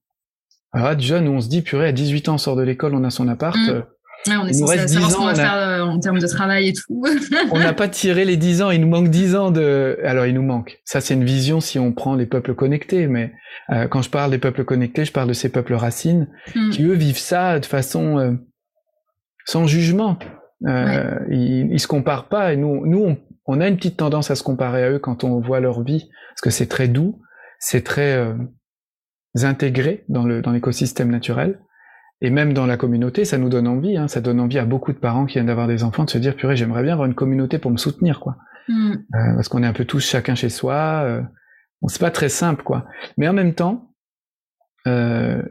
Alors, 0.72 0.94
déjà, 0.96 1.20
nous, 1.20 1.30
on 1.30 1.40
se 1.40 1.48
dit, 1.48 1.62
purée, 1.62 1.88
à 1.88 1.92
18 1.92 2.28
ans, 2.28 2.34
on 2.34 2.38
sort 2.38 2.56
de 2.56 2.62
l'école, 2.62 2.94
on 2.94 3.04
a 3.04 3.10
son 3.10 3.28
appart. 3.28 3.56
Mm. 3.56 3.84
On 4.28 4.46
est 4.46 4.52
il 4.52 4.60
nous 4.60 4.66
reste 4.66 4.86
10 4.86 4.96
ans. 4.98 5.08
Ce 5.10 5.16
qu'on 5.16 5.26
va 5.26 5.34
faire 5.34 5.54
euh, 5.54 5.82
en 5.82 5.98
termes 5.98 6.18
de 6.18 6.26
travail 6.26 6.68
et 6.68 6.72
tout. 6.72 7.04
on 7.50 7.58
n'a 7.58 7.72
pas 7.72 7.88
tiré 7.88 8.24
les 8.24 8.36
10 8.36 8.62
ans. 8.62 8.70
Il 8.70 8.80
nous 8.80 8.88
manque 8.88 9.08
10 9.08 9.36
ans 9.36 9.50
de. 9.50 9.98
Alors, 10.04 10.26
il 10.26 10.34
nous 10.34 10.42
manque. 10.42 10.80
Ça, 10.84 11.00
c'est 11.00 11.14
une 11.14 11.24
vision 11.24 11.60
si 11.60 11.78
on 11.78 11.92
prend 11.92 12.14
les 12.14 12.26
peuples 12.26 12.54
connectés. 12.54 13.06
Mais 13.06 13.32
euh, 13.70 13.86
quand 13.86 14.02
je 14.02 14.10
parle 14.10 14.30
des 14.30 14.38
peuples 14.38 14.64
connectés, 14.64 15.04
je 15.04 15.12
parle 15.12 15.28
de 15.28 15.34
ces 15.34 15.48
peuples 15.48 15.74
racines 15.74 16.28
mm. 16.54 16.70
qui 16.70 16.84
eux 16.84 16.94
vivent 16.94 17.18
ça 17.18 17.58
de 17.58 17.66
façon 17.66 18.18
euh, 18.18 18.32
sans 19.44 19.66
jugement. 19.66 20.18
Euh, 20.66 21.18
ils, 21.30 21.72
ils 21.72 21.80
se 21.80 21.86
comparent 21.86 22.28
pas. 22.28 22.52
Et 22.52 22.56
nous, 22.56 22.86
nous, 22.86 23.04
on, 23.04 23.18
on, 23.46 23.60
a 23.60 23.68
une 23.68 23.76
petite 23.76 23.98
tendance 23.98 24.30
à 24.30 24.34
se 24.34 24.42
comparer 24.42 24.84
à 24.84 24.90
eux 24.90 24.98
quand 24.98 25.24
on 25.24 25.40
voit 25.40 25.60
leur 25.60 25.82
vie, 25.82 26.08
parce 26.30 26.40
que 26.42 26.50
c'est 26.50 26.66
très 26.66 26.88
doux, 26.88 27.20
c'est 27.58 27.82
très 27.82 28.16
euh, 28.16 28.34
intégré 29.42 30.04
dans 30.08 30.24
le 30.24 30.40
dans 30.42 30.52
l'écosystème 30.52 31.10
naturel. 31.10 31.60
Et 32.20 32.30
même 32.30 32.52
dans 32.52 32.66
la 32.66 32.76
communauté, 32.76 33.24
ça 33.24 33.38
nous 33.38 33.48
donne 33.48 33.68
envie. 33.68 33.96
Hein, 33.96 34.08
ça 34.08 34.20
donne 34.20 34.40
envie 34.40 34.58
à 34.58 34.64
beaucoup 34.64 34.92
de 34.92 34.98
parents 34.98 35.26
qui 35.26 35.34
viennent 35.34 35.46
d'avoir 35.46 35.68
des 35.68 35.84
enfants 35.84 36.04
de 36.04 36.10
se 36.10 36.18
dire 36.18 36.36
purée, 36.36 36.56
j'aimerais 36.56 36.82
bien 36.82 36.92
avoir 36.92 37.06
une 37.06 37.14
communauté 37.14 37.58
pour 37.58 37.70
me 37.70 37.76
soutenir, 37.76 38.20
quoi. 38.20 38.36
Mm. 38.68 38.92
Euh, 38.92 39.34
parce 39.34 39.48
qu'on 39.48 39.62
est 39.62 39.66
un 39.66 39.72
peu 39.72 39.84
tous 39.84 40.00
chacun 40.00 40.34
chez 40.34 40.48
soi. 40.48 41.02
Euh, 41.04 41.22
bon, 41.82 41.88
c'est 41.88 42.00
pas 42.00 42.10
très 42.10 42.28
simple, 42.28 42.62
quoi. 42.62 42.86
Mais 43.18 43.28
en 43.28 43.32
même 43.32 43.54
temps, 43.54 43.94
euh, 44.86 45.42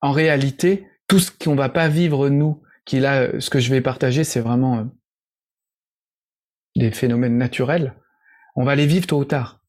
en 0.00 0.12
réalité, 0.12 0.86
tout 1.08 1.18
ce 1.18 1.30
qu'on 1.30 1.54
va 1.54 1.68
pas 1.68 1.88
vivre 1.88 2.28
nous, 2.28 2.62
qui 2.84 3.00
là, 3.00 3.28
ce 3.40 3.50
que 3.50 3.60
je 3.60 3.70
vais 3.70 3.80
partager, 3.80 4.24
c'est 4.24 4.40
vraiment 4.40 4.78
euh, 4.78 4.84
des 6.76 6.90
phénomènes 6.90 7.36
naturels. 7.36 7.94
On 8.56 8.64
va 8.64 8.74
les 8.74 8.86
vivre 8.86 9.06
tôt 9.06 9.18
ou 9.18 9.24
tard. 9.24 9.60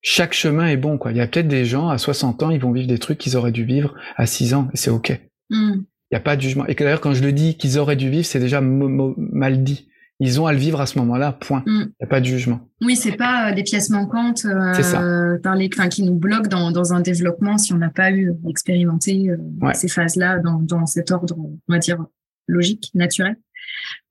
Chaque 0.00 0.32
chemin 0.32 0.68
est 0.68 0.76
bon, 0.76 0.96
quoi. 0.96 1.10
Il 1.10 1.16
y 1.16 1.20
a 1.20 1.26
peut-être 1.26 1.48
des 1.48 1.64
gens 1.64 1.88
à 1.88 1.98
60 1.98 2.42
ans, 2.42 2.50
ils 2.50 2.60
vont 2.60 2.72
vivre 2.72 2.86
des 2.86 2.98
trucs 2.98 3.18
qu'ils 3.18 3.36
auraient 3.36 3.52
dû 3.52 3.64
vivre 3.64 3.94
à 4.16 4.26
6 4.26 4.54
ans, 4.54 4.68
et 4.72 4.76
c'est 4.76 4.90
ok. 4.90 5.20
Hmm. 5.50 5.82
Il 6.10 6.14
n'y 6.14 6.16
a 6.16 6.20
pas 6.20 6.36
de 6.36 6.40
jugement. 6.40 6.66
Et 6.66 6.74
d'ailleurs, 6.74 7.00
quand 7.00 7.12
je 7.12 7.22
le 7.22 7.32
dis 7.32 7.56
qu'ils 7.56 7.78
auraient 7.78 7.96
dû 7.96 8.08
vivre, 8.08 8.24
c'est 8.24 8.40
déjà 8.40 8.60
mal 8.60 9.62
dit. 9.62 9.88
Ils 10.20 10.40
ont 10.40 10.46
à 10.46 10.52
le 10.52 10.58
vivre 10.58 10.80
à 10.80 10.86
ce 10.86 10.98
moment-là, 10.98 11.32
point. 11.32 11.62
Hmm. 11.66 11.82
Il 11.82 11.94
n'y 12.00 12.04
a 12.04 12.06
pas 12.06 12.20
de 12.20 12.24
jugement. 12.24 12.60
Oui, 12.82 12.96
c'est 12.96 13.16
pas 13.16 13.50
euh, 13.50 13.54
des 13.54 13.62
pièces 13.62 13.90
manquantes 13.90 14.44
euh, 14.46 15.38
Par 15.38 15.54
les, 15.54 15.68
qui 15.68 16.02
nous 16.02 16.16
bloquent 16.16 16.48
dans, 16.48 16.72
dans, 16.72 16.92
un 16.92 17.00
développement 17.00 17.56
si 17.56 17.72
on 17.72 17.76
n'a 17.76 17.90
pas 17.90 18.10
eu 18.10 18.32
expérimenté 18.48 19.30
euh, 19.30 19.36
ces 19.74 19.86
phases-là 19.86 20.40
dans, 20.40 20.58
dans 20.60 20.86
cet 20.86 21.12
ordre, 21.12 21.36
on 21.38 21.72
va 21.72 21.78
dire, 21.78 22.04
logique, 22.48 22.90
naturel. 22.94 23.36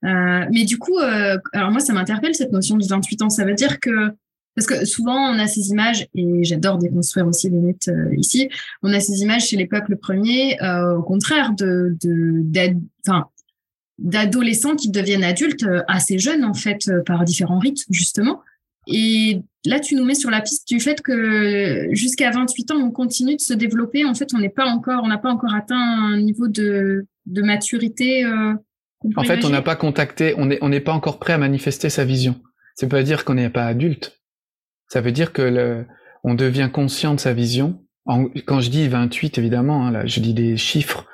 Euh, 0.04 0.46
mais 0.50 0.64
du 0.64 0.78
coup, 0.78 0.96
alors 1.52 1.70
moi, 1.70 1.80
ça 1.80 1.92
m'interpelle 1.92 2.34
cette 2.34 2.52
notion 2.52 2.76
de 2.76 2.86
28 2.86 3.22
ans. 3.22 3.30
Ça 3.30 3.44
veut 3.44 3.54
dire 3.54 3.80
que 3.80 4.14
parce 4.58 4.66
que 4.66 4.84
souvent, 4.86 5.16
on 5.16 5.38
a 5.38 5.46
ces 5.46 5.70
images, 5.70 6.08
et 6.16 6.42
j'adore 6.42 6.78
déconstruire 6.78 7.28
aussi 7.28 7.48
les 7.48 7.58
mythes 7.58 7.86
euh, 7.86 8.12
ici, 8.16 8.48
on 8.82 8.92
a 8.92 8.98
ces 8.98 9.22
images 9.22 9.46
chez 9.46 9.56
les 9.56 9.66
peuples 9.66 9.96
premiers, 9.96 10.60
euh, 10.60 10.96
au 10.96 11.02
contraire, 11.04 11.52
de, 11.52 11.96
de 12.02 12.44
enfin, 13.06 13.26
d'adolescents 13.98 14.74
qui 14.74 14.90
deviennent 14.90 15.22
adultes 15.22 15.62
euh, 15.62 15.82
assez 15.86 16.18
jeunes, 16.18 16.44
en 16.44 16.54
fait, 16.54 16.90
par 17.06 17.22
différents 17.22 17.60
rites, 17.60 17.84
justement. 17.90 18.40
Et 18.88 19.42
là, 19.64 19.78
tu 19.78 19.94
nous 19.94 20.04
mets 20.04 20.16
sur 20.16 20.28
la 20.28 20.40
piste 20.40 20.66
du 20.66 20.80
fait 20.80 21.02
que 21.02 21.86
jusqu'à 21.92 22.32
28 22.32 22.72
ans, 22.72 22.78
on 22.78 22.90
continue 22.90 23.36
de 23.36 23.40
se 23.40 23.54
développer. 23.54 24.04
En 24.04 24.14
fait, 24.14 24.34
on 24.34 24.38
n'est 24.38 24.48
pas 24.48 24.66
encore, 24.66 25.04
on 25.04 25.08
n'a 25.08 25.18
pas 25.18 25.30
encore 25.30 25.54
atteint 25.54 25.76
un 25.76 26.16
niveau 26.16 26.48
de, 26.48 27.06
de 27.26 27.42
maturité. 27.42 28.26
en 28.26 29.22
fait, 29.22 29.44
on 29.44 29.50
n'a 29.50 29.62
pas 29.62 29.76
contacté, 29.76 30.34
on 30.36 30.46
n'est 30.46 30.58
on 30.62 30.68
n'est 30.68 30.80
pas 30.80 30.94
encore 30.94 31.20
prêt 31.20 31.34
à 31.34 31.38
manifester 31.38 31.90
sa 31.90 32.04
vision. 32.04 32.40
C'est 32.74 32.88
pas 32.88 33.04
dire 33.04 33.24
qu'on 33.24 33.34
n'est 33.34 33.50
pas 33.50 33.66
adulte. 33.66 34.17
Ça 34.88 35.00
veut 35.00 35.12
dire 35.12 35.32
que 35.32 35.42
le, 35.42 35.86
on 36.24 36.34
devient 36.34 36.70
conscient 36.72 37.14
de 37.14 37.20
sa 37.20 37.32
vision. 37.32 37.80
quand 38.06 38.60
je 38.60 38.70
dis 38.70 38.88
28, 38.88 39.38
évidemment, 39.38 39.86
hein, 39.86 39.90
là, 39.90 40.06
je 40.06 40.20
dis 40.20 40.34
des 40.34 40.56
chiffres, 40.56 41.06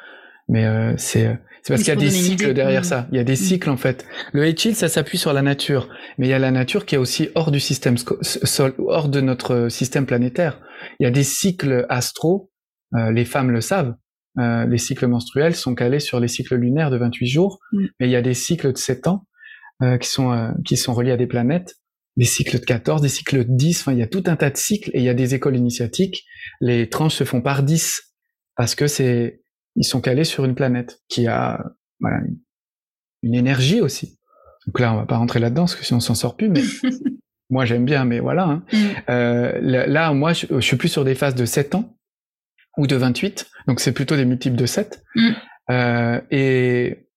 mais 0.48 0.64
euh, 0.64 0.94
c'est 0.96 1.38
c'est 1.62 1.72
parce 1.72 1.82
qu'il 1.82 1.94
y 1.94 1.96
a 1.96 2.00
des 2.00 2.10
cycles 2.10 2.52
derrière 2.52 2.82
mm. 2.82 2.84
ça. 2.84 3.08
Il 3.10 3.16
y 3.16 3.20
a 3.20 3.24
des 3.24 3.32
mm. 3.32 3.36
cycles 3.36 3.70
en 3.70 3.78
fait. 3.78 4.04
Le 4.32 4.44
H-Chill, 4.44 4.74
ça 4.74 4.88
s'appuie 4.88 5.16
sur 5.16 5.32
la 5.32 5.40
nature, 5.40 5.88
mais 6.18 6.26
il 6.26 6.30
y 6.30 6.34
a 6.34 6.38
la 6.38 6.50
nature 6.50 6.84
qui 6.84 6.94
est 6.94 6.98
aussi 6.98 7.30
hors 7.34 7.50
du 7.50 7.58
système 7.58 7.96
sol, 7.96 8.74
hors 8.78 9.08
de 9.08 9.22
notre 9.22 9.70
système 9.70 10.04
planétaire. 10.04 10.60
Il 11.00 11.04
y 11.04 11.06
a 11.06 11.10
des 11.10 11.24
cycles 11.24 11.86
astro. 11.88 12.50
Euh, 12.94 13.10
les 13.12 13.24
femmes 13.24 13.50
le 13.50 13.62
savent. 13.62 13.94
Euh, 14.38 14.66
les 14.66 14.78
cycles 14.78 15.06
menstruels 15.06 15.54
sont 15.54 15.74
calés 15.74 16.00
sur 16.00 16.18
les 16.18 16.28
cycles 16.28 16.56
lunaires 16.56 16.90
de 16.90 16.96
28 16.96 17.26
jours, 17.26 17.60
mm. 17.72 17.86
mais 18.00 18.08
il 18.08 18.10
y 18.10 18.16
a 18.16 18.22
des 18.22 18.34
cycles 18.34 18.72
de 18.72 18.76
7 18.76 19.06
ans 19.06 19.26
euh, 19.82 19.96
qui 19.96 20.08
sont 20.08 20.32
euh, 20.32 20.50
qui 20.64 20.76
sont 20.76 20.92
reliés 20.92 21.12
à 21.12 21.16
des 21.16 21.26
planètes 21.26 21.76
des 22.16 22.24
cycles 22.24 22.60
de 22.60 22.64
14, 22.64 23.02
des 23.02 23.08
cycles 23.08 23.38
de 23.38 23.46
10, 23.48 23.80
enfin 23.80 23.92
il 23.92 23.98
y 23.98 24.02
a 24.02 24.06
tout 24.06 24.22
un 24.26 24.36
tas 24.36 24.50
de 24.50 24.56
cycles 24.56 24.90
et 24.94 24.98
il 24.98 25.04
y 25.04 25.08
a 25.08 25.14
des 25.14 25.34
écoles 25.34 25.56
initiatiques. 25.56 26.24
Les 26.60 26.88
tranches 26.88 27.16
se 27.16 27.24
font 27.24 27.42
par 27.42 27.62
10 27.62 28.14
parce 28.56 28.74
que 28.74 28.86
c'est 28.86 29.42
ils 29.76 29.84
sont 29.84 30.00
calés 30.00 30.24
sur 30.24 30.44
une 30.44 30.54
planète 30.54 31.00
qui 31.08 31.26
a 31.26 31.64
voilà, 32.00 32.18
une 33.22 33.34
énergie 33.34 33.80
aussi. 33.80 34.18
Donc 34.66 34.78
là 34.78 34.92
on 34.92 34.96
va 34.96 35.06
pas 35.06 35.16
rentrer 35.16 35.40
là-dedans 35.40 35.62
parce 35.62 35.74
que 35.74 35.84
sinon 35.84 35.98
on 35.98 36.00
s'en 36.00 36.14
sort 36.14 36.36
plus 36.36 36.48
mais 36.48 36.62
moi 37.50 37.64
j'aime 37.64 37.84
bien 37.84 38.04
mais 38.04 38.20
voilà. 38.20 38.44
Hein. 38.44 38.64
Mm. 38.72 38.76
Euh, 39.08 39.86
là, 39.86 40.12
moi 40.12 40.32
je, 40.32 40.60
suis 40.60 40.76
plus 40.76 40.88
sur 40.88 41.04
des 41.04 41.14
phases 41.14 41.34
de 41.34 41.44
7 41.44 41.74
ans 41.74 41.96
ou 42.76 42.86
de 42.86 42.96
28 42.96 43.50
donc 43.66 43.80
c'est 43.80 43.92
plutôt 43.92 44.16
des 44.16 44.24
multiples 44.24 44.56
de 44.56 44.66
7 44.66 45.02
mm. 45.16 45.30
euh, 45.70 46.20
et 46.30 47.08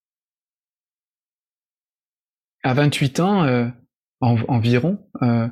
à 2.63 2.73
28 2.73 3.19
ans 3.19 3.43
euh, 3.43 3.67
environ, 4.21 4.99
euh, 5.21 5.47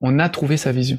on 0.00 0.18
a 0.18 0.28
trouvé 0.28 0.56
sa 0.56 0.72
vision. 0.72 0.98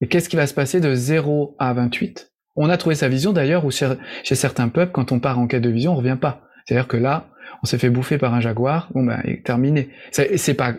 Et 0.00 0.08
qu'est-ce 0.08 0.28
qui 0.28 0.36
va 0.36 0.46
se 0.46 0.54
passer 0.54 0.80
de 0.80 0.94
0 0.94 1.56
à 1.58 1.72
28 1.72 2.32
On 2.56 2.68
a 2.68 2.76
trouvé 2.76 2.94
sa 2.94 3.08
vision 3.08 3.32
d'ailleurs, 3.32 3.64
ou 3.64 3.70
chez, 3.70 3.94
certains 4.22 4.68
peuples, 4.68 4.92
quand 4.92 5.12
on 5.12 5.20
part 5.20 5.38
en 5.38 5.46
quête 5.46 5.62
de 5.62 5.70
vision, 5.70 5.92
on 5.92 5.96
revient 5.96 6.18
pas. 6.20 6.42
C'est-à-dire 6.64 6.88
que 6.88 6.96
là, 6.96 7.28
on 7.62 7.66
s'est 7.66 7.78
fait 7.78 7.90
bouffer 7.90 8.18
par 8.18 8.34
un 8.34 8.40
jaguar, 8.40 8.88
bon 8.94 9.04
ben, 9.04 9.22
terminé. 9.44 9.90
C'est 10.10 10.54
pas, 10.54 10.74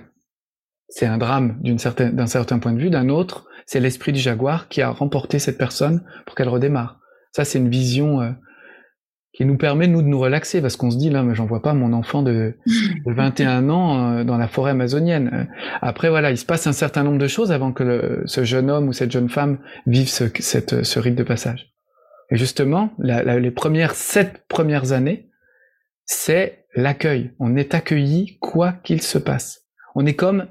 c'est 0.90 1.06
un 1.06 1.18
drame 1.18 1.60
d'un 1.62 2.28
certain 2.28 2.60
point 2.60 2.74
de 2.74 2.80
vue. 2.80 2.90
D'un 2.90 3.10
autre, 3.10 3.48
c'est 3.66 3.80
l'esprit 3.80 4.14
du 4.14 4.20
jaguar 4.20 4.68
qui 4.68 4.82
a 4.82 4.90
remporté 4.90 5.40
cette 5.40 5.58
personne 5.58 6.04
pour 6.26 6.36
qu'elle 6.36 6.50
redémarre. 6.50 7.00
Ça, 7.34 7.46
c'est 7.46 7.60
une 7.60 7.70
vision 7.70 8.22
euh, 8.22 8.32
qui 9.38 9.46
nous 9.46 9.56
permet 9.56 9.86
nous 9.86 10.02
de 10.02 10.08
nous 10.08 10.18
relaxer 10.18 10.62
parce 10.64 10.78
qu'on 10.78 10.90
se 10.90 10.98
dit 10.98 11.12
là 11.12 11.22
mais 11.22 11.36
j'en 11.36 11.46
vois 11.46 11.62
pas 11.62 11.76
mon 11.76 11.94
enfant 11.94 12.24
de, 12.24 12.56
21 13.06 13.70
ans 13.70 14.18
euh, 14.18 14.24
dans 14.24 14.36
la 14.36 14.48
forêt 14.48 14.72
amazonienne. 14.72 15.30
Euh, 15.32 15.44
après 15.80 16.10
voilà, 16.10 16.32
il 16.32 16.38
se 16.40 16.46
passe 16.46 16.66
un 16.66 16.72
certain 16.74 17.04
nombre 17.04 17.20
de 17.20 17.28
choses 17.28 17.52
avant 17.52 17.72
que 17.72 18.24
ce 18.26 18.44
jeune 18.44 18.72
homme 18.72 18.88
ou 18.88 18.94
cette 18.94 19.12
jeune 19.12 19.30
femme 19.30 19.60
vive 19.86 20.10
ce, 20.10 20.24
cette, 20.40 20.84
ce 20.84 21.00
rite 21.00 21.14
de 21.14 21.22
passage. 21.22 21.72
Et 22.32 22.36
justement, 22.36 22.90
les 22.98 23.52
premières 23.52 23.94
sept 23.94 24.44
premières 24.48 24.92
années, 24.92 25.30
c'est 26.04 26.66
l'accueil. 26.76 27.32
On 27.38 27.56
est 27.56 27.76
accueilli 27.76 28.40
quoi 28.40 28.72
qu'il 28.72 29.04
se 29.04 29.20
passe. 29.20 29.68
On 29.94 30.08
est 30.08 30.16
comme, 30.16 30.48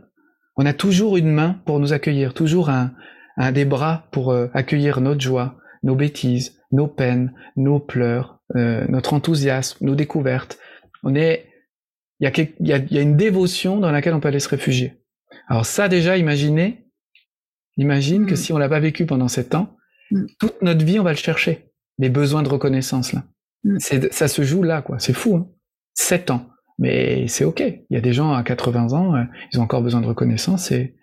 on 0.56 0.64
a 0.64 0.72
toujours 0.72 1.16
une 1.16 1.32
main 1.32 1.56
pour 1.66 1.80
nous 1.80 1.92
accueillir, 1.92 2.34
toujours 2.34 2.70
un, 2.70 2.92
un 3.36 3.50
des 3.50 3.64
bras 3.64 4.04
pour 4.12 4.30
euh, 4.30 4.46
accueillir 4.54 5.00
notre 5.00 5.20
joie, 5.20 5.56
nos 5.82 5.96
bêtises, 5.96 6.56
nos 6.70 6.86
peines, 6.86 7.34
nos 7.56 7.80
pleurs, 7.80 8.35
euh, 8.54 8.86
notre 8.88 9.14
enthousiasme, 9.14 9.84
nos 9.84 9.94
découvertes. 9.94 10.58
On 11.02 11.14
est, 11.14 11.46
il 12.20 12.24
y, 12.24 12.26
a, 12.28 12.44
il, 12.60 12.66
y 12.66 12.72
a, 12.72 12.78
y 12.78 12.98
a 12.98 13.02
une 13.02 13.16
dévotion 13.16 13.78
dans 13.78 13.90
laquelle 13.90 14.14
on 14.14 14.20
peut 14.20 14.28
aller 14.28 14.40
se 14.40 14.48
réfugier. 14.48 14.94
Alors 15.48 15.66
ça 15.66 15.88
déjà, 15.88 16.16
imaginez, 16.16 16.86
imagine 17.76 18.26
que 18.26 18.34
mm. 18.34 18.36
si 18.36 18.52
on 18.52 18.58
l'a 18.58 18.68
pas 18.68 18.80
vécu 18.80 19.06
pendant 19.06 19.28
sept 19.28 19.54
ans, 19.54 19.76
mm. 20.10 20.26
toute 20.38 20.62
notre 20.62 20.84
vie 20.84 20.98
on 21.00 21.04
va 21.04 21.10
le 21.10 21.16
chercher, 21.16 21.70
les 21.98 22.08
besoins 22.08 22.42
de 22.42 22.48
reconnaissance 22.48 23.12
là. 23.12 23.24
Mm. 23.64 23.76
C'est, 23.78 24.12
ça 24.12 24.28
se 24.28 24.42
joue 24.42 24.62
là 24.62 24.82
quoi, 24.82 24.98
c'est 24.98 25.12
fou. 25.12 25.36
Hein 25.36 25.48
sept 25.96 26.30
ans, 26.30 26.48
mais 26.78 27.26
c'est 27.26 27.44
ok. 27.44 27.60
Il 27.60 27.94
y 27.94 27.96
a 27.96 28.00
des 28.00 28.12
gens 28.12 28.32
à 28.32 28.42
80 28.44 28.92
ans, 28.92 29.16
euh, 29.16 29.24
ils 29.52 29.58
ont 29.58 29.62
encore 29.62 29.82
besoin 29.82 30.00
de 30.00 30.06
reconnaissance 30.06 30.70
et, 30.70 30.94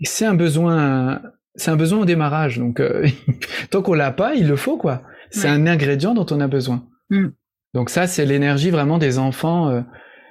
et 0.00 0.04
c'est 0.04 0.26
un 0.26 0.34
besoin, 0.34 1.22
c'est 1.54 1.70
un 1.70 1.76
besoin 1.76 2.00
au 2.00 2.04
démarrage. 2.04 2.58
Donc 2.58 2.80
euh, 2.80 3.06
tant 3.70 3.82
qu'on 3.82 3.94
l'a 3.94 4.10
pas, 4.10 4.34
il 4.34 4.46
le 4.46 4.56
faut 4.56 4.76
quoi. 4.76 5.02
C'est 5.30 5.48
un 5.48 5.66
ingrédient 5.66 6.14
dont 6.14 6.26
on 6.30 6.40
a 6.40 6.48
besoin. 6.48 6.86
Mm. 7.10 7.28
Donc 7.74 7.90
ça, 7.90 8.06
c'est 8.06 8.26
l'énergie 8.26 8.70
vraiment 8.70 8.98
des 8.98 9.18
enfants. 9.18 9.68
Euh, 9.68 9.82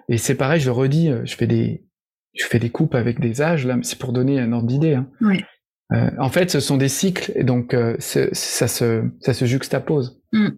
et 0.09 0.17
c'est 0.17 0.35
pareil, 0.35 0.59
je 0.59 0.69
redis, 0.69 1.09
euh, 1.09 1.21
je 1.25 1.35
fais 1.35 1.47
des, 1.47 1.85
je 2.33 2.45
fais 2.45 2.59
des 2.59 2.69
coupes 2.69 2.95
avec 2.95 3.19
des 3.19 3.41
âges 3.41 3.65
là, 3.65 3.77
c'est 3.81 3.97
pour 3.97 4.13
donner 4.13 4.39
un 4.39 4.51
ordre 4.51 4.67
d'idée. 4.67 4.95
Hein. 4.95 5.09
Euh, 5.93 6.09
en 6.19 6.29
fait, 6.29 6.51
ce 6.51 6.59
sont 6.59 6.77
des 6.77 6.89
cycles, 6.89 7.31
et 7.35 7.43
donc 7.43 7.75
ça 7.99 8.67
se, 8.67 9.03
ça 9.21 9.33
se 9.33 9.45
juxtapose. 9.45 10.21
Mm. 10.33 10.49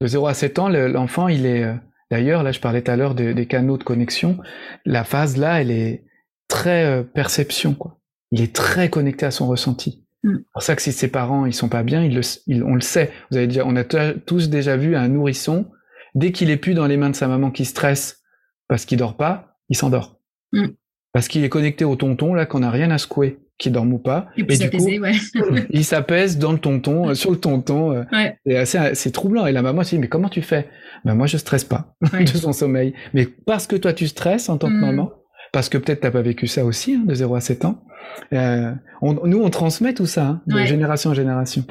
De 0.00 0.06
0 0.06 0.26
à 0.26 0.34
7 0.34 0.58
ans, 0.58 0.68
l'enfant, 0.68 1.28
il 1.28 1.46
est. 1.46 1.64
D'ailleurs, 2.10 2.42
là, 2.42 2.50
je 2.50 2.58
parlais 2.58 2.82
tout 2.82 2.90
à 2.90 2.96
l'heure 2.96 3.14
des 3.14 3.46
canaux 3.46 3.78
de 3.78 3.84
connexion. 3.84 4.38
La 4.84 5.04
phase 5.04 5.36
là, 5.36 5.60
elle 5.60 5.70
est 5.70 6.04
très 6.48 7.04
perception, 7.14 7.74
quoi. 7.74 8.00
Il 8.32 8.40
est 8.40 8.52
très 8.52 8.90
connecté 8.90 9.24
à 9.24 9.30
son 9.30 9.46
ressenti. 9.46 10.01
Mm. 10.24 10.36
C'est 10.36 10.52
pour 10.52 10.62
ça 10.62 10.76
que 10.76 10.82
si 10.82 10.92
ses 10.92 11.08
parents 11.08 11.46
ils 11.46 11.52
sont 11.54 11.68
pas 11.68 11.82
bien, 11.82 12.04
ils 12.04 12.14
le, 12.14 12.64
on 12.64 12.74
le 12.74 12.80
sait. 12.80 13.10
Vous 13.30 13.36
avez 13.36 13.46
déjà, 13.46 13.64
on 13.66 13.74
a 13.76 13.84
tous 13.84 14.48
déjà 14.50 14.76
vu 14.76 14.94
un 14.96 15.08
nourrisson 15.08 15.70
dès 16.14 16.30
qu'il 16.32 16.50
est 16.50 16.56
plus 16.56 16.74
dans 16.74 16.86
les 16.86 16.96
mains 16.96 17.10
de 17.10 17.16
sa 17.16 17.28
maman 17.28 17.50
qui 17.50 17.64
stresse 17.64 18.22
parce 18.68 18.84
qu'il 18.84 18.98
dort 18.98 19.16
pas, 19.16 19.56
il 19.68 19.76
s'endort. 19.76 20.18
Mm. 20.52 20.66
Parce 21.12 21.28
qu'il 21.28 21.44
est 21.44 21.48
connecté 21.50 21.84
au 21.84 21.94
tonton, 21.96 22.32
là, 22.34 22.46
qu'on 22.46 22.60
n'a 22.60 22.70
rien 22.70 22.90
à 22.90 22.96
secouer, 22.96 23.38
qui 23.58 23.70
dorme 23.70 23.92
ou 23.92 23.98
pas. 23.98 24.28
Et 24.38 24.44
du 24.44 24.54
s'apaiser, 24.56 24.98
ouais. 24.98 25.12
il 25.70 25.84
s'apaise 25.84 26.38
dans 26.38 26.52
le 26.52 26.58
tonton, 26.58 27.10
euh, 27.10 27.14
sur 27.14 27.30
le 27.30 27.36
tonton. 27.36 27.92
euh, 27.92 28.04
Ouais. 28.12 28.38
c'est 28.46 28.56
assez, 28.56 28.94
c'est 28.94 29.10
troublant. 29.10 29.44
Et 29.46 29.52
la 29.52 29.60
maman 29.60 29.84
se 29.84 29.90
dit, 29.90 29.98
mais 29.98 30.08
comment 30.08 30.30
tu 30.30 30.40
fais? 30.40 30.68
Ben, 31.04 31.14
Moi, 31.14 31.26
je 31.26 31.36
stresse 31.36 31.64
pas 31.64 31.94
Ouais. 32.14 32.24
de 32.24 32.28
son 32.28 32.52
sommeil. 32.54 32.94
Mais 33.12 33.26
parce 33.26 33.66
que 33.66 33.76
toi, 33.76 33.92
tu 33.92 34.06
stresses 34.08 34.48
en 34.48 34.56
tant 34.56 34.68
que 34.68 34.72
Mm. 34.74 34.80
maman, 34.80 35.12
parce 35.52 35.68
que 35.68 35.78
peut-être 35.78 36.00
t'as 36.00 36.10
pas 36.10 36.22
vécu 36.22 36.46
ça 36.46 36.64
aussi, 36.64 36.94
hein, 36.94 37.04
de 37.06 37.14
0 37.14 37.34
à 37.34 37.40
7 37.40 37.64
ans, 37.64 37.84
euh, 38.32 38.72
on- 39.02 39.26
nous, 39.26 39.40
on 39.42 39.50
transmet 39.50 39.94
tout 39.94 40.06
ça, 40.06 40.26
hein, 40.26 40.42
de 40.46 40.54
Ouais. 40.56 40.66
génération 40.66 41.10
en 41.10 41.14
génération. 41.14 41.64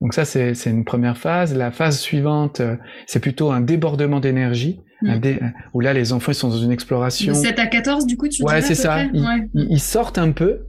Donc 0.00 0.14
ça, 0.14 0.24
c'est 0.24 0.54
une 0.66 0.84
première 0.86 1.18
phase. 1.18 1.54
La 1.54 1.70
phase 1.70 1.98
suivante, 1.98 2.60
euh, 2.60 2.76
c'est 3.06 3.20
plutôt 3.20 3.50
un 3.52 3.60
débordement 3.60 4.18
d'énergie, 4.20 4.80
dé- 5.02 5.38
où 5.74 5.80
là, 5.80 5.92
les 5.92 6.12
enfants 6.14 6.32
ils 6.32 6.34
sont 6.34 6.48
dans 6.48 6.56
une 6.56 6.72
exploration. 6.72 7.32
De 7.32 7.36
7 7.36 7.58
à 7.58 7.66
14, 7.66 8.06
du 8.06 8.16
coup, 8.16 8.28
tu 8.28 8.42
Ouais, 8.42 8.62
c'est 8.62 8.74
ça. 8.74 9.02
Ils, 9.12 9.22
Ouais. 9.22 9.48
ils- 9.54 9.66
ils 9.72 9.80
sortent 9.80 10.18
un 10.18 10.32
peu. 10.32 10.60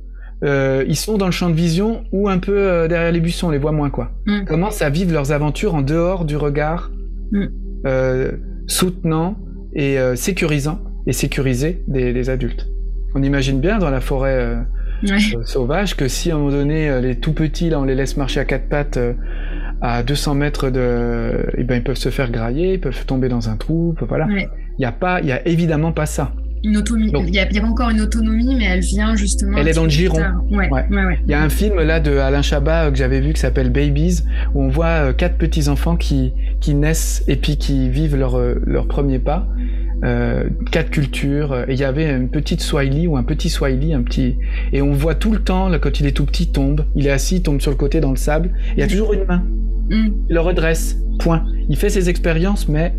euh, 0.43 0.84
ils 0.88 0.95
sont 0.95 1.19
dans 1.19 1.27
le 1.27 1.32
champ 1.32 1.49
de 1.51 1.53
vision 1.55 2.03
ou 2.11 2.27
un 2.27 2.39
peu 2.39 2.57
euh, 2.57 2.88
derrière 2.88 3.11
les 3.11 3.19
buissons, 3.19 3.49
on 3.49 3.51
les 3.51 3.59
voit 3.59 3.71
moins 3.73 3.91
quoi. 3.91 4.11
Mm. 4.25 4.38
Ils 4.41 4.45
commencent 4.45 4.82
à 4.82 4.89
vivre 4.89 5.13
leurs 5.13 5.32
aventures 5.32 5.75
en 5.75 5.84
dehors 5.84 6.25
du 6.25 6.36
regard 6.36 6.89
Mm. 7.32 7.45
euh, 7.86 8.32
soutenant 8.65 9.38
et 9.75 9.97
sécurisant 10.15 10.79
et 11.08 11.14
sécurisé 11.14 11.84
des, 11.88 12.14
des 12.14 12.30
adultes. 12.30 12.68
On 13.16 13.24
imagine 13.24 13.60
bien 13.60 13.78
dans 13.80 13.89
la 13.89 14.02
forêt 14.02 14.36
euh, 14.36 14.56
Ouais. 15.04 15.18
euh, 15.36 15.41
sauvage 15.45 15.95
que 15.97 16.08
si 16.08 16.30
à 16.30 16.36
un 16.36 16.38
moment 16.38 16.52
donné 16.52 16.88
euh, 16.88 17.02
les 17.02 17.16
tout 17.16 17.34
petits 17.34 17.72
là 17.72 17.80
on 17.80 17.86
les 17.86 17.95
laisse 17.95 18.18
marcher 18.18 18.39
à 18.39 18.45
quatre 18.45 18.70
pattes 18.70 18.97
euh, 18.97 19.14
à 19.82 20.04
200 20.04 20.36
mètres 20.36 20.70
de, 20.70 21.43
eh 21.58 21.64
ben 21.64 21.78
ils 21.78 21.84
peuvent 21.84 21.95
se 21.97 22.10
faire 22.10 22.30
grailler, 22.30 22.74
ils 22.76 22.80
peuvent 22.80 23.04
tomber 23.08 23.28
dans 23.28 23.49
un 23.49 23.56
trou, 23.58 23.95
voilà. 24.08 24.28
Ouais. 24.28 24.47
Il 24.78 24.84
y 24.84 24.86
a 24.86 24.91
pas, 24.91 25.20
il 25.22 25.26
y 25.28 25.32
a 25.32 25.47
évidemment 25.47 25.91
pas 25.91 26.06
ça. 26.06 26.34
Une 26.64 26.78
autonomie. 26.78 27.12
Donc- 27.12 27.24
Il 27.28 27.34
y, 27.34 27.39
a, 27.39 27.43
a 27.43 27.62
pas 27.62 27.66
encore 27.68 27.89
une 27.89 28.02
autonomie, 28.02 28.54
mais 28.56 28.66
elle 28.66 28.82
vient 28.82 29.16
justement. 29.16 29.58
Elle 29.58 29.68
est 29.70 29.74
dans 29.74 29.86
le 29.86 29.89
giron. 29.89 30.20
Ouais, 30.52 30.70
Ouais. 30.70 30.86
ouais, 30.91 31.06
ouais. 31.06 31.20
Il 31.26 31.32
y 31.32 31.34
a 31.34 31.41
un 31.41 31.49
film 31.49 31.80
là 31.82 31.99
de 31.99 32.16
Alain 32.18 32.43
Chabat 32.43 32.91
que 32.91 32.95
j'avais 32.97 33.22
vu 33.22 33.34
qui 33.34 33.39
s'appelle 33.41 33.72
Babies 33.72 34.20
où 34.54 34.62
on 34.62 34.68
voit 34.70 34.86
euh, 34.86 35.14
quatre 35.14 35.38
petits 35.39 35.68
enfants 35.68 35.95
qui 35.95 36.32
qui 36.60 36.76
naissent 36.76 37.24
et 37.28 37.38
puis 37.38 37.58
qui 37.58 37.89
vivent 37.89 38.16
leur 38.16 38.39
leur 38.68 38.88
premier 38.88 39.18
pas. 39.18 39.47
Euh, 40.04 40.49
quatre 40.72 40.89
cultures 40.89 41.56
et 41.70 41.74
il 41.74 41.78
y 41.80 41.84
avait 41.84 42.10
une 42.12 42.28
petite 42.30 42.62
Swahili 42.62 43.06
ou 43.06 43.18
un 43.18 43.24
petit 43.24 43.49
Swahili 43.49 43.93
un 43.93 44.02
petit 44.02 44.36
et 44.74 44.82
on 44.82 44.93
voit 44.93 45.14
tout 45.14 45.32
le 45.32 45.38
temps 45.38 45.70
là 45.70 45.78
quand 45.78 45.99
il 45.99 46.08
est 46.08 46.12
tout 46.12 46.26
petit 46.26 46.43
il 46.45 46.52
tombe. 46.52 46.86
Il 46.95 47.06
est 47.06 47.12
assis 47.12 47.36
il 47.36 47.41
tombe 47.43 47.62
sur 47.62 47.70
le 47.70 47.78
côté 47.78 47.99
dans 47.99 48.10
le 48.10 48.16
sable. 48.16 48.47
Et 48.72 48.78
il 48.78 48.80
y 48.80 48.84
a 48.84 48.88
toujours 48.88 49.14
une 49.14 49.26
main. 49.26 49.43
Mm. 49.91 50.08
il 50.30 50.34
le 50.34 50.39
redresse. 50.39 50.97
Point. 51.20 51.45
Il 51.70 51.78
fait 51.78 51.89
ses 51.89 52.10
expériences 52.10 52.68
mais 52.68 52.95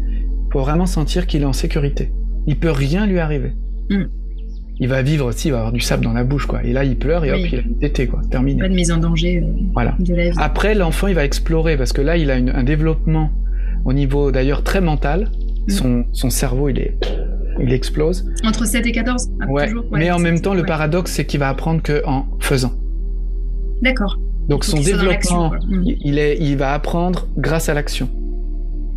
faut 0.52 0.60
vraiment 0.60 0.86
sentir 0.86 1.26
qu'il 1.26 1.42
est 1.42 1.46
en 1.46 1.52
sécurité. 1.52 2.12
Il 2.46 2.56
peut 2.56 2.70
rien 2.70 3.04
lui 3.06 3.18
arriver. 3.18 3.52
Mm. 3.90 4.04
il 4.78 4.88
va 4.88 5.02
vivre 5.02 5.26
aussi 5.26 5.48
il 5.48 5.50
va 5.50 5.58
avoir 5.58 5.72
du 5.72 5.80
sable 5.80 6.04
dans 6.04 6.12
la 6.12 6.22
bouche 6.22 6.46
quoi. 6.46 6.62
Et 6.62 6.72
là 6.72 6.84
il 6.84 6.96
pleure 6.96 7.24
et 7.24 7.32
hop 7.32 7.38
Oui. 7.42 7.48
il 7.52 7.58
a 7.58 7.62
une 7.62 7.78
tétée 7.78 8.06
quoi. 8.06 8.20
Terminé. 8.30 8.60
Pas 8.60 8.68
de 8.68 8.74
mise 8.74 8.92
en 8.92 8.98
danger 8.98 9.42
euh, 9.42 9.46
voilà. 9.74 9.96
de 9.98 10.14
la 10.14 10.30
vie. 10.30 10.36
après, 10.38 10.76
l'enfant, 10.76 11.08
il 11.08 11.16
va 11.16 11.24
explorer 11.24 11.76
parce 11.76 11.92
que 11.92 12.00
là, 12.00 12.16
il 12.16 12.30
a 12.30 12.36
une- 12.38 12.50
un 12.50 12.62
développement 12.62 13.30
au 13.84 13.92
niveau 13.92 14.30
d'ailleurs 14.30 14.62
très 14.62 14.80
mental. 14.80 15.30
Mm. 15.68 15.70
Son, 15.70 16.04
son 16.12 16.30
cerveau, 16.30 16.68
il 16.68 16.78
est, 16.78 16.96
il 17.60 17.72
explose. 17.72 18.26
Entre 18.44 18.66
7 18.66 18.86
et 18.86 18.92
14 18.92 19.30
ah, 19.40 19.46
Ouais. 19.46 19.68
toujours 19.68 19.84
Mais 19.92 20.10
en 20.10 20.18
même 20.18 20.40
temps, 20.40 20.54
le 20.54 20.64
paradoxe, 20.64 21.12
c'est 21.12 21.24
qu'il 21.24 21.40
va 21.40 21.48
apprendre 21.48 21.82
que 21.82 22.02
en 22.06 22.26
faisant. 22.40 22.72
D'accord. 23.82 24.18
Donc 24.48 24.64
son 24.64 24.80
développement. 24.80 25.52
Mm. 25.68 25.82
il, 25.84 26.18
est, 26.18 26.38
il 26.40 26.56
va 26.56 26.72
apprendre 26.72 27.28
grâce 27.36 27.68
à 27.68 27.74
l'action. 27.74 28.08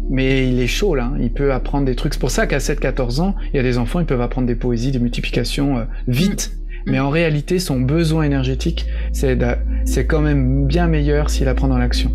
Mais 0.09 0.47
il 0.47 0.59
est 0.59 0.67
chaud 0.67 0.93
là, 0.93 1.05
hein. 1.05 1.17
il 1.19 1.31
peut 1.31 1.51
apprendre 1.51 1.85
des 1.85 1.95
trucs. 1.95 2.13
C'est 2.13 2.19
pour 2.19 2.29
ça 2.29 2.45
qu'à 2.45 2.59
7-14 2.59 3.21
ans, 3.21 3.35
il 3.51 3.57
y 3.57 3.59
a 3.59 3.63
des 3.63 3.79
enfants, 3.79 3.99
ils 3.99 4.05
peuvent 4.05 4.21
apprendre 4.21 4.45
des 4.45 4.55
poésies, 4.55 4.91
des 4.91 4.99
multiplications 4.99 5.79
euh, 5.79 5.83
vite. 6.07 6.51
Mm. 6.85 6.91
Mais 6.91 6.99
en 6.99 7.09
réalité, 7.09 7.57
son 7.57 7.79
besoin 7.79 8.23
énergétique, 8.23 8.85
c'est 9.11 10.05
quand 10.07 10.21
même 10.21 10.67
bien 10.67 10.87
meilleur 10.87 11.31
s'il 11.31 11.47
apprend 11.47 11.67
dans 11.67 11.79
l'action. 11.79 12.11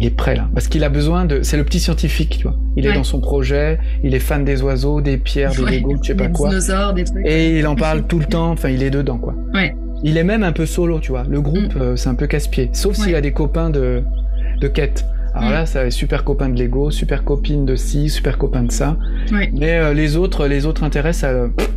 Il 0.00 0.04
est 0.06 0.10
prêt 0.10 0.36
là, 0.36 0.48
parce 0.54 0.68
qu'il 0.68 0.84
a 0.84 0.88
besoin 0.90 1.24
de. 1.24 1.42
C'est 1.42 1.56
le 1.56 1.64
petit 1.64 1.80
scientifique, 1.80 2.36
tu 2.38 2.44
vois. 2.44 2.54
Il 2.76 2.86
est 2.86 2.92
dans 2.92 3.02
son 3.02 3.20
projet, 3.20 3.80
il 4.04 4.14
est 4.14 4.20
fan 4.20 4.44
des 4.44 4.62
oiseaux, 4.62 5.00
des 5.00 5.16
pierres, 5.18 5.50
des 5.52 5.62
Ouais. 5.64 5.82
Je 6.02 6.06
sais 6.06 6.14
pas 6.14 6.26
Des 6.28 6.32
quoi. 6.32 6.48
dinosaures, 6.50 6.94
des 6.94 7.02
trucs. 7.02 7.26
Et 7.26 7.58
il 7.58 7.66
en 7.66 7.74
parle 7.74 8.06
tout 8.06 8.20
le 8.20 8.26
temps, 8.26 8.50
enfin 8.52 8.68
il 8.68 8.82
est 8.84 8.90
dedans 8.90 9.18
quoi. 9.18 9.34
Ouais. 9.54 9.74
Il 10.04 10.16
est 10.16 10.22
même 10.22 10.44
un 10.44 10.52
peu 10.52 10.66
solo, 10.66 11.00
tu 11.00 11.10
vois. 11.10 11.24
Le 11.28 11.40
groupe, 11.40 11.74
Mm. 11.74 11.80
euh, 11.80 11.96
c'est 11.96 12.08
un 12.08 12.14
peu 12.14 12.28
casse-pied. 12.28 12.70
Sauf 12.74 12.94
s'il 12.94 13.16
a 13.16 13.20
des 13.20 13.32
copains 13.32 13.70
de, 13.70 14.04
de 14.60 14.68
quête. 14.68 15.04
Alors 15.34 15.50
Mm. 15.50 15.52
là, 15.52 15.66
ça 15.66 15.90
super 15.90 16.22
copain 16.22 16.48
de 16.48 16.56
Lego, 16.62 16.92
super 16.92 17.24
copine 17.24 17.66
de 17.66 17.74
ci, 17.74 18.08
super 18.08 18.38
copain 18.38 18.62
de 18.62 18.70
ça. 18.70 18.96
Mais 19.32 19.72
euh, 19.80 19.94
les 19.94 20.16
autres, 20.16 20.46
les 20.46 20.64
autres 20.66 20.84
euh, 20.84 21.48
pff, 21.48 21.70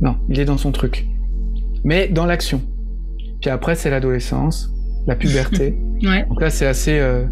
non, 0.00 0.16
il 0.30 0.40
est 0.40 0.46
dans 0.46 0.56
son 0.56 0.72
truc. 0.72 1.06
Mais 1.84 2.08
dans 2.08 2.24
l'action. 2.24 2.62
Puis 3.42 3.50
après, 3.50 3.74
c'est 3.74 3.90
l'adolescence, 3.90 4.72
la 5.06 5.14
puberté. 5.14 5.76
Ouais. 6.02 6.24
Donc 6.28 6.42
là, 6.42 6.50
c'est 6.50 6.66
assez. 6.66 6.98
euh, 6.98 7.24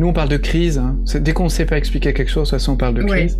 Nous, 0.00 0.08
on 0.08 0.12
parle 0.14 0.30
de 0.30 0.36
crise. 0.38 0.78
hein. 0.78 0.96
Dès 1.20 1.32
qu'on 1.34 1.44
ne 1.44 1.48
sait 1.50 1.66
pas 1.66 1.76
expliquer 1.76 2.14
quelque 2.14 2.30
chose, 2.30 2.48
de 2.48 2.50
toute 2.56 2.58
façon, 2.60 2.72
on 2.72 2.76
parle 2.76 2.94
de 2.94 3.02
Ouais. 3.02 3.08
crise. 3.26 3.38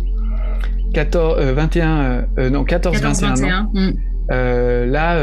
14, 0.93 1.37
euh, 1.39 1.53
21, 1.53 1.99
euh, 2.01 2.21
euh, 2.37 2.49
non, 2.51 2.63
14, 2.63 2.95
21 3.01 3.09
ans. 3.09 3.33
14-21. 3.33 3.69
Mm. 3.73 3.93
Euh, 4.31 4.85
là, 4.85 5.17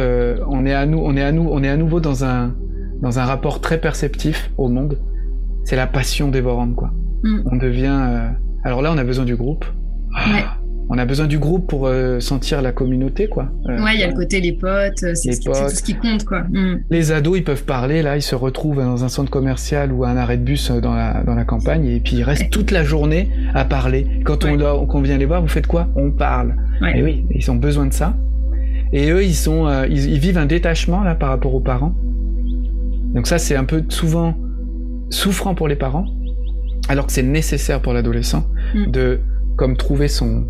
on 0.49 0.67
est 0.67 0.75
à 0.75 0.85
nous, 0.85 0.99
on 0.99 1.15
est 1.17 1.23
à 1.23 1.31
nous, 1.31 1.49
on 1.51 1.63
est 1.63 1.69
à 1.69 1.77
nouveau 1.77 2.01
dans 2.01 2.25
un 2.25 2.55
dans 3.01 3.21
un 3.21 3.25
rapport 3.25 3.61
très 3.61 3.79
perceptif 3.81 4.51
au 4.59 4.69
monde. 4.69 4.99
C'est 5.63 5.77
la 5.77 5.87
passion 5.87 6.29
dévorante, 6.29 6.75
quoi. 6.75 6.91
Mm. 7.23 7.39
On 7.53 7.57
devient. 7.57 8.31
Alors 8.65 8.83
là, 8.83 8.91
on 8.93 8.99
a 8.99 9.05
besoin 9.05 9.25
du 9.25 9.37
groupe. 9.37 9.65
Ouais. 10.33 10.45
On 10.91 10.97
a 10.97 11.05
besoin 11.05 11.27
du 11.27 11.39
groupe 11.39 11.67
pour 11.69 11.87
euh, 11.87 12.19
sentir 12.19 12.63
la 12.63 12.73
communauté, 12.73 13.29
quoi. 13.29 13.49
Euh, 13.69 13.83
Ouais, 13.85 13.95
il 13.95 14.01
y 14.01 14.03
a 14.03 14.07
le 14.09 14.15
côté 14.15 14.41
les 14.41 14.53
potes, 14.53 15.03
euh, 15.03 15.15
c'est 15.15 15.33
ce 15.33 15.41
tout 15.43 15.53
ce 15.55 15.83
qui 15.83 15.95
compte, 15.95 16.25
quoi. 16.25 16.41
Mm. 16.51 16.81
Les 16.91 17.13
ados, 17.13 17.37
ils 17.39 17.45
peuvent 17.45 17.65
parler. 17.65 18.01
Là, 18.03 18.17
ils 18.17 18.23
se 18.23 18.35
retrouvent 18.35 18.79
dans 18.83 19.05
un 19.05 19.09
centre 19.09 19.31
commercial 19.31 19.93
ou 19.93 20.05
à 20.05 20.09
un 20.09 20.17
arrêt 20.17 20.39
de 20.39 20.43
bus 20.45 20.71
dans 20.71 20.95
la 20.95 21.23
dans 21.25 21.35
la 21.35 21.45
campagne, 21.45 21.87
et 21.87 22.01
puis 22.01 22.17
ils 22.17 22.23
restent 22.23 22.51
toute 22.51 22.71
la 22.71 22.85
journée 22.85 23.29
à 23.55 23.65
parler. 23.65 24.07
Quand 24.25 24.45
on 24.47 24.87
qu'on 24.87 25.01
vient 25.03 25.19
les 25.19 25.27
voir, 25.27 25.43
vous 25.43 25.49
faites 25.49 25.67
quoi? 25.67 25.89
On 25.95 26.11
parle. 26.11 26.55
Ouais. 26.81 26.99
Et 26.99 27.03
oui, 27.03 27.27
ils 27.35 27.51
ont 27.51 27.57
besoin 27.57 27.87
de 27.87 27.93
ça. 27.93 28.17
Et 28.93 29.11
eux, 29.11 29.23
ils 29.23 29.35
sont, 29.35 29.67
euh, 29.67 29.87
ils, 29.91 30.11
ils 30.13 30.19
vivent 30.19 30.39
un 30.39 30.47
détachement 30.47 31.03
là 31.05 31.15
par 31.15 31.29
rapport 31.29 31.55
aux 31.55 31.61
parents. 31.61 31.95
Donc 33.15 33.27
ça, 33.27 33.39
c'est 33.39 33.57
un 33.57 33.65
peu 33.65 33.85
souvent 33.91 34.35
souffrant 35.11 35.55
pour 35.55 35.69
les 35.69 35.77
parents, 35.77 36.07
alors 36.89 37.07
que 37.07 37.13
c'est 37.13 37.23
nécessaire 37.23 37.81
pour 37.83 37.93
l'adolescent 37.93 38.47
Mm. 38.75 38.91
de 38.91 39.21
comme 39.57 39.77
trouver 39.77 40.09
son 40.09 40.45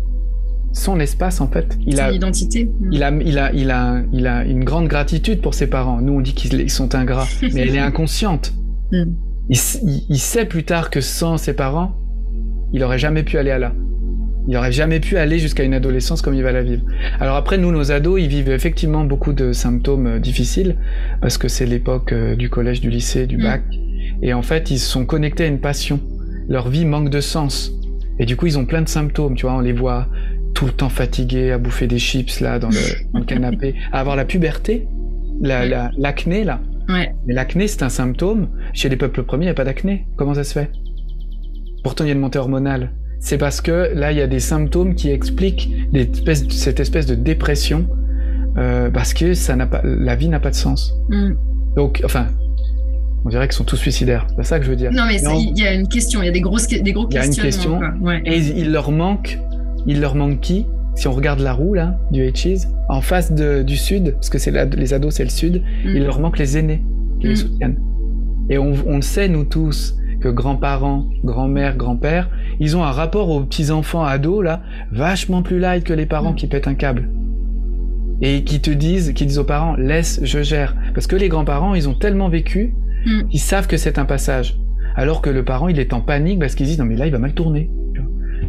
son 0.71 0.99
espace 0.99 1.41
en 1.41 1.47
fait. 1.47 1.77
Il 1.85 1.99
a, 1.99 2.11
identité. 2.11 2.69
Il 2.91 3.03
a, 3.03 3.11
il 3.11 3.37
a, 3.39 3.51
il 3.53 3.71
a, 3.71 4.01
il 4.13 4.27
a 4.27 4.43
une 4.45 4.63
grande 4.63 4.87
gratitude 4.87 5.41
pour 5.41 5.53
ses 5.53 5.67
parents. 5.67 5.99
Nous, 6.01 6.13
on 6.13 6.21
dit 6.21 6.33
qu'ils 6.33 6.59
ils 6.61 6.69
sont 6.69 6.93
ingrats, 6.95 7.27
mais 7.41 7.61
elle 7.61 7.75
est 7.75 7.79
inconsciente. 7.79 8.53
Mm. 8.91 9.03
Il, 9.49 9.55
s- 9.55 9.79
il- 9.83 10.05
il 10.09 10.19
sait 10.19 10.45
plus 10.45 10.63
tard 10.63 10.89
que 10.89 11.01
sans 11.01 11.37
ses 11.37 11.53
parents, 11.53 11.95
il 12.73 12.83
aurait 12.83 12.99
jamais 12.99 13.23
pu 13.23 13.37
aller 13.37 13.51
à 13.51 13.57
là. 13.59 13.73
Il 14.47 14.55
aurait 14.57 14.71
jamais 14.71 14.99
pu 14.99 15.17
aller 15.17 15.37
jusqu'à 15.37 15.63
une 15.63 15.73
adolescence 15.73 16.21
comme 16.21 16.33
il 16.33 16.41
va 16.43 16.51
la 16.51 16.63
vivre. 16.63 16.83
Alors 17.19 17.35
après, 17.35 17.57
nous, 17.57 17.71
nos 17.71 17.91
ados, 17.91 18.19
ils 18.21 18.27
vivent 18.29 18.49
effectivement 18.49 19.03
beaucoup 19.05 19.33
de 19.33 19.51
symptômes 19.53 20.07
euh, 20.07 20.19
difficiles 20.19 20.77
parce 21.21 21.37
que 21.37 21.47
c'est 21.47 21.65
l'époque 21.65 22.13
euh, 22.13 22.35
du 22.35 22.49
collège, 22.49 22.79
du 22.81 22.89
lycée, 22.89 23.27
du 23.27 23.37
Mm. 23.37 23.41
bac, 23.43 23.63
et 24.21 24.33
en 24.33 24.41
fait, 24.41 24.71
ils 24.71 24.79
sont 24.79 25.05
connectés 25.05 25.43
à 25.43 25.47
une 25.47 25.59
passion. 25.59 25.99
Leur 26.47 26.69
vie 26.69 26.85
manque 26.85 27.09
de 27.09 27.19
sens, 27.21 27.71
et 28.17 28.25
du 28.25 28.35
coup, 28.37 28.47
ils 28.47 28.57
ont 28.57 28.65
plein 28.65 28.81
de 28.81 28.89
symptômes. 28.89 29.35
Tu 29.35 29.45
vois, 29.45 29.55
on 29.55 29.59
les 29.61 29.73
voit 29.73 30.07
tout 30.59 30.65
le 30.65 30.73
temps 30.73 30.89
fatigués, 30.89 31.51
à 31.53 31.57
bouffer 31.57 31.87
des 31.87 31.99
chips 31.99 32.41
là 32.41 32.59
dans 32.59 32.67
le, 32.67 32.75
dans 33.13 33.19
le 33.19 33.25
canapé, 33.25 33.75
à 33.93 34.01
avoir 34.01 34.17
la 34.17 34.25
puberté, 34.25 34.87
la- 35.41 35.61
Ouais. 35.61 35.69
la- 35.69 35.91
l'acné 35.97 36.43
là. 36.43 36.59
Ouais. 36.89 37.13
Mais 37.25 37.33
l'acné, 37.33 37.67
c'est 37.67 37.81
un 37.81 37.87
symptôme. 37.89 38.49
Chez 38.73 38.89
les 38.89 38.97
peuples 38.97 39.23
premiers, 39.23 39.43
il 39.45 39.47
n'y 39.47 39.51
a 39.51 39.53
pas 39.55 39.63
d'acné. 39.63 40.05
Comment 40.17 40.33
ça 40.33 40.43
se 40.43 40.51
fait? 40.53 40.69
Pourtant, 41.81 42.03
il 42.03 42.07
y 42.07 42.09
a 42.09 42.13
une 42.13 42.19
montée 42.19 42.39
hormonale. 42.39 42.91
C'est 43.21 43.37
parce 43.37 43.61
que 43.61 43.91
là, 43.93 44.11
il 44.11 44.17
y 44.17 44.21
a 44.21 44.27
des 44.27 44.41
symptômes 44.41 44.95
qui 44.95 45.09
expliquent 45.09 45.69
des 45.93 46.01
espèces- 46.01 46.49
cette 46.49 46.81
espèce 46.81 47.05
de 47.05 47.15
dépression, 47.15 47.87
euh, 48.57 48.89
parce 48.89 49.13
que 49.13 49.33
ça 49.35 49.55
n'a 49.55 49.65
pas, 49.65 49.81
la 49.85 50.15
vie 50.17 50.27
n'a 50.27 50.41
pas 50.41 50.49
de 50.49 50.55
sens. 50.55 50.93
Mm. 51.09 51.31
Donc, 51.77 52.01
enfin, 52.03 52.27
on 53.23 53.29
dirait 53.29 53.47
qu'ils 53.47 53.55
sont 53.55 53.63
tous 53.63 53.77
suicidaires. 53.77 54.27
C'est 54.35 54.43
ça 54.43 54.59
que 54.59 54.65
je 54.65 54.71
veux 54.71 54.75
dire. 54.75 54.91
Non, 54.91 55.03
mais 55.07 55.21
il 55.21 55.57
y 55.57 55.65
a 55.65 55.73
une 55.73 55.87
question, 55.87 56.21
il 56.21 56.25
y 56.25 56.29
a 56.29 56.31
des, 56.31 56.41
grosses, 56.41 56.67
des 56.67 56.91
gros 56.91 57.07
Il 57.11 57.15
y 57.15 57.17
a 57.17 57.25
une 57.25 57.33
question. 57.35 57.77
quoi. 57.77 57.93
Ouais. 58.01 58.21
Et 58.25 58.37
il 58.39 58.71
leur 58.73 58.91
manque, 58.91 59.37
il 59.87 59.99
leur 60.01 60.15
manque 60.15 60.39
qui 60.39 60.65
Si 60.95 61.07
on 61.07 61.13
regarde 61.13 61.39
la 61.39 61.53
roue 61.53 61.75
là, 61.75 61.97
du 62.11 62.21
H-Cheese, 62.23 62.67
en 62.89 62.99
face 62.99 63.31
de- 63.31 63.61
du 63.63 63.77
sud, 63.77 64.13
parce 64.15 64.29
que 64.29 64.37
c'est 64.37 64.51
les 64.75 64.93
ados, 64.93 65.13
c'est 65.13 65.23
le 65.23 65.29
sud, 65.29 65.61
Mm. 65.85 65.89
il 65.95 66.03
leur 66.03 66.19
manque 66.19 66.37
les 66.37 66.57
aînés 66.57 66.81
qui 67.21 67.27
les 67.27 67.33
Mm. 67.33 67.37
soutiennent. 67.37 67.79
Et 68.49 68.57
on, 68.57 68.73
on 68.85 68.95
le 68.97 69.01
sait, 69.01 69.29
nous 69.29 69.45
tous, 69.45 69.95
que 70.19 70.27
grands-parents, 70.27 71.05
grand-mère, 71.23 71.77
grand-père, 71.77 72.29
ils 72.59 72.75
ont 72.75 72.83
un 72.83 72.91
rapport 72.91 73.29
aux 73.29 73.39
petits-enfants 73.41 74.03
ados, 74.03 74.43
là, 74.43 74.61
vachement 74.91 75.41
plus 75.41 75.59
light 75.59 75.85
que 75.85 75.93
les 75.93 76.05
parents 76.07 76.31
Mm. 76.33 76.35
qui 76.35 76.47
pètent 76.47 76.67
un 76.67 76.73
câble. 76.73 77.07
Et 78.21 78.43
qui 78.43 78.59
te 78.59 78.71
disent, 78.71 79.13
qui 79.13 79.25
disent 79.25 79.39
aux 79.39 79.45
parents, 79.45 79.75
laisse, 79.77 80.19
je 80.23 80.41
gère. 80.43 80.75
Parce 80.93 81.07
que 81.07 81.15
les 81.15 81.29
grands-parents, 81.29 81.75
ils 81.75 81.87
ont 81.87 81.93
tellement 81.93 82.27
vécu, 82.27 82.73
qu'ils 83.29 83.39
savent 83.39 83.67
que 83.67 83.77
c'est 83.77 83.97
un 83.97 84.05
passage. 84.05 84.59
Alors 84.95 85.21
que 85.21 85.29
le 85.29 85.45
parent, 85.45 85.69
il 85.69 85.79
est 85.79 85.93
en 85.93 86.01
panique 86.01 86.39
parce 86.39 86.55
qu'il 86.55 86.65
se 86.67 86.71
dit, 86.73 86.79
non 86.79 86.85
mais 86.85 86.97
là, 86.97 87.05
il 87.05 87.11
va 87.13 87.19
mal 87.19 87.31
tourner. 87.33 87.69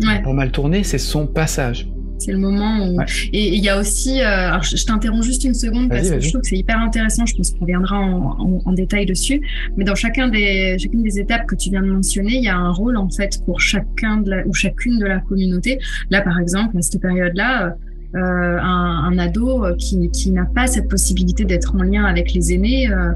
Vois. 0.03 0.19
Pour 0.23 0.35
mal 0.35 0.51
tourner, 0.51 0.85
c'est 0.85 0.99
son 0.99 1.27
passage. 1.27 1.89
C'est 2.21 2.33
le 2.33 2.39
moment 2.39 2.87
où... 2.87 3.01
Et 3.33 3.57
il 3.57 3.65
y 3.65 3.71
a 3.71 3.79
aussi... 3.79 4.21
Euh, 4.21 4.49
alors 4.49 4.63
je, 4.63 4.85
t'interromps 4.85 5.25
juste 5.25 5.43
une 5.45 5.55
seconde 5.55 5.89
parce 5.89 6.11
que 6.11 6.21
je 6.21 6.29
trouve 6.29 6.43
que 6.43 6.49
c'est 6.49 6.59
hyper 6.59 6.79
intéressant. 6.79 7.25
Je 7.25 7.35
pense 7.35 7.51
qu'on 7.51 7.61
reviendra 7.61 7.99
en, 7.99 8.73
détail 8.73 9.07
dessus. 9.07 9.41
Mais 9.77 9.85
dans 9.85 9.95
chacun 9.95 10.29
des, 10.29 10.77
chacune 10.79 11.03
des 11.03 11.19
étapes 11.19 11.47
que 11.47 11.55
tu 11.55 11.71
viens 11.71 11.83
de 11.83 11.91
mentionner, 11.91 12.37
il 12.37 12.45
y 12.45 12.49
a 12.49 12.57
un 12.57 12.73
rôle 12.73 12.99
en 12.99 13.09
fait 13.09 13.43
pour 13.47 13.61
chacun 13.61 14.19
de 14.19 14.31
la, 14.31 14.47
ou 14.47 14.53
chacune 14.53 14.99
de 14.99 15.07
la 15.07 15.21
communauté. 15.21 15.79
Là, 16.11 16.21
par 16.21 16.39
exemple, 16.39 16.77
à 16.77 16.83
cette 16.83 17.01
période-là... 17.01 17.75
Euh, 18.17 18.19
un, 18.19 19.05
un, 19.05 19.19
ado 19.19 19.65
qui, 19.79 20.11
qui 20.11 20.33
n'a 20.33 20.45
pas 20.45 20.67
cette 20.67 20.89
possibilité 20.89 21.45
d'être 21.45 21.77
en 21.77 21.83
lien 21.85 22.05
avec 22.07 22.35
les 22.35 22.53
aînés, 22.53 22.91
euh, 22.91 23.13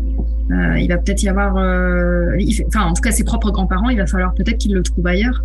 euh 0.52 0.78
il 0.78 0.86
va 0.86 0.98
peut-être 0.98 1.20
y 1.24 1.28
avoir, 1.28 1.56
euh, 1.56 2.36
enfin 2.68 2.82
en 2.82 2.92
tout 2.92 3.02
cas 3.02 3.10
ses 3.10 3.24
propres 3.24 3.50
grands-parents, 3.50 3.88
il 3.88 3.98
va 3.98 4.06
falloir 4.06 4.32
peut-être 4.34 4.58
qu'il 4.58 4.72
le 4.72 4.84
trouve 4.84 5.04
ailleurs. 5.08 5.42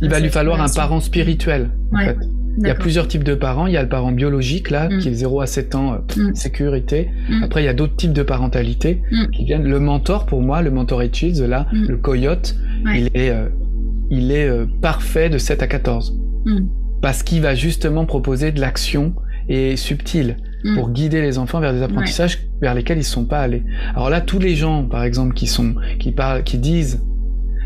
Il 0.00 0.08
va 0.08 0.20
lui 0.20 0.30
falloir 0.30 0.60
un 0.60 0.68
parent 0.68 1.00
spirituel. 1.00 1.70
En 1.92 1.98
fait. 1.98 2.18
Il 2.58 2.66
y 2.66 2.70
a 2.70 2.74
plusieurs 2.74 3.08
types 3.08 3.24
de 3.24 3.34
parents. 3.34 3.66
Il 3.66 3.72
y 3.72 3.76
a 3.76 3.82
le 3.82 3.88
parent 3.88 4.12
biologique, 4.12 4.70
là, 4.70 4.88
mm. 4.88 4.98
qui 4.98 5.08
est 5.08 5.14
0 5.14 5.40
à 5.40 5.46
7 5.46 5.74
ans, 5.74 5.94
euh, 5.94 6.22
mm. 6.30 6.34
sécurité. 6.34 7.08
Mm. 7.28 7.42
Après, 7.42 7.62
il 7.62 7.66
y 7.66 7.68
a 7.68 7.74
d'autres 7.74 7.96
types 7.96 8.12
de 8.12 8.22
parentalité 8.22 9.02
qui 9.32 9.44
viennent. 9.44 9.64
Le 9.64 9.80
mentor, 9.80 10.26
pour 10.26 10.42
moi, 10.42 10.62
le 10.62 10.70
mentor 10.70 11.02
Hitchens, 11.02 11.40
là, 11.46 11.66
le 11.72 11.96
coyote, 11.96 12.56
il 12.94 13.08
est, 13.14 13.30
euh, 13.30 13.48
il 14.10 14.32
est 14.32 14.48
euh, 14.48 14.66
parfait 14.80 15.30
de 15.30 15.38
7 15.38 15.62
à 15.62 15.66
14. 15.66 16.18
Parce 17.00 17.22
qu'il 17.22 17.40
va 17.40 17.54
justement 17.54 18.04
proposer 18.04 18.52
de 18.52 18.60
l'action 18.60 19.14
et 19.48 19.76
subtile 19.76 20.36
pour 20.74 20.90
guider 20.90 21.20
les 21.20 21.38
enfants 21.38 21.58
vers 21.58 21.72
des 21.72 21.82
apprentissages 21.82 22.38
vers 22.60 22.74
lesquels 22.74 22.98
ils 22.98 23.00
ne 23.00 23.04
sont 23.04 23.24
pas 23.24 23.40
allés. 23.40 23.64
Alors 23.94 24.10
là, 24.10 24.20
tous 24.20 24.38
les 24.38 24.54
gens, 24.54 24.84
par 24.84 25.02
exemple, 25.02 25.34
qui 25.34 25.48
sont, 25.48 25.74
qui 25.98 26.12
parlent, 26.12 26.44
qui 26.44 26.58
disent 26.58 27.02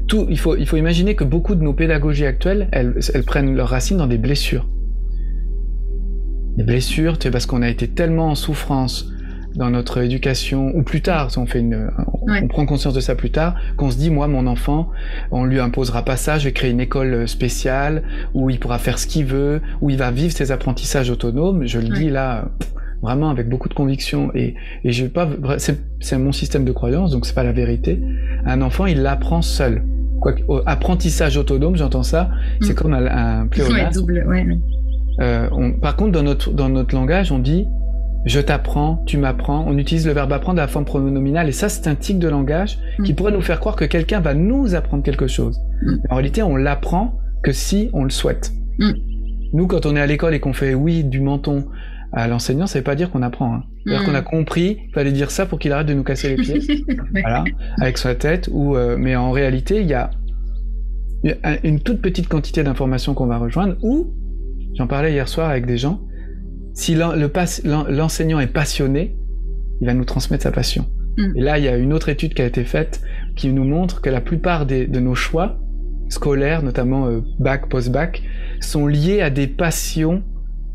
tout, 0.07 0.27
il 0.29 0.39
faut, 0.39 0.57
il 0.57 0.67
faut 0.67 0.77
imaginer 0.77 1.15
que 1.15 1.25
beaucoup 1.25 1.55
de 1.55 1.63
nos 1.63 1.73
pédagogies 1.73 2.27
actuelles, 2.27 2.69
elles, 2.73 2.99
elles 3.15 3.25
prennent 3.25 3.55
leurs 3.55 3.69
racines 3.69 3.97
dans 3.97 4.07
des 4.07 4.19
blessures. 4.19 4.67
Des 6.57 6.65
blessures, 6.65 7.19
tu 7.19 7.31
parce 7.31 7.47
qu'on 7.47 7.63
a 7.63 7.69
été 7.69 7.89
tellement 7.89 8.29
en 8.29 8.35
souffrance 8.35 9.11
dans 9.57 9.71
notre 9.71 10.03
éducation, 10.03 10.71
ou 10.75 10.83
plus 10.83 11.01
tard, 11.01 11.31
si 11.31 11.39
on 11.39 11.47
fait 11.47 11.61
une, 11.61 11.91
on 12.27 12.47
prend 12.47 12.67
conscience 12.67 12.93
de 12.93 13.01
ça 13.01 13.15
plus 13.15 13.31
tard, 13.31 13.57
qu'on 13.77 13.91
se 13.91 13.97
dit, 13.97 14.11
moi, 14.11 14.29
mon 14.29 14.47
enfant, 14.47 14.91
on 15.31 15.45
lui 15.45 15.61
imposera 15.61 16.05
pas 16.05 16.17
ça, 16.17 16.39
je 16.39 16.45
vais 16.45 16.53
créer 16.53 16.71
une 16.71 16.81
école 16.81 17.27
spéciale, 17.27 18.03
où 18.35 18.51
il 18.51 18.61
pourra 18.61 18.79
faire 18.79 18.99
ce 18.99 19.07
qu'il 19.07 19.25
veut, 19.25 19.63
où 19.81 19.89
il 19.89 19.97
va 19.97 20.11
vivre 20.11 20.33
ses 20.33 20.53
apprentissages 20.53 21.11
autonomes, 21.11 21.67
je 21.67 21.79
le 21.79 21.89
dis 21.89 22.11
là, 22.11 22.51
vraiment 23.01 23.31
avec 23.31 23.49
beaucoup 23.49 23.71
de 23.71 23.75
conviction, 23.75 24.31
et, 24.35 24.55
et 24.85 24.93
je 24.93 25.07
pas, 25.07 25.29
c'est 25.59 26.19
mon 26.19 26.33
système 26.33 26.65
de 26.67 26.73
croyance, 26.73 27.11
donc 27.11 27.25
c'est 27.25 27.35
pas 27.35 27.45
la 27.45 27.53
vérité. 27.53 28.03
Un 28.45 28.61
enfant, 28.61 28.85
il 28.85 29.01
l'apprend 29.01 29.41
seul. 29.41 29.83
Quoi, 30.21 30.35
apprentissage 30.67 31.37
autonome, 31.37 31.77
j'entends 31.77 32.03
ça, 32.03 32.31
c'est 32.63 32.73
mm. 32.73 32.77
comme 32.77 32.95
un, 32.95 33.07
un 33.07 33.47
pléonasme. 33.47 33.77
Ouais, 33.77 33.91
double, 33.93 34.25
ouais. 34.29 34.47
Euh, 35.21 35.73
par 35.81 35.97
contre, 35.97 36.13
dans 36.13 36.23
notre, 36.23 36.53
dans 36.53 36.69
notre 36.69 36.95
langage, 36.95 37.33
on 37.33 37.39
dit 37.39 37.67
je 38.27 38.41
t'apprends, 38.41 39.05
tu 39.07 39.19
m'apprends. 39.19 39.65
On 39.69 39.79
utilise 39.79 40.05
le 40.05 40.13
verbe 40.13 40.33
apprendre 40.33 40.59
à 40.59 40.63
la 40.63 40.69
forme 40.69 40.85
pronominale 40.85 41.49
et 41.49 41.53
ça, 41.53 41.69
c'est 41.69 41.87
un 41.87 41.95
tic 41.95 42.19
de 42.19 42.29
langage 42.29 42.79
qui 43.05 43.13
mm. 43.13 43.17
pourrait 43.17 43.33
nous 43.33 43.41
faire 43.41 43.61
croire 43.61 43.77
que 43.77 43.85
quelqu'un 43.85 44.21
va 44.21 44.35
nous 44.35 44.75
apprendre 44.75 45.05
quelque 45.05 45.29
chose. 45.29 45.61
Mm. 45.83 45.95
En 46.11 46.15
réalité, 46.17 46.43
on 46.43 46.57
l'apprend 46.57 47.21
que 47.43 47.53
si 47.53 47.89
on 47.93 48.03
le 48.03 48.11
souhaite. 48.11 48.53
Nous, 49.53 49.67
quand 49.69 49.87
on 49.87 49.95
est 49.97 50.01
à 50.01 50.07
l'école 50.07 50.35
et 50.35 50.41
qu'on 50.41 50.53
fait 50.53 50.75
oui 50.75 51.05
du 51.05 51.21
menton 51.21 51.67
à 52.17 52.29
l'enseignant, 52.29 52.67
ça 52.67 52.79
veut 52.79 52.85
pas 52.85 52.95
dire 52.95 53.11
qu'on 53.11 53.23
apprend. 53.23 53.55
Hein. 53.55 53.63
C'est-à-dire 53.85 54.07
qu'on 54.07 54.15
a 54.15 54.23
compris, 54.23 54.79
il 54.89 54.93
fallait 54.95 55.13
dire 55.13 55.31
ça 55.31 55.47
pour 55.47 55.59
qu'il 55.59 55.73
arrête 55.73 55.87
de 55.87 55.95
nous 55.95 56.03
casser 56.03 56.35
les 56.35 56.37
pieds, 56.37 56.85
voilà, 57.13 57.45
avec 57.81 57.99
sa 57.99 58.15
tête. 58.15 58.49
Ou, 58.51 58.75
euh, 58.75 58.97
mais 58.99 59.15
en 59.17 59.31
réalité, 59.31 59.83
il 59.83 59.87
y 59.87 59.95
a 59.95 60.11
une 61.63 61.81
toute 61.81 62.01
petite 62.01 62.29
quantité 62.29 62.63
d'informations 62.63 63.15
qu'on 63.15 63.27
va 63.27 63.39
rejoindre 63.39 63.77
ou 63.83 64.15
J'en 64.77 64.87
parlais 64.87 65.13
hier 65.13 65.27
soir 65.27 65.49
avec 65.49 65.65
des 65.65 65.79
gens. 65.79 66.03
Si 66.75 66.95
l'enseignant 66.95 68.41
est 68.41 68.47
passionné, 68.47 69.17
il 69.81 69.87
va 69.87 69.95
nous 69.95 70.05
transmettre 70.05 70.43
sa 70.43 70.53
passion. 70.53 70.87
Mm. 71.17 71.37
Et 71.37 71.41
là, 71.41 71.59
il 71.59 71.65
y 71.65 71.69
a 71.69 71.77
une 71.79 71.95
autre 71.95 72.11
étude 72.11 72.35
qui 72.35 72.43
a 72.43 72.47
été 72.47 72.65
faite 72.65 73.01
qui 73.37 73.51
nous 73.53 73.65
montre 73.65 74.03
que 74.03 74.11
la 74.11 74.21
plupart 74.21 74.67
de 74.67 75.01
nos 75.01 75.15
choix 75.15 75.59
scolaires, 76.11 76.63
notamment 76.63 77.07
euh, 77.07 77.21
bac, 77.39 77.69
post-bac, 77.71 78.23
sont 78.61 78.87
liés 78.87 79.23
à 79.23 79.31
des 79.31 79.47
passions 79.47 80.23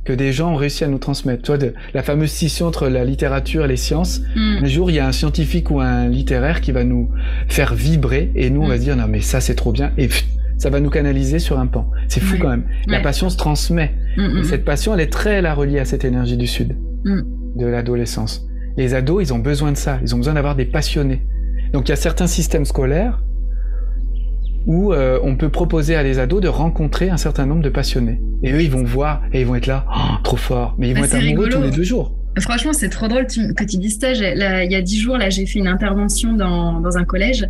que 0.04 0.14
des 0.14 0.32
gens 0.32 0.54
ont 0.54 0.56
réussi 0.56 0.84
à 0.84 0.88
nous 0.88 0.97
transmettre. 0.97 1.43
Tu 1.43 1.47
vois, 1.47 1.58
de, 1.58 1.74
la 1.93 2.02
fameuse 2.02 2.32
scission 2.32 2.68
entre 2.68 2.88
la 2.88 3.06
littérature 3.06 3.66
et 3.66 3.68
les 3.68 3.78
sciences. 3.78 4.22
Mm. 4.36 4.64
Un 4.64 4.68
jour, 4.68 4.89
il 4.89 4.95
y 4.95 4.99
a 4.99 5.08
un 5.08 5.12
scientifique 5.12 5.70
ou 5.70 5.80
un 5.80 6.08
littéraire 6.08 6.62
qui 6.62 6.72
va 6.72 6.84
nous 6.84 7.10
faire 7.47 7.74
vibrer 7.74 8.32
et 8.36 8.49
nous, 8.49 8.62
on 8.62 8.68
va 8.68 8.78
mm. 8.78 8.80
dire, 8.80 8.95
non, 8.95 9.08
mais 9.08 9.22
ça, 9.22 9.41
c'est 9.41 9.56
trop 9.56 9.72
bien. 9.72 9.91
Et 9.97 10.10
ça 10.58 10.70
va 10.70 10.80
nous 10.80 10.89
canaliser 10.89 11.39
sur 11.39 11.60
un 11.60 11.68
pan. 11.68 11.89
C'est 12.08 12.22
fou 12.22 12.38
quand 12.39 12.49
même. 12.49 12.66
La 12.88 12.99
passion 12.99 13.30
se 13.30 13.38
transmet. 13.38 13.93
Mm, 14.18 14.39
mm, 14.39 14.43
cette 14.43 14.66
passion, 14.66 14.93
elle 14.93 15.02
est 15.02 15.12
très 15.12 15.41
la 15.41 15.54
reliée 15.54 15.80
à 15.80 15.86
cette 15.86 16.06
énergie 16.06 16.38
du 16.38 16.47
Sud, 16.47 16.76
de 17.04 17.66
l'adolescence. 17.66 18.47
Les 18.78 18.93
ados, 18.93 19.24
ils 19.24 19.34
ont 19.34 19.39
besoin 19.39 19.72
de 19.72 19.78
ça. 19.78 19.99
Ils 20.02 20.16
ont 20.16 20.18
besoin 20.18 20.34
d'avoir 20.34 20.56
des 20.56 20.66
passionnés. 20.66 21.22
Donc 21.74 21.88
il 21.88 21.91
y 21.91 21.93
a 21.93 21.97
certains 21.97 22.28
systèmes 22.28 22.66
scolaires 22.66 23.22
où 24.66 24.93
euh, 24.93 25.20
on 25.24 25.36
peut 25.36 25.49
proposer 25.49 25.95
à 25.95 26.03
les 26.03 26.20
ados 26.20 26.41
de 26.41 26.47
rencontrer 26.47 27.09
un 27.09 27.18
certain 27.18 27.45
nombre 27.45 27.62
de 27.62 27.70
passionnés. 27.70 28.22
Et 28.43 28.51
eux, 28.51 28.62
ils 28.62 28.72
vont 28.72 28.84
voir 28.84 29.22
et 29.34 29.41
ils 29.41 29.47
vont 29.47 29.55
être 29.55 29.68
là, 29.68 29.86
oh, 29.89 30.18
trop 30.24 30.38
fort. 30.38 30.76
Mais 30.78 30.89
ils 30.89 30.95
vont 30.95 31.01
bah, 31.01 31.07
être 31.07 31.16
amoureux 31.16 31.49
tous 31.49 31.62
les 31.62 31.72
deux 31.72 31.84
jours. 31.84 32.16
Franchement, 32.39 32.72
c'est 32.72 32.88
trop 32.88 33.09
drôle 33.09 33.28
que 33.28 33.64
tu 33.66 33.78
dises 33.78 33.99
ça. 33.99 34.14
il 34.14 34.72
y 34.72 34.76
a 34.76 34.82
dix 34.82 34.99
jours, 34.99 35.18
là, 35.18 35.30
j'ai 35.30 35.45
fait 35.45 35.59
une 35.59 35.68
intervention 35.68 36.32
dans, 36.32 36.80
dans 36.80 36.97
un 36.97 37.03
collège 37.03 37.45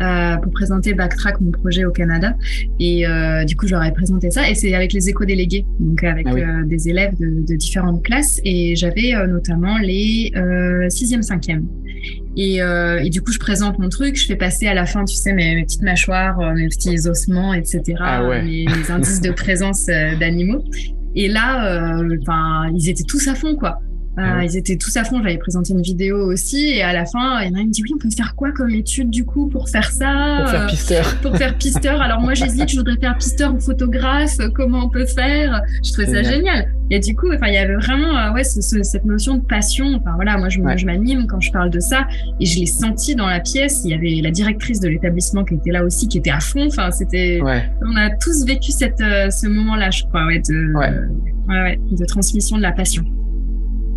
euh, 0.00 0.36
pour 0.38 0.52
présenter 0.52 0.94
Backtrack, 0.94 1.38
mon 1.42 1.50
projet 1.50 1.84
au 1.84 1.90
Canada. 1.90 2.34
Et 2.80 3.06
euh, 3.06 3.44
du 3.44 3.56
coup, 3.56 3.66
je 3.66 3.72
leur 3.74 3.84
ai 3.84 3.92
présenté 3.92 4.30
ça. 4.30 4.48
Et 4.48 4.54
c'est 4.54 4.74
avec 4.74 4.94
les 4.94 5.10
éco-délégués, 5.10 5.66
donc 5.80 6.02
avec 6.02 6.26
ah 6.30 6.34
euh, 6.34 6.64
des 6.64 6.88
élèves 6.88 7.14
de, 7.18 7.44
de, 7.46 7.56
différentes 7.56 8.02
classes. 8.02 8.40
Et 8.44 8.74
j'avais 8.74 9.12
notamment 9.26 9.76
les 9.76 10.32
euh, 10.34 10.88
sixième, 10.88 11.22
cinquième. 11.22 11.66
Et, 12.36 12.62
euh, 12.62 13.02
et, 13.02 13.10
du 13.10 13.20
coup, 13.22 13.32
je 13.32 13.38
présente 13.38 13.78
mon 13.78 13.88
truc. 13.88 14.16
Je 14.16 14.26
fais 14.26 14.36
passer 14.36 14.66
à 14.66 14.74
la 14.74 14.86
fin, 14.86 15.04
tu 15.04 15.14
sais, 15.14 15.32
mes, 15.32 15.62
petites 15.62 15.82
mâchoires, 15.82 16.38
mes 16.54 16.68
petits 16.68 17.08
ossements, 17.08 17.52
etc. 17.52 17.82
Ah 18.00 18.22
mes, 18.22 18.64
mes, 18.66 18.90
indices 18.90 19.20
de 19.20 19.32
présence 19.32 19.86
d'animaux. 19.86 20.64
Et 21.14 21.28
là, 21.28 22.00
ils 22.74 22.88
étaient 22.88 23.04
tous 23.04 23.28
à 23.28 23.34
fond, 23.34 23.54
quoi. 23.56 23.80
Euh, 24.18 24.44
ils 24.44 24.56
étaient 24.56 24.76
tous 24.76 24.94
à 24.96 25.04
fond. 25.04 25.22
J'avais 25.22 25.38
présenté 25.38 25.72
une 25.72 25.82
vidéo 25.82 26.18
aussi. 26.30 26.68
Et 26.68 26.82
à 26.82 26.92
la 26.92 27.06
fin, 27.06 27.40
il 27.40 27.50
y 27.50 27.52
en 27.52 27.58
a 27.58 27.60
un 27.60 27.62
qui 27.62 27.66
me 27.66 27.72
dit 27.72 27.82
Oui, 27.84 27.90
on 27.94 27.98
peut 27.98 28.10
faire 28.14 28.34
quoi 28.34 28.52
comme 28.52 28.70
étude 28.70 29.10
du 29.10 29.24
coup 29.24 29.48
pour 29.48 29.68
faire 29.68 29.90
ça 29.90 30.38
Pour 30.40 30.50
faire 30.50 30.66
pisteur. 30.66 31.16
pour 31.22 31.36
faire 31.36 31.56
pisteur. 31.56 32.02
Alors 32.02 32.20
moi, 32.20 32.34
j'hésite, 32.34 32.68
je 32.68 32.76
voudrais 32.76 32.98
faire 32.98 33.16
pisteur 33.16 33.54
ou 33.54 33.60
photographe. 33.60 34.36
Comment 34.54 34.86
on 34.86 34.88
peut 34.90 35.06
faire? 35.06 35.62
Je 35.82 35.92
trouvais 35.92 36.08
ça 36.08 36.22
génial. 36.22 36.68
Et 36.90 37.00
du 37.00 37.14
coup, 37.14 37.32
enfin, 37.32 37.46
il 37.46 37.54
y 37.54 37.58
avait 37.58 37.74
vraiment 37.76 38.18
euh, 38.18 38.32
ouais, 38.34 38.44
cette 38.44 39.04
notion 39.06 39.36
de 39.36 39.42
passion. 39.42 39.94
Enfin 39.94 40.12
voilà, 40.16 40.36
moi, 40.36 40.50
je, 40.50 40.60
m'anime 40.60 41.26
quand 41.26 41.40
je 41.40 41.50
parle 41.50 41.70
de 41.70 41.80
ça. 41.80 42.06
Et 42.38 42.44
je 42.44 42.60
l'ai 42.60 42.66
senti 42.66 43.14
dans 43.14 43.26
la 43.26 43.40
pièce. 43.40 43.80
Il 43.84 43.92
y 43.92 43.94
avait 43.94 44.20
la 44.22 44.30
directrice 44.30 44.80
de 44.80 44.88
l'établissement 44.88 45.44
qui 45.44 45.54
était 45.54 45.72
là 45.72 45.84
aussi, 45.84 46.06
qui 46.06 46.18
était 46.18 46.30
à 46.30 46.40
fond. 46.40 46.66
Enfin, 46.66 46.90
c'était. 46.90 47.40
On 47.42 47.96
a 47.96 48.10
tous 48.10 48.44
vécu 48.44 48.72
cette, 48.72 49.00
euh, 49.00 49.30
ce 49.30 49.46
moment-là, 49.46 49.90
je 49.90 50.02
crois, 50.04 50.26
ouais, 50.26 50.40
de, 50.40 51.96
de 51.96 52.04
transmission 52.04 52.58
de 52.58 52.62
la 52.62 52.72
passion. 52.72 53.04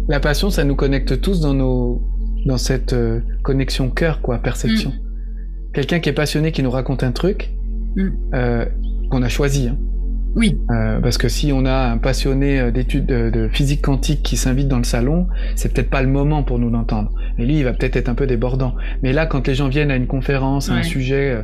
La 0.07 0.19
passion, 0.19 0.49
ça 0.49 0.63
nous 0.63 0.75
connecte 0.75 1.19
tous 1.21 1.41
dans 1.41 1.53
nos, 1.53 2.01
dans 2.45 2.57
cette 2.57 2.93
euh, 2.93 3.21
connexion 3.41 3.89
cœur, 3.89 4.21
quoi, 4.21 4.37
perception. 4.37 4.91
Mm. 4.91 5.73
Quelqu'un 5.73 5.99
qui 5.99 6.09
est 6.09 6.13
passionné, 6.13 6.51
qui 6.51 6.63
nous 6.63 6.71
raconte 6.71 7.03
un 7.03 7.11
truc 7.11 7.51
mm. 7.95 8.09
euh, 8.33 8.65
qu'on 9.09 9.23
a 9.23 9.29
choisi. 9.29 9.67
Hein. 9.67 9.77
Oui. 10.35 10.59
Euh, 10.69 10.99
parce 10.99 11.17
que 11.17 11.29
si 11.29 11.51
on 11.53 11.65
a 11.65 11.91
un 11.91 11.97
passionné 11.97 12.71
d'études 12.71 13.05
de, 13.05 13.47
physique 13.47 13.81
quantique 13.81 14.21
qui 14.21 14.35
s'invite 14.35 14.67
dans 14.67 14.77
le 14.77 14.83
salon, 14.83 15.27
c'est 15.55 15.73
peut-être 15.73 15.89
pas 15.89 16.01
le 16.01 16.09
moment 16.09 16.43
pour 16.43 16.59
nous 16.59 16.69
d'entendre. 16.69 17.11
Et 17.37 17.45
lui, 17.45 17.57
il 17.59 17.63
va 17.63 17.73
peut-être 17.73 17.95
être 17.95 18.09
un 18.09 18.15
peu 18.15 18.27
débordant. 18.27 18.75
Mais 19.01 19.13
là, 19.13 19.25
quand 19.25 19.47
les 19.47 19.55
gens 19.55 19.69
viennent 19.69 19.91
à 19.91 19.95
une 19.95 20.07
conférence, 20.07 20.69
à 20.69 20.73
un 20.73 20.83
sujet 20.83 21.41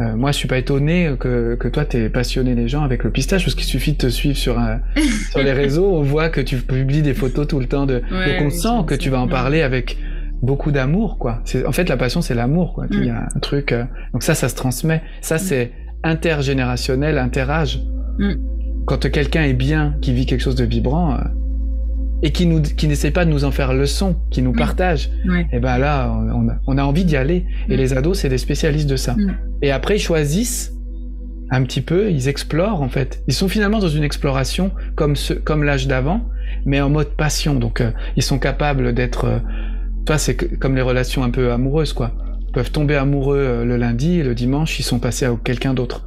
euh, 0.00 0.16
moi, 0.16 0.32
je 0.32 0.38
suis 0.38 0.48
pas 0.48 0.58
étonné 0.58 1.12
que, 1.18 1.56
que 1.56 1.68
toi, 1.68 1.84
t'es 1.84 2.08
passionné 2.08 2.54
des 2.54 2.68
gens 2.68 2.82
avec 2.82 3.04
le 3.04 3.10
pistache, 3.10 3.44
parce 3.44 3.54
qu'il 3.54 3.66
suffit 3.66 3.92
de 3.92 3.98
te 3.98 4.08
suivre 4.08 4.36
sur, 4.36 4.58
un, 4.58 4.80
sur 5.30 5.40
les 5.40 5.52
réseaux, 5.52 5.94
on 5.94 6.02
voit 6.02 6.30
que 6.30 6.40
tu 6.40 6.56
publies 6.56 7.02
des 7.02 7.14
photos 7.14 7.46
tout 7.46 7.60
le 7.60 7.66
temps, 7.66 7.86
de, 7.86 8.00
donc 8.10 8.42
on 8.42 8.50
sent 8.50 8.84
que 8.86 8.94
tu 8.94 9.10
vas 9.10 9.20
en 9.20 9.28
parler 9.28 9.62
avec 9.62 9.98
beaucoup 10.42 10.70
d'amour, 10.70 11.18
quoi. 11.18 11.42
En 11.66 11.72
fait, 11.72 11.88
la 11.88 11.96
passion, 11.96 12.22
c'est 12.22 12.34
l'amour, 12.34 12.72
quoi. 12.74 12.86
Il 12.90 13.04
y 13.04 13.10
a 13.10 13.28
un 13.34 13.40
truc, 13.40 13.72
euh, 13.72 13.84
donc 14.12 14.22
ça, 14.22 14.34
ça 14.34 14.48
se 14.48 14.54
transmet. 14.54 15.02
Ça, 15.20 15.36
mm. 15.36 15.38
c'est 15.38 15.72
intergénérationnel, 16.02 17.18
interâge. 17.18 17.80
Mm. 18.18 18.32
Quand 18.86 19.10
quelqu'un 19.10 19.42
est 19.42 19.54
bien, 19.54 19.96
qui 20.00 20.12
vit 20.12 20.26
quelque 20.26 20.40
chose 20.40 20.54
de 20.54 20.64
vibrant, 20.64 21.14
euh, 21.14 21.18
et 22.22 22.32
qui 22.32 22.46
nous 22.46 22.60
qui 22.60 22.86
n'essaie 22.86 23.10
pas 23.10 23.24
de 23.24 23.30
nous 23.30 23.44
en 23.44 23.50
faire 23.50 23.72
leçon, 23.72 24.16
qui 24.30 24.42
nous 24.42 24.52
partage, 24.52 25.10
et 25.26 25.46
eh 25.52 25.58
ben 25.58 25.78
là 25.78 26.10
on 26.12 26.48
a, 26.48 26.54
on 26.66 26.78
a 26.78 26.82
envie 26.82 27.04
d'y 27.04 27.16
aller. 27.16 27.46
Et 27.68 27.76
les 27.76 27.92
ados 27.94 28.18
c'est 28.18 28.28
des 28.28 28.38
spécialistes 28.38 28.88
de 28.88 28.96
ça. 28.96 29.16
Et 29.62 29.70
après 29.70 29.96
ils 29.96 30.00
choisissent 30.00 30.72
un 31.50 31.64
petit 31.64 31.80
peu, 31.80 32.10
ils 32.10 32.28
explorent 32.28 32.82
en 32.82 32.88
fait. 32.88 33.22
Ils 33.26 33.34
sont 33.34 33.48
finalement 33.48 33.78
dans 33.78 33.88
une 33.88 34.04
exploration 34.04 34.70
comme 34.94 35.16
ce, 35.16 35.34
comme 35.34 35.64
l'âge 35.64 35.86
d'avant, 35.86 36.28
mais 36.64 36.80
en 36.80 36.90
mode 36.90 37.10
passion. 37.16 37.54
Donc 37.54 37.80
euh, 37.80 37.90
ils 38.16 38.22
sont 38.22 38.38
capables 38.38 38.94
d'être, 38.94 39.24
euh, 39.24 39.38
toi 40.06 40.18
c'est 40.18 40.36
comme 40.36 40.76
les 40.76 40.82
relations 40.82 41.24
un 41.24 41.30
peu 41.30 41.52
amoureuses 41.52 41.92
quoi. 41.92 42.12
Ils 42.48 42.52
peuvent 42.52 42.70
tomber 42.70 42.96
amoureux 42.96 43.38
euh, 43.38 43.64
le 43.64 43.76
lundi 43.76 44.20
et 44.20 44.22
le 44.22 44.34
dimanche 44.34 44.78
ils 44.78 44.84
sont 44.84 44.98
passés 44.98 45.24
à 45.24 45.36
quelqu'un 45.42 45.74
d'autre. 45.74 46.06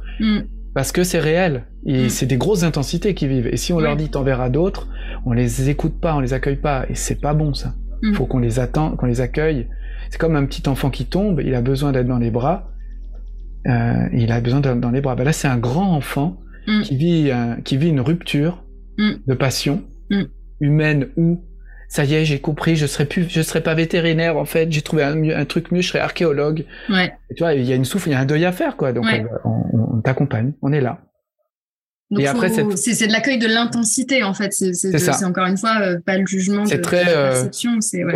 Parce 0.74 0.90
que 0.92 1.04
c'est 1.04 1.20
réel. 1.20 1.64
Et 1.86 2.06
Mm. 2.06 2.08
c'est 2.08 2.26
des 2.26 2.36
grosses 2.36 2.62
intensités 2.64 3.14
qui 3.14 3.28
vivent. 3.28 3.46
Et 3.46 3.56
si 3.56 3.72
on 3.72 3.78
leur 3.80 3.96
dit 3.96 4.10
t'en 4.10 4.22
verras 4.22 4.48
d'autres, 4.50 4.88
on 5.24 5.32
les 5.32 5.70
écoute 5.70 6.00
pas, 6.00 6.14
on 6.16 6.20
les 6.20 6.32
accueille 6.32 6.56
pas. 6.56 6.84
Et 6.88 6.94
c'est 6.94 7.20
pas 7.20 7.32
bon, 7.34 7.54
ça. 7.54 7.74
Mm. 8.02 8.14
Faut 8.14 8.26
qu'on 8.26 8.38
les 8.40 8.58
attend, 8.58 8.96
qu'on 8.96 9.06
les 9.06 9.20
accueille. 9.20 9.68
C'est 10.10 10.18
comme 10.18 10.36
un 10.36 10.44
petit 10.46 10.68
enfant 10.68 10.90
qui 10.90 11.06
tombe, 11.06 11.40
il 11.44 11.54
a 11.54 11.60
besoin 11.62 11.92
d'être 11.92 12.06
dans 12.08 12.18
les 12.18 12.30
bras. 12.30 12.70
Euh, 13.66 14.08
il 14.12 14.30
a 14.32 14.40
besoin 14.40 14.60
d'être 14.60 14.80
dans 14.80 14.90
les 14.90 15.00
bras. 15.00 15.14
Ben 15.16 15.24
là, 15.24 15.32
c'est 15.32 15.48
un 15.48 15.56
grand 15.58 15.94
enfant 15.94 16.38
Mm. 16.66 16.80
qui 16.82 16.96
vit, 16.96 17.30
un- 17.30 17.56
qui 17.62 17.76
vit 17.76 17.88
une 17.88 18.00
rupture 18.00 18.64
de 18.98 19.34
passion 19.34 19.82
humaine 20.60 21.08
où 21.16 21.42
ça 21.88 22.04
y 22.04 22.14
est, 22.14 22.24
j'ai 22.24 22.40
compris, 22.40 22.76
je 22.76 22.86
serai 22.86 23.04
plus, 23.04 23.26
je 23.28 23.42
serai 23.42 23.62
pas 23.62 23.74
vétérinaire 23.74 24.36
en 24.36 24.44
fait. 24.44 24.70
J'ai 24.72 24.82
trouvé 24.82 25.02
un, 25.04 25.44
truc 25.44 25.70
mieux, 25.70 25.80
je 25.82 25.88
serai 25.88 26.00
archéologue. 26.00 26.64
Ouais. 26.90 27.12
Et 27.30 27.34
tu 27.34 27.42
vois, 27.42 27.54
il 27.54 27.64
y 27.64 27.72
a 27.72 27.76
une 27.76 27.84
souffle, 27.84 28.08
il 28.08 28.12
y 28.12 28.14
a 28.14 28.20
un 28.20 28.24
deuil 28.26 28.44
à 28.44 28.52
faire 28.52 28.76
quoi. 28.76 28.92
Donc 28.92 29.04
Ouais. 29.04 29.24
on, 29.44 30.00
t'accompagne, 30.00 30.52
on 30.62 30.72
est 30.72 30.80
là. 30.80 31.00
Donc, 32.10 32.20
Et 32.22 32.26
après, 32.26 32.48
faut- 32.50 32.76
c'est 32.76 33.06
de 33.06 33.12
l'accueil 33.12 33.38
de 33.38 33.46
l'intensité 33.46 34.22
en 34.22 34.34
fait. 34.34 34.52
C'est 34.52 35.24
encore 35.24 35.46
une 35.46 35.56
fois 35.56 35.80
euh, 35.80 35.98
pas 36.04 36.18
le 36.18 36.26
jugement, 36.26 36.66
C'est 36.66 36.76
de, 36.76 36.82
très, 36.82 37.00
de 37.04 37.10
la 37.10 37.16
euh, 37.16 37.30
perception. 37.30 37.80
C'est 37.80 38.04
ouais. 38.04 38.12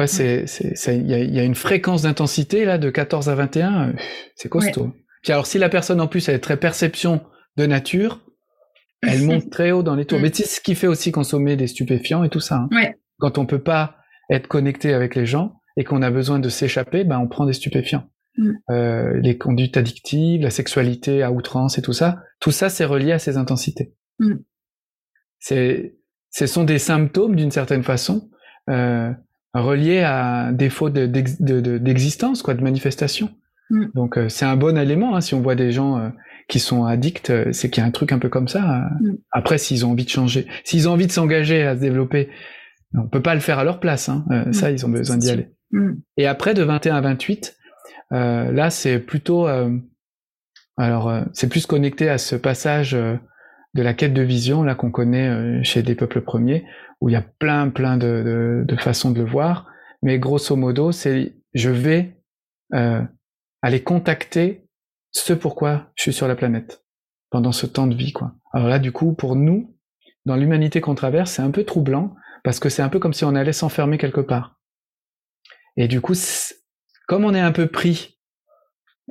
Il 0.88 1.10
y 1.10 1.14
a, 1.14 1.18
il 1.18 1.34
y 1.34 1.40
a 1.40 1.42
une 1.42 1.54
fréquence 1.54 2.02
d'intensité 2.02 2.64
là 2.64 2.78
de 2.78 2.90
14 2.90 3.28
à 3.28 3.34
21, 3.34 3.88
euh, 3.88 3.92
c'est 4.36 4.48
costaud. 4.48 4.92
Puis 5.22 5.32
alors 5.32 5.46
si 5.46 5.58
la 5.58 5.68
personne 5.68 6.00
en 6.00 6.06
plus 6.06 6.28
elle 6.28 6.36
est 6.36 6.40
très 6.40 6.58
perception 6.58 7.22
de 7.56 7.66
nature, 7.66 8.20
elle 9.02 9.22
monte 9.24 9.50
très 9.50 9.72
haut 9.72 9.82
dans 9.82 9.94
les 9.96 10.04
tours. 10.04 10.20
Mais 10.20 10.30
c'est 10.32 10.46
ce 10.46 10.60
qui 10.60 10.74
fait 10.74 10.86
aussi 10.86 11.10
consommer 11.10 11.56
des 11.56 11.66
stupéfiants 11.66 12.22
et 12.24 12.28
tout 12.28 12.40
ça. 12.40 12.56
hein. 12.56 12.68
Ouais. 12.72 12.94
Quand 13.18 13.38
on 13.38 13.46
peut 13.46 13.62
pas 13.62 13.96
être 14.30 14.46
connecté 14.48 14.94
avec 14.94 15.14
les 15.14 15.26
gens 15.26 15.60
et 15.76 15.84
qu'on 15.84 16.02
a 16.02 16.10
besoin 16.10 16.38
de 16.38 16.48
s'échapper, 16.48 17.04
ben 17.04 17.18
on 17.18 17.28
prend 17.28 17.46
des 17.46 17.52
stupéfiants. 17.52 18.04
Mm. 18.36 18.50
Euh, 18.70 19.20
les 19.20 19.36
conduites 19.38 19.76
addictives, 19.76 20.42
la 20.42 20.50
sexualité 20.50 21.22
à 21.22 21.32
outrance 21.32 21.78
et 21.78 21.82
tout 21.82 21.92
ça, 21.92 22.22
tout 22.40 22.50
ça 22.52 22.68
c'est 22.68 22.84
relié 22.84 23.12
à 23.12 23.18
ces 23.18 23.36
intensités. 23.36 23.94
Mm. 24.18 24.34
C'est, 25.38 25.96
ce 26.30 26.46
sont 26.46 26.64
des 26.64 26.78
symptômes 26.78 27.36
d'une 27.36 27.50
certaine 27.50 27.82
façon 27.82 28.28
euh, 28.70 29.12
reliés 29.54 30.00
à 30.00 30.46
un 30.48 30.52
défaut 30.52 30.90
de- 30.90 31.06
d'ex- 31.06 31.40
de- 31.40 31.60
de- 31.60 31.78
d'existence, 31.78 32.42
quoi, 32.42 32.54
de 32.54 32.62
manifestation. 32.62 33.30
Mm. 33.70 33.86
Donc 33.94 34.18
euh, 34.18 34.28
c'est 34.28 34.44
un 34.44 34.56
bon 34.56 34.76
élément. 34.76 35.16
Hein, 35.16 35.20
si 35.20 35.34
on 35.34 35.40
voit 35.40 35.54
des 35.54 35.72
gens 35.72 36.12
qui 36.48 36.58
sont 36.60 36.84
addicts, 36.84 37.32
c'est 37.52 37.70
qu'il 37.70 37.82
y 37.82 37.84
a 37.84 37.88
un 37.88 37.92
truc 37.92 38.12
un 38.12 38.18
peu 38.18 38.28
comme 38.28 38.48
ça. 38.48 38.88
Mm. 39.00 39.16
Après, 39.32 39.58
s'ils 39.58 39.84
ont 39.86 39.90
envie 39.92 40.04
de 40.04 40.10
changer, 40.10 40.46
s'ils 40.64 40.88
ont 40.88 40.92
envie 40.92 41.06
de 41.06 41.12
s'engager 41.12 41.62
à 41.62 41.74
se 41.76 41.80
développer, 41.80 42.28
on 42.94 43.08
peut 43.08 43.22
pas 43.22 43.34
le 43.34 43.40
faire 43.40 43.58
à 43.58 43.64
leur 43.64 43.80
place. 43.80 44.08
Hein. 44.08 44.24
Euh, 44.30 44.46
Mm. 44.46 44.52
Ça, 44.52 44.70
ils 44.70 44.84
ont 44.86 44.88
besoin 44.88 45.16
d'y 45.16 45.30
aller. 45.30 45.48
Mm. 45.72 45.94
Et 46.16 46.26
après, 46.26 46.54
de 46.54 46.62
21 46.62 46.96
à 46.96 47.00
28, 47.00 47.56
euh, 48.12 48.52
là, 48.52 48.70
c'est 48.70 48.98
plutôt, 48.98 49.46
euh, 49.46 49.76
alors, 50.76 51.08
euh, 51.08 51.22
c'est 51.32 51.48
plus 51.48 51.66
connecté 51.66 52.08
à 52.08 52.18
ce 52.18 52.36
passage 52.36 52.94
euh, 52.94 53.16
de 53.74 53.82
la 53.82 53.94
quête 53.94 54.14
de 54.14 54.22
vision 54.22 54.62
là 54.62 54.74
qu'on 54.74 54.90
connaît 54.90 55.28
euh, 55.28 55.62
chez 55.62 55.82
des 55.82 55.94
peuples 55.94 56.22
premiers, 56.22 56.64
où 57.00 57.08
il 57.08 57.12
y 57.12 57.16
a 57.16 57.24
plein, 57.38 57.68
plein 57.68 57.96
de, 57.96 58.22
de, 58.24 58.64
de 58.66 58.80
façons 58.80 59.10
de 59.10 59.18
le 59.18 59.28
voir. 59.28 59.66
Mais 60.02 60.18
grosso 60.18 60.56
modo, 60.56 60.92
c'est 60.92 61.34
je 61.54 61.70
vais 61.70 62.16
euh, 62.74 63.02
aller 63.62 63.82
contacter 63.82 64.68
ce 65.10 65.32
pourquoi 65.32 65.90
je 65.96 66.02
suis 66.02 66.12
sur 66.12 66.28
la 66.28 66.36
planète 66.36 66.84
pendant 67.30 67.52
ce 67.52 67.66
temps 67.66 67.86
de 67.86 67.94
vie, 67.94 68.12
quoi. 68.12 68.34
Alors 68.52 68.68
là, 68.68 68.78
du 68.78 68.92
coup, 68.92 69.14
pour 69.14 69.36
nous, 69.36 69.76
dans 70.24 70.36
l'humanité 70.36 70.80
qu'on 70.80 70.94
traverse, 70.94 71.32
c'est 71.32 71.42
un 71.42 71.50
peu 71.50 71.64
troublant 71.64 72.14
parce 72.48 72.60
que 72.60 72.70
c'est 72.70 72.80
un 72.80 72.88
peu 72.88 72.98
comme 72.98 73.12
si 73.12 73.26
on 73.26 73.34
allait 73.34 73.52
s'enfermer 73.52 73.98
quelque 73.98 74.22
part. 74.22 74.58
Et 75.76 75.86
du 75.86 76.00
coup, 76.00 76.14
comme 77.06 77.26
on 77.26 77.34
est 77.34 77.40
un 77.40 77.52
peu 77.52 77.66
pris, 77.66 78.18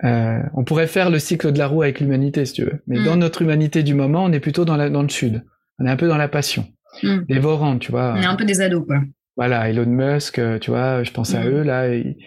euh, 0.03 0.39
on 0.55 0.63
pourrait 0.63 0.88
faire 0.88 1.11
le 1.11 1.19
cycle 1.19 1.51
de 1.51 1.59
la 1.59 1.67
roue 1.67 1.83
avec 1.83 1.99
l'humanité, 1.99 2.45
si 2.45 2.53
tu 2.53 2.63
veux. 2.63 2.81
Mais 2.88 2.97
Mm. 2.99 3.03
dans 3.05 3.15
notre 3.15 3.43
humanité 3.43 3.83
du 3.83 3.93
moment, 3.93 4.23
on 4.23 4.31
est 4.31 4.39
plutôt 4.39 4.65
dans, 4.65 4.75
la, 4.75 4.89
dans 4.89 5.03
le 5.03 5.09
sud. 5.09 5.43
On 5.77 5.85
est 5.85 5.89
un 5.91 5.97
peu 5.97 6.07
dans 6.07 6.17
la 6.17 6.27
passion. 6.27 6.65
Mm. 7.03 7.25
Dévorante, 7.29 7.79
tu 7.81 7.91
vois. 7.91 8.13
On 8.17 8.21
est 8.23 8.25
un 8.25 8.35
peu 8.35 8.43
des 8.45 8.59
ados 8.59 8.83
quoi. 8.88 9.01
Voilà, 9.35 9.69
Elon 9.69 9.85
Musk, 9.85 10.39
euh, 10.39 10.57
tu 10.57 10.71
vois, 10.71 11.03
je 11.03 11.11
pense 11.11 11.35
à 11.35 11.41
Mhm. 11.43 11.47
eux, 11.47 11.61
là, 11.61 11.93
ils, 11.93 12.17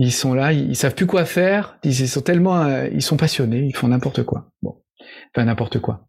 ils 0.00 0.10
sont 0.12 0.34
là, 0.34 0.52
ils, 0.52 0.70
ils 0.70 0.74
savent 0.76 0.96
plus 0.96 1.06
quoi 1.06 1.24
faire, 1.24 1.78
ils 1.84 1.94
sont 2.08 2.22
tellement, 2.22 2.62
euh, 2.64 2.88
ils 2.92 3.02
sont 3.02 3.16
passionnés, 3.16 3.60
ils 3.66 3.76
font 3.76 3.86
n'importe 3.86 4.24
quoi. 4.24 4.50
Bon. 4.62 4.82
Enfin, 5.32 5.44
n'importe 5.44 5.78
quoi. 5.78 6.08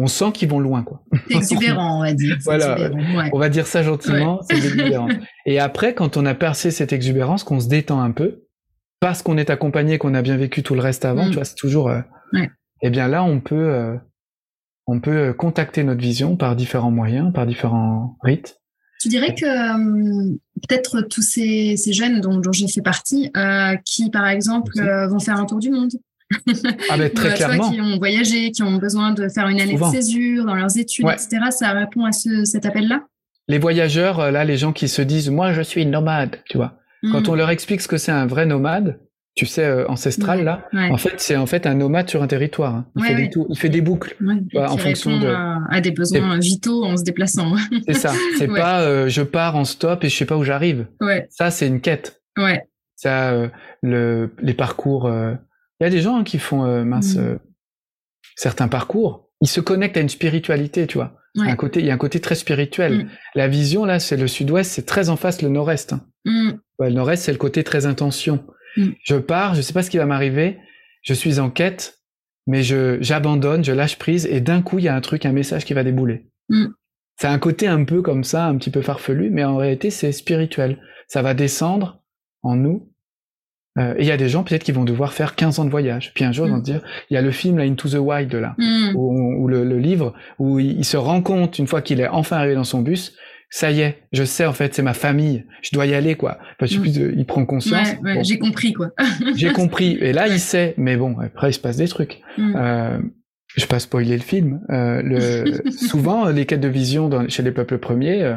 On 0.00 0.06
sent 0.06 0.30
qu'ils 0.32 0.48
vont 0.48 0.60
loin, 0.60 0.82
quoi. 0.84 1.02
C'est 1.28 1.34
exubérant, 1.36 1.98
on 1.98 2.02
va 2.02 2.14
dire. 2.14 2.36
Voilà. 2.44 2.90
ouais. 2.90 3.30
On 3.32 3.38
va 3.38 3.48
dire 3.48 3.66
ça 3.66 3.82
gentiment, 3.82 4.40
c'est. 4.48 4.56
Et 5.44 5.58
après, 5.58 5.92
quand 5.94 6.16
on 6.16 6.24
a 6.24 6.34
percé 6.34 6.70
cette 6.70 6.92
exubérance, 6.92 7.42
qu'on 7.44 7.58
se 7.60 7.68
détend 7.68 8.00
un 8.00 8.12
peu, 8.12 8.44
parce 9.00 9.22
qu'on 9.22 9.36
est 9.38 9.50
accompagné, 9.50 9.98
qu'on 9.98 10.14
a 10.14 10.22
bien 10.22 10.36
vécu 10.36 10.62
tout 10.62 10.74
le 10.74 10.80
reste 10.80 11.04
avant, 11.04 11.26
Mm. 11.26 11.30
tu 11.30 11.34
vois, 11.34 11.44
c'est 11.44 11.54
toujours. 11.56 11.88
euh, 11.88 12.00
Ouais. 12.32 12.48
Eh 12.82 12.90
bien 12.90 13.08
là, 13.08 13.24
on 13.24 13.40
peut, 13.40 13.56
euh, 13.56 13.96
on 14.86 15.00
peut 15.00 15.32
contacter 15.32 15.82
notre 15.82 16.00
vision 16.00 16.36
par 16.36 16.54
différents 16.56 16.90
moyens, 16.92 17.32
par 17.32 17.44
différents 17.46 18.16
rites. 18.22 18.56
Tu 19.00 19.08
dirais 19.08 19.34
que 19.34 19.46
euh, 19.46 20.36
peut-être 20.68 21.00
tous 21.02 21.22
ces, 21.22 21.76
ces 21.76 21.92
jeunes 21.92 22.20
dont, 22.20 22.38
dont 22.38 22.52
j'ai 22.52 22.66
fait 22.68 22.82
partie, 22.82 23.30
euh, 23.36 23.76
qui 23.84 24.10
par 24.10 24.26
exemple 24.28 24.72
vont 25.08 25.18
faire 25.20 25.36
un 25.38 25.44
tour 25.46 25.58
du 25.58 25.70
monde, 25.70 25.90
Ah 26.90 26.96
ben 26.98 27.10
très 27.14 27.28
vois, 27.28 27.36
clairement. 27.36 27.70
qui 27.70 27.80
ont 27.80 27.96
voyagé, 27.98 28.50
qui 28.50 28.62
ont 28.62 28.76
besoin 28.76 29.12
de 29.12 29.28
faire 29.28 29.48
une 29.48 29.60
année 29.60 29.72
Souvent. 29.72 29.90
de 29.90 29.96
césure 29.96 30.44
dans 30.44 30.54
leurs 30.54 30.76
études, 30.76 31.04
Ouais. 31.06 31.14
etc. 31.14 31.38
Ça 31.50 31.72
répond 31.72 32.04
à 32.04 32.12
ce, 32.12 32.44
cet 32.44 32.66
appel-là? 32.66 33.04
Les 33.48 33.58
voyageurs, 33.58 34.20
euh, 34.20 34.30
là, 34.30 34.44
les 34.44 34.56
gens 34.58 34.72
qui 34.72 34.88
se 34.88 35.00
disent, 35.02 35.30
moi, 35.30 35.52
je 35.52 35.62
suis 35.62 35.86
nomade, 35.86 36.36
tu 36.50 36.58
vois. 36.58 36.74
Quand 37.12 37.26
Mm. 37.26 37.30
on 37.30 37.34
leur 37.34 37.50
explique 37.50 37.80
ce 37.80 37.88
que 37.88 37.96
c'est 37.96 38.12
un 38.12 38.26
vrai 38.26 38.44
nomade, 38.44 38.98
tu 39.36 39.46
sais, 39.46 39.64
euh, 39.64 39.86
ancestral, 39.88 40.38
Ouais, 40.40 40.44
là, 40.44 40.66
Ouais. 40.72 40.90
en 40.90 40.96
fait, 40.98 41.14
c'est 41.18 41.36
en 41.36 41.46
fait 41.46 41.64
un 41.66 41.74
nomade 41.74 42.10
sur 42.10 42.22
un 42.22 42.26
territoire. 42.26 42.74
hein. 42.74 42.86
Il, 42.96 43.04
fait. 43.04 43.14
Des 43.14 43.30
tours- 43.30 43.46
il 43.48 43.56
fait 43.56 43.68
des 43.68 43.80
boucles. 43.80 44.16
Vois, 44.52 44.70
en 44.70 44.76
fonction 44.76 45.18
de- 45.18 45.28
à, 45.28 45.60
à 45.70 45.80
des 45.80 45.92
besoins 45.92 46.38
vitaux 46.40 46.84
en 46.84 46.96
se 46.96 47.04
déplaçant. 47.04 47.54
C'est 47.86 47.94
ça. 47.94 48.12
C'est 48.36 48.48
pas 48.48 48.80
euh, 48.80 49.08
je 49.08 49.22
pars 49.22 49.54
en 49.56 49.64
stop 49.64 50.02
et 50.04 50.08
je 50.08 50.16
sais 50.16 50.26
pas 50.26 50.36
où 50.36 50.42
j'arrive. 50.44 50.86
Ça, 51.30 51.50
c'est 51.50 51.68
une 51.68 51.80
quête. 51.80 52.20
ouais. 52.36 52.64
Ça, 52.96 53.30
euh, 53.30 53.48
le, 53.82 54.34
les 54.42 54.54
parcours. 54.54 55.06
Il 55.80 55.84
y 55.84 55.86
a 55.86 55.90
des 55.90 56.00
gens 56.00 56.16
hein, 56.18 56.24
qui 56.24 56.38
font 56.38 56.64
euh, 56.64 56.84
mince 56.84 57.16
Mhm. 57.16 57.24
euh, 57.24 57.38
certains 58.36 58.68
parcours. 58.68 59.30
Ils 59.40 59.48
se 59.48 59.60
connectent 59.60 59.96
à 59.96 60.00
une 60.00 60.08
spiritualité, 60.08 60.86
tu 60.86 60.98
vois. 60.98 61.14
Ouais. 61.36 61.48
Un 61.48 61.56
côté, 61.56 61.80
il 61.80 61.86
y 61.86 61.90
a 61.90 61.94
un 61.94 61.98
côté 61.98 62.20
très 62.20 62.34
spirituel. 62.34 63.04
Mhm. 63.04 63.08
La 63.34 63.48
vision 63.48 63.84
là, 63.84 64.00
c'est 64.00 64.16
le 64.16 64.26
sud-ouest, 64.26 64.70
c'est 64.70 64.86
très 64.86 65.08
en 65.08 65.16
face 65.16 65.42
le 65.42 65.48
nord-est. 65.48 65.92
hein. 65.92 66.00
Mm. 66.24 66.50
Ouais, 66.78 66.88
le 66.90 66.94
nord-est, 66.96 67.22
c'est 67.22 67.32
le 67.32 67.38
côté 67.38 67.62
très 67.64 67.86
intention. 67.86 68.44
Je 69.04 69.16
pars, 69.16 69.54
je 69.56 69.60
sais 69.62 69.72
pas 69.72 69.82
ce 69.82 69.90
qui 69.90 69.98
va 69.98 70.06
m'arriver, 70.06 70.58
je 71.02 71.12
suis 71.14 71.40
en 71.40 71.50
quête, 71.50 71.98
mais 72.46 72.62
je 72.62 72.98
j'abandonne, 73.00 73.64
je 73.64 73.72
lâche 73.72 73.98
prise, 73.98 74.26
et 74.26 74.40
d'un 74.40 74.62
coup, 74.62 74.78
il 74.78 74.84
y 74.84 74.88
a 74.88 74.94
un 74.94 75.00
truc, 75.00 75.26
un 75.26 75.32
message 75.32 75.64
qui 75.64 75.74
va 75.74 75.82
débouler. 75.84 76.28
Mm. 76.48 76.66
C'est 77.20 77.26
un 77.26 77.38
côté 77.40 77.66
un 77.66 77.82
peu 77.84 78.02
comme 78.02 78.22
ça, 78.24 78.46
un 78.46 78.56
petit 78.56 78.70
peu 78.70 78.82
farfelu, 78.82 79.30
mais 79.30 79.42
en 79.44 79.56
réalité, 79.56 79.90
c'est 79.90 80.12
spirituel. 80.12 80.80
Ça 81.08 81.22
va 81.22 81.34
descendre 81.34 82.02
en 82.42 82.54
nous. 82.54 82.92
Euh, 83.78 83.94
et 83.96 84.02
il 84.02 84.06
y 84.06 84.10
a 84.10 84.16
des 84.16 84.28
gens 84.28 84.42
peut-être 84.44 84.64
qui 84.64 84.72
vont 84.72 84.84
devoir 84.84 85.12
faire 85.12 85.34
15 85.36 85.58
ans 85.60 85.64
de 85.64 85.70
voyage. 85.70 86.12
Puis 86.14 86.24
un 86.24 86.32
jour, 86.32 86.46
ils 86.46 86.50
vont 86.50 86.56
Mm. 86.56 86.64
se 86.64 86.70
dire, 86.70 86.80
il 87.10 87.14
y 87.14 87.16
a 87.16 87.22
le 87.22 87.30
film 87.30 87.58
là, 87.58 87.64
Into 87.64 87.88
the 87.88 87.94
Wild 87.94 88.34
là, 88.34 88.54
Mm. 88.58 88.96
ou, 88.96 89.46
le, 89.48 89.64
le 89.64 89.78
livre, 89.78 90.14
où 90.38 90.58
il, 90.58 90.78
il 90.78 90.84
se 90.84 90.96
rend 90.96 91.22
compte, 91.22 91.58
une 91.58 91.66
fois 91.66 91.80
qu'il 91.82 92.00
est 92.00 92.08
enfin 92.08 92.36
arrivé 92.38 92.54
dans 92.54 92.64
son 92.64 92.80
bus, 92.82 93.14
ça 93.50 93.70
y 93.70 93.80
est, 93.80 94.02
je 94.12 94.24
sais 94.24 94.44
en 94.44 94.52
fait, 94.52 94.74
c'est 94.74 94.82
ma 94.82 94.92
famille, 94.94 95.46
je 95.62 95.70
dois 95.72 95.86
y 95.86 95.94
aller 95.94 96.16
quoi. 96.16 96.38
Enfin, 96.56 96.66
je 96.66 96.66
sais 96.66 96.78
Mm. 96.78 96.82
plus, 96.82 96.98
de- 96.98 97.14
il 97.16 97.24
prend 97.24 97.46
conscience. 97.46 97.88
Ouais, 97.92 97.98
ouais, 98.02 98.14
Bon, 98.16 98.22
j'ai 98.22 98.38
compris 98.38 98.72
quoi. 98.72 98.90
j'ai 99.36 99.52
compris. 99.52 99.96
Et 100.00 100.12
là, 100.12 100.28
il 100.28 100.38
sait. 100.40 100.74
Mais 100.76 100.96
bon, 100.96 101.16
après, 101.20 101.50
il 101.50 101.54
se 101.54 101.60
passe 101.60 101.76
des 101.76 101.88
trucs. 101.88 102.20
Mm. 102.36 102.56
Euh, 102.56 102.98
je 103.56 103.62
vais 103.62 103.68
pas 103.68 103.78
spoiler 103.78 104.16
le 104.16 104.22
film. 104.22 104.60
Euh, 104.70 105.00
le, 105.02 105.70
souvent, 105.70 106.28
les 106.28 106.44
quêtes 106.46 106.60
de 106.60 106.68
vision 106.68 107.08
dans, 107.08 107.26
chez 107.28 107.42
les 107.42 107.52
peuples 107.52 107.78
premiers, 107.78 108.22
euh, 108.22 108.36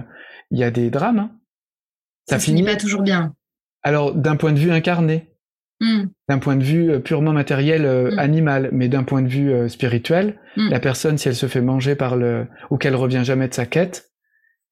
il 0.52 0.60
y 0.60 0.64
a 0.64 0.72
des 0.72 0.89
drames. 0.89 1.20
hein. 1.20 1.32
Ça, 2.30 2.38
Ça 2.38 2.46
finit. 2.46 2.64
pas 2.64 2.76
toujours 2.76 3.02
bien. 3.02 3.34
Alors, 3.84 4.14
d'un 4.14 4.36
point 4.36 4.52
de 4.54 4.60
vue 4.60 4.72
incarné, 4.72 5.28
Mm. 5.82 6.04
d'un 6.30 6.38
point 6.40 6.56
de 6.56 6.64
vue 6.64 6.92
euh, 6.92 7.00
purement 7.00 7.34
matériel, 7.34 7.86
euh, 7.86 8.12
Mm. 8.16 8.20
animal, 8.20 8.70
mais 8.72 8.88
d'un 8.88 9.04
point 9.04 9.22
de 9.24 9.28
vue 9.28 9.52
euh, 9.52 9.68
spirituel, 9.68 10.38
Mm. 10.56 10.70
la 10.70 10.80
personne, 10.80 11.18
si 11.18 11.28
elle 11.28 11.36
se 11.36 11.48
fait 11.48 11.62
manger 11.62 11.96
par 11.96 12.16
le, 12.16 12.48
ou 12.70 12.78
qu'elle 12.78 12.96
revient 12.96 13.24
jamais 13.24 13.48
de 13.48 13.54
sa 13.54 13.66
quête, 13.66 14.12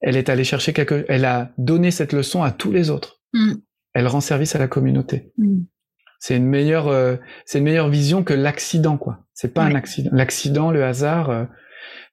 elle 0.01 0.16
est 0.16 0.30
allée 0.30 0.43
chercher 0.43 0.72
quelque, 0.72 1.05
elle 1.10 1.26
a 1.26 1.51
donné 1.57 1.89
cette 1.91 2.14
leçon 2.14 2.43
à 2.43 2.51
tous 2.51 2.72
les 2.72 2.89
autres. 2.89 3.20
Elle 3.93 4.07
rend 4.07 4.22
service 4.22 4.55
à 4.55 4.60
la 4.60 4.68
communauté. 4.68 5.32
Mm. 5.38 5.62
C'est 6.20 6.36
une 6.38 6.45
meilleure, 6.45 6.88
euh, 6.89 7.16
c'est 7.45 7.57
une 7.60 7.64
meilleure 7.66 7.89
vision 7.89 8.24
que 8.24 8.34
l'accident, 8.34 8.97
quoi. 8.97 9.20
C'est 9.34 9.53
pas 9.53 9.64
un 9.64 9.76
accident. 9.76 10.10
L'accident, 10.14 10.70
le 10.72 10.84
hasard, 10.84 11.30
euh, 11.30 11.45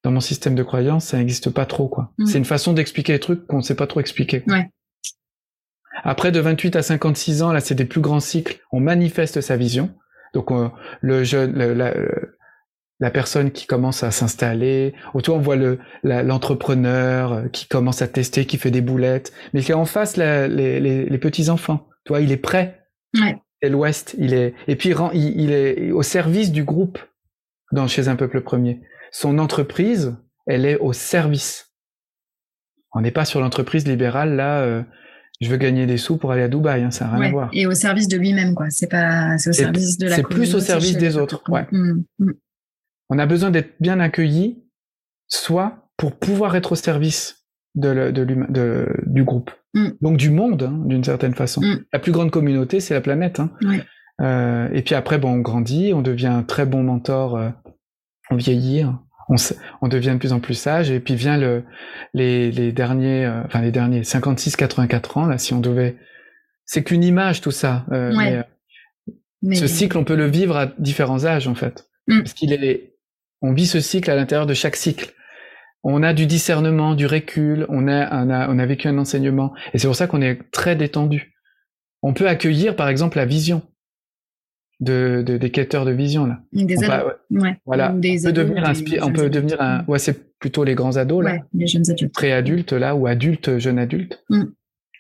dans 0.05 0.11
mon 0.13 0.21
système 0.21 0.55
de 0.55 0.63
croyance, 0.63 1.07
ça 1.07 1.19
n'existe 1.19 1.51
pas 1.51 1.67
trop, 1.67 1.89
quoi. 1.89 2.13
C'est 2.25 2.39
une 2.39 2.45
façon 2.45 2.73
d'expliquer 2.73 3.13
les 3.15 3.19
trucs 3.21 3.47
qu'on 3.47 3.57
ne 3.59 3.63
sait 3.63 3.75
pas 3.75 3.87
trop 3.89 3.99
expliquer. 4.01 4.41
quoi. 4.43 4.55
Ouais. 4.55 4.71
Après, 6.05 6.33
de 6.33 6.41
28 6.41 6.77
à 6.77 6.83
56 6.83 7.43
ans, 7.43 7.53
là, 7.53 7.61
c'est 7.61 7.75
des 7.75 7.85
plus 7.85 8.01
grands 8.01 8.21
cycles. 8.21 8.61
On 8.73 8.81
manifeste 8.81 9.41
sa 9.41 9.57
vision. 9.57 9.95
Donc, 10.35 10.51
euh, 10.53 10.69
le 11.01 11.25
jeune, 11.25 11.53
le- 11.59 11.75
la, 11.75 11.95
la 13.01 13.11
personne 13.11 13.51
qui 13.51 13.67
commence 13.67 14.03
à 14.03 14.11
s'installer. 14.11 14.95
Autour, 15.15 15.37
on 15.37 15.41
voit 15.41 15.57
le 15.57 15.79
l'entrepreneur 16.03 17.33
euh, 17.33 17.49
qui 17.49 17.67
commence 17.69 18.03
à 18.03 18.09
tester, 18.09 18.45
qui 18.47 18.59
fait 18.59 18.71
des 18.71 18.81
boulettes, 18.81 19.33
mais 19.53 19.63
qui 19.63 19.73
est 19.73 19.75
en 19.75 19.85
face 19.87 20.17
la- 20.17 20.49
les, 20.49 20.81
les, 20.81 21.05
les 21.07 21.19
petits 21.19 21.51
enfants. 21.51 21.89
Tu 22.05 22.11
vois, 22.13 22.21
il 22.21 22.33
est 22.33 22.37
prêt. 22.37 22.83
Ouais. 23.21 23.37
C'est 23.63 23.69
l'Ouest. 23.71 24.15
Il 24.19 24.35
est 24.35 24.55
et 24.69 24.77
puis 24.77 24.93
il, 25.15 25.41
il 25.41 25.51
est 25.53 25.91
au 25.91 26.03
service 26.03 26.53
du 26.53 26.65
groupe. 26.65 26.99
dans, 27.73 27.89
chez 27.89 28.09
un 28.09 28.17
peuple 28.17 28.43
premier. 28.43 28.81
Son 29.13 29.39
entreprise, 29.39 30.17
elle 30.47 30.67
est 30.67 30.77
au 30.79 30.93
service. 30.93 31.73
On 32.93 33.01
n'est 33.01 33.11
pas 33.11 33.25
sur 33.25 33.41
l'entreprise 33.41 33.87
libérale, 33.87 34.37
là, 34.37 34.61
euh, 34.61 34.83
je 35.41 35.51
veux 35.51 35.57
gagner 35.57 35.87
des 35.87 35.99
sous 35.99 36.17
pour 36.17 36.33
aller 36.33 36.43
à 36.43 36.49
Dubaï, 36.49 36.83
hein, 36.83 36.91
ça 36.91 37.07
n'a 37.07 37.17
rien 37.17 37.29
à 37.29 37.31
voir. 37.31 37.51
Et 37.53 37.67
au 37.67 37.73
service 37.73 38.09
de 38.09 38.17
lui-même, 38.17 38.55
quoi. 38.55 38.71
C'est 38.71 38.89
pas, 38.89 39.37
c'est 39.39 39.51
au 39.51 39.53
service 39.53 39.99
de 39.99 40.09
la 40.09 40.17
C'est 40.17 40.23
plus 40.23 40.55
au 40.55 40.61
service 40.61 40.97
des 40.97 41.17
autres, 41.17 41.43
ouais. 41.49 41.67
Mm, 41.73 42.03
mm. 42.19 42.33
On 43.11 43.19
a 43.19 43.27
besoin 43.27 43.51
d'être 43.51 43.75
bien 43.81 44.01
accueilli, 44.01 44.65
soit 45.29 45.91
pour 45.97 46.17
pouvoir 46.17 46.57
être 46.57 46.73
au 46.73 46.75
service 46.77 47.45
de, 47.75 48.11
de, 48.11 48.89
du 49.07 49.25
groupe. 49.25 49.51
Mm. 49.75 49.89
Donc 50.01 50.17
du 50.17 50.31
monde, 50.31 50.63
hein, 50.63 50.83
d'une 50.87 51.05
certaine 51.05 51.35
façon. 51.35 51.63
La 51.93 51.99
plus 51.99 52.13
grande 52.13 52.31
communauté, 52.31 52.81
c'est 52.81 52.95
la 52.95 53.01
planète. 53.01 53.41
Hein. 53.41 53.51
Euh, 54.23 54.69
et 54.73 54.83
puis 54.83 54.95
après, 54.95 55.19
bon, 55.19 55.35
on 55.35 55.39
grandit, 55.41 55.93
on 55.95 56.01
devient 56.01 56.27
un 56.29 56.43
très 56.43 56.65
bon 56.65 56.83
mentor, 56.83 57.37
euh, 57.37 57.51
on 58.31 58.37
vieillit, 58.37 58.83
hein. 58.83 59.03
On, 59.29 59.37
on, 59.83 59.89
devient 59.89 60.13
de 60.13 60.19
plus 60.19 60.33
en 60.33 60.41
plus 60.41 60.55
sage, 60.55 60.91
et 60.91 61.01
puis 61.01 61.15
vient 61.15 61.37
le, 61.37 61.65
les, 62.15 62.51
les 62.51 62.73
derniers, 62.73 63.25
euh, 63.25 63.43
enfin 63.45 63.61
les 63.61 63.73
derniers 63.73 64.03
56-84 64.03 65.19
ans, 65.19 65.27
là, 65.27 65.39
si 65.39 65.55
on 65.55 65.61
devait... 65.61 65.97
C'est 66.65 66.83
qu'une 66.83 67.05
image 67.05 67.41
tout 67.41 67.53
ça. 67.53 67.87
Euh, 67.93 68.43
mais, 69.43 69.57
Ce 69.57 69.67
cycle, 69.67 69.99
on 69.99 70.05
peut 70.05 70.17
le 70.17 70.27
vivre 70.27 70.57
à 70.57 70.67
différents 70.79 71.25
âges, 71.25 71.47
en 71.47 71.55
fait. 71.55 71.89
Mm. 72.09 72.19
Parce 72.19 72.33
qu'il 72.35 72.53
est... 72.53 72.95
On 73.43 73.53
vit 73.53 73.67
ce 73.67 73.81
cycle 73.81 74.11
à 74.11 74.17
l'intérieur 74.17 74.47
de 74.47 74.55
chaque 74.55 74.77
cycle. 74.77 75.13
On 75.85 76.03
a 76.03 76.13
du 76.15 76.27
discernement, 76.27 76.95
du 76.95 77.07
recul, 77.07 77.67
on 77.69 77.87
a, 77.87 78.25
on 78.25 78.31
a, 78.31 78.49
on 78.49 78.59
a 78.59 78.67
vécu 78.67 78.89
un 78.89 78.99
enseignement. 78.99 79.53
Et 79.73 79.79
c'est 79.79 79.87
pour 79.87 79.95
ça 79.95 80.09
qu'on 80.09 80.23
est 80.23 80.51
très 80.51 80.75
détendu. 80.75 81.35
On 82.03 82.13
peut 82.13 82.29
accueillir, 82.29 82.75
par 82.75 82.89
exemple, 82.89 83.19
la 83.19 83.27
vision 83.27 83.63
de, 84.81 85.23
des 85.27 85.51
quêteurs 85.51 85.85
de 85.85 85.91
vision 85.91 86.27
là. 86.27 86.41
Des 86.53 86.85
ados. 86.85 87.13
ouais. 87.31 87.57
Voilà. 87.65 87.95
on 87.95 88.01
peut 88.01 88.33
devenir 88.33 88.75
on 89.03 89.13
peut 89.13 89.31
devenir 89.31 89.61
un, 89.61 89.85
ouais, 89.87 89.99
c'est 89.99 90.39
plutôt 90.39 90.65
les 90.65 90.75
grands 90.75 90.97
ados 90.97 91.25
là. 91.25 91.33
Ouais, 91.33 91.43
les 91.55 91.67
jeunes 91.67 91.91
adultes. 91.91 92.15
Préadultes 92.15 92.73
là 92.73 92.95
ou 92.95 93.07
adultes, 93.07 93.59
jeunes 93.59 93.79
adultes, 93.79 94.23
mm. 94.29 94.45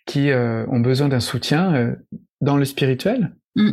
qui 0.06 0.30
euh, 0.30 0.66
ont 0.68 0.80
besoin 0.80 1.08
d'un 1.08 1.20
soutien 1.20 1.74
euh, 1.74 1.94
dans 2.40 2.56
le 2.56 2.64
spirituel. 2.64 3.34
Mm. 3.54 3.72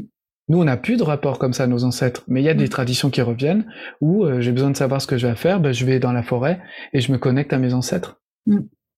Nous, 0.50 0.60
on 0.60 0.66
n'a 0.66 0.76
plus 0.76 0.98
de 0.98 1.04
rapport 1.04 1.40
comme 1.40 1.54
ça 1.54 1.64
à 1.64 1.68
nos 1.68 1.86
ancêtres, 1.86 2.26
mais 2.28 2.42
il 2.42 2.46
y 2.46 2.50
a 2.50 2.54
des 2.54 2.66
mm. 2.66 2.70
traditions 2.70 3.10
qui 3.10 3.22
reviennent 3.22 3.66
où 4.02 4.26
euh, 4.26 4.42
j'ai 4.42 4.52
besoin 4.52 4.72
de 4.72 4.78
savoir 4.78 5.02
ce 5.02 5.08
que 5.08 5.18
je 5.18 5.28
vais 5.28 5.36
faire, 5.36 5.62
ben, 5.62 5.72
je 5.72 5.86
vais 5.86 6.00
dans 6.00 6.12
la 6.12 6.24
forêt 6.24 6.60
et 6.92 7.00
je 7.00 7.12
me 7.14 7.18
connecte 7.18 7.54
à 7.54 7.60
mes 7.60 7.74
ancêtres 7.74 8.20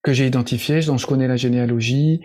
que 0.01 0.13
j'ai 0.13 0.25
identifiés, 0.27 0.81
dont 0.81 0.97
je 0.97 1.07
connais 1.07 1.27
la 1.27 1.35
généalogie, 1.35 2.21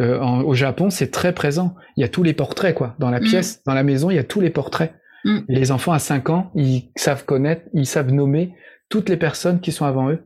euh, 0.00 0.18
au 0.18 0.54
Japon, 0.54 0.90
c'est 0.90 1.10
très 1.10 1.32
présent. 1.32 1.74
Il 1.96 2.00
y 2.00 2.04
a 2.04 2.08
tous 2.08 2.22
les 2.22 2.34
portraits, 2.34 2.74
quoi. 2.74 2.96
Dans 2.98 3.10
la 3.10 3.20
mm. 3.20 3.24
pièce, 3.24 3.62
dans 3.64 3.74
la 3.74 3.84
maison, 3.84 4.10
il 4.10 4.16
y 4.16 4.18
a 4.18 4.24
tous 4.24 4.40
les 4.40 4.50
portraits. 4.50 4.94
Mm. 5.24 5.38
les 5.48 5.72
enfants 5.72 5.92
à 5.92 5.98
5 5.98 6.28
ans, 6.30 6.50
ils 6.54 6.90
savent 6.96 7.24
connaître, 7.24 7.62
ils 7.72 7.86
savent 7.86 8.12
nommer 8.12 8.54
toutes 8.90 9.08
les 9.08 9.16
personnes 9.16 9.60
qui 9.60 9.72
sont 9.72 9.86
avant 9.86 10.10
eux. 10.10 10.22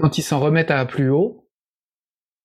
Quand 0.00 0.18
ils 0.18 0.22
s'en 0.22 0.40
remettent 0.40 0.70
à 0.70 0.84
plus 0.86 1.10
haut, 1.10 1.48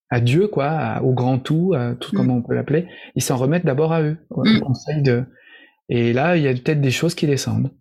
à 0.09 0.19
Dieu, 0.19 0.47
quoi, 0.47 1.01
au 1.03 1.13
grand 1.13 1.39
tout, 1.39 1.73
à 1.75 1.95
tout 1.95 2.13
mm. 2.13 2.17
comment 2.17 2.35
on 2.37 2.41
peut 2.41 2.55
l'appeler, 2.55 2.87
ils 3.15 3.23
s'en 3.23 3.37
remettent 3.37 3.65
d'abord 3.65 3.93
à 3.93 4.01
eux. 4.01 4.17
Au 4.29 4.43
conseil 4.61 5.01
de. 5.01 5.23
Et 5.89 6.11
là, 6.11 6.35
il 6.37 6.43
y 6.43 6.47
a 6.47 6.53
peut-être 6.53 6.81
des 6.81 6.91
choses 6.91 7.15
qui 7.15 7.27
descendent. 7.27 7.71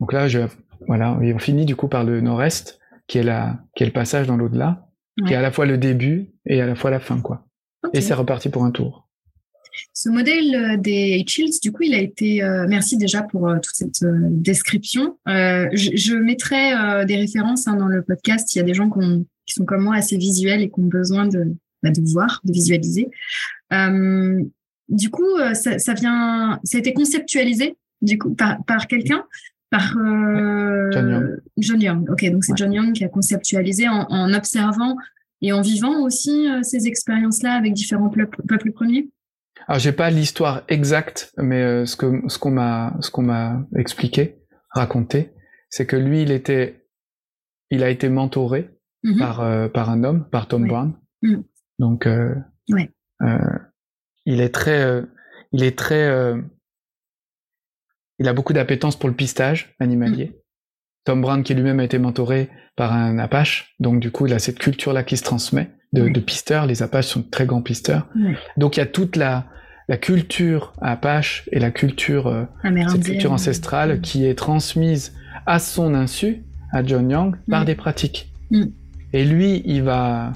Donc 0.00 0.12
là, 0.12 0.28
je, 0.28 0.40
voilà, 0.86 1.12
on 1.12 1.38
finit 1.38 1.64
du 1.64 1.74
coup 1.74 1.88
par 1.88 2.04
le 2.04 2.20
nord-est, 2.20 2.78
qui 3.06 3.18
est 3.18 3.22
la, 3.22 3.58
qui 3.74 3.82
est 3.82 3.86
le 3.86 3.92
passage 3.92 4.26
dans 4.26 4.36
l'au-delà 4.36 4.87
qui 5.26 5.32
est 5.32 5.36
à 5.36 5.42
la 5.42 5.50
fois 5.50 5.66
le 5.66 5.78
début 5.78 6.30
et 6.46 6.60
à 6.60 6.66
la 6.66 6.74
fois 6.74 6.90
la 6.90 7.00
fin, 7.00 7.20
quoi. 7.20 7.46
Et 7.92 8.00
c'est 8.00 8.14
reparti 8.14 8.48
pour 8.48 8.64
un 8.64 8.70
tour. 8.70 9.08
Ce 9.92 10.08
modèle 10.08 10.54
euh, 10.54 10.76
des 10.76 11.24
Chills, 11.26 11.60
du 11.62 11.72
coup, 11.72 11.82
il 11.82 11.94
a 11.94 11.98
été. 11.98 12.42
Euh, 12.42 12.66
merci 12.68 12.96
déjà 12.96 13.22
pour 13.22 13.48
euh, 13.48 13.58
toute 13.58 13.74
cette 13.74 14.04
description. 14.04 15.18
Je, 15.26 16.14
mettrai 16.16 17.04
des 17.06 17.16
références 17.16 17.66
hein, 17.68 17.76
dans 17.76 17.86
le 17.86 18.02
podcast. 18.02 18.54
Il 18.54 18.58
y 18.58 18.60
a 18.60 18.64
des 18.64 18.74
gens 18.74 18.90
qui, 18.90 19.54
sont 19.54 19.64
comme 19.64 19.84
moi 19.84 19.96
assez 19.96 20.16
visuels 20.16 20.62
et 20.62 20.68
qui 20.68 20.80
ont 20.80 20.86
besoin 20.86 21.26
de, 21.26 21.54
bah, 21.82 21.90
de 21.90 22.00
voir, 22.10 22.40
de 22.44 22.52
visualiser. 22.52 23.08
du 23.70 25.10
coup, 25.10 25.38
ça, 25.54 25.78
ça, 25.78 25.94
vient. 25.94 26.60
Ça 26.64 26.78
a 26.78 26.80
été 26.80 26.92
conceptualisé 26.92 27.76
du 28.00 28.18
coup 28.18 28.34
par, 28.34 28.62
par 28.64 28.86
quelqu'un 28.86 29.24
par 29.70 29.96
euh, 29.98 30.90
John 30.92 31.10
Young. 31.10 31.40
John 31.58 31.80
Young. 31.80 32.10
Ok, 32.10 32.24
donc 32.30 32.44
c'est 32.44 32.56
John 32.56 32.72
Young 32.72 32.92
qui 32.92 33.04
a 33.04 33.08
conceptualisé 33.08 33.88
en, 33.88 34.06
en, 34.08 34.32
observant 34.32 34.96
et 35.42 35.52
en 35.52 35.60
vivant 35.60 36.02
aussi 36.02 36.48
euh, 36.48 36.62
ces 36.62 36.86
expériences-là 36.86 37.52
avec 37.52 37.74
différents 37.74 38.08
peuples, 38.08 38.42
peuples 38.46 38.72
premiers? 38.72 39.10
Alors 39.66 39.78
j'ai 39.78 39.92
pas 39.92 40.10
l'histoire 40.10 40.62
exacte, 40.68 41.32
mais 41.36 41.62
euh, 41.62 41.84
ce 41.84 41.96
que 41.96 42.22
ce 42.28 42.38
qu'on 42.38 42.50
m'a 42.50 42.96
ce 43.00 43.10
qu'on 43.10 43.22
m'a 43.22 43.66
expliqué, 43.76 44.38
raconté, 44.70 45.32
c'est 45.68 45.84
que 45.84 45.96
lui 45.96 46.22
il 46.22 46.30
était 46.30 46.86
il 47.70 47.82
a 47.82 47.90
été 47.90 48.08
mentoré 48.08 48.70
mm-hmm. 49.04 49.18
par 49.18 49.40
euh, 49.40 49.68
par 49.68 49.90
un 49.90 50.04
homme, 50.04 50.28
par 50.30 50.48
Tom 50.48 50.66
Brown. 50.66 50.94
Mm. 51.22 51.40
Donc 51.80 52.08
ouais. 52.70 52.90
il 54.24 54.40
est 54.40 54.54
très 54.54 55.02
il 55.52 55.62
est 55.62 55.78
très 55.78 56.34
il 58.18 58.28
a 58.28 58.32
beaucoup 58.32 58.52
d'appétence 58.52 58.96
pour 58.96 59.08
le 59.08 59.14
pistage 59.14 59.74
animalier. 59.78 60.26
Mm. 60.26 60.32
Tom 61.04 61.22
Brown, 61.22 61.42
qui 61.42 61.54
lui-même 61.54 61.80
a 61.80 61.84
été 61.84 61.98
mentoré 61.98 62.48
par 62.76 62.92
un 62.92 63.18
Apache, 63.18 63.74
donc 63.80 64.00
du 64.00 64.10
coup, 64.10 64.26
il 64.26 64.32
a 64.34 64.38
cette 64.38 64.58
culture-là 64.58 65.02
qui 65.02 65.16
se 65.16 65.24
transmet 65.24 65.70
de, 65.92 66.08
de 66.08 66.20
pisteurs. 66.20 66.66
Les 66.66 66.82
Apaches 66.82 67.06
sont 67.06 67.20
de 67.20 67.30
très 67.30 67.46
grands 67.46 67.62
pisteurs. 67.62 68.06
Donc 68.56 68.76
il 68.76 68.80
y 68.80 68.82
a 68.82 68.86
toute 68.86 69.16
la, 69.16 69.46
la 69.88 69.96
culture 69.96 70.74
Apache 70.80 71.48
et 71.50 71.58
la 71.58 71.70
culture, 71.70 72.26
euh, 72.26 72.44
cette 72.88 73.04
culture 73.04 73.32
ancestrale 73.32 73.98
mm. 73.98 74.00
qui 74.00 74.26
est 74.26 74.34
transmise 74.34 75.14
à 75.46 75.58
son 75.58 75.94
insu, 75.94 76.44
à 76.72 76.84
John 76.84 77.10
Young, 77.10 77.36
par 77.48 77.62
mm. 77.62 77.66
des 77.66 77.74
pratiques. 77.74 78.32
Et 79.12 79.24
lui, 79.24 79.62
il 79.64 79.82
va, 79.82 80.32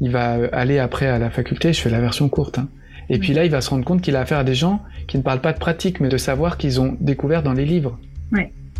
il 0.00 0.10
va 0.10 0.38
aller 0.52 0.78
après 0.78 1.06
à 1.06 1.18
la 1.18 1.30
faculté, 1.30 1.72
je 1.72 1.80
fais 1.80 1.90
la 1.90 2.00
version 2.00 2.28
courte, 2.28 2.58
hein, 2.58 2.68
et 3.10 3.18
puis 3.18 3.32
là, 3.34 3.44
il 3.44 3.50
va 3.50 3.60
se 3.60 3.68
rendre 3.68 3.84
compte 3.84 4.00
qu'il 4.00 4.14
a 4.14 4.20
affaire 4.20 4.38
à 4.38 4.44
des 4.44 4.54
gens 4.54 4.80
qui 5.08 5.18
ne 5.18 5.22
parlent 5.22 5.40
pas 5.40 5.52
de 5.52 5.58
pratique, 5.58 6.00
mais 6.00 6.08
de 6.08 6.16
savoir 6.16 6.56
qu'ils 6.56 6.80
ont 6.80 6.96
découvert 7.00 7.42
dans 7.42 7.52
les 7.52 7.66
livres. 7.66 7.98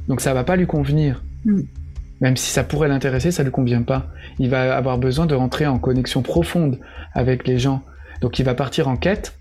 Donc 0.09 0.20
ça 0.20 0.33
va 0.33 0.45
pas 0.45 0.57
lui 0.57 0.66
convenir. 0.66 1.22
Mm. 1.45 1.61
Même 2.20 2.37
si 2.37 2.51
ça 2.51 2.64
pourrait 2.64 2.89
l'intéresser, 2.89 3.31
ça 3.33 3.43
lui 3.43 3.51
convient 3.51 3.83
pas. 3.83 4.07
Il 4.39 4.49
va 4.49 4.76
avoir 4.76 4.99
besoin 4.99 5.26
de 5.26 5.35
rentrer 5.35 5.66
en 5.66 5.78
connexion 5.78 6.22
profonde 6.22 6.78
avec 7.12 7.47
les 7.47 7.59
gens. 7.59 7.83
Donc 8.20 8.39
il 8.39 8.45
va 8.45 8.55
partir 8.55 8.89
en 8.89 8.97
quête. 8.97 9.37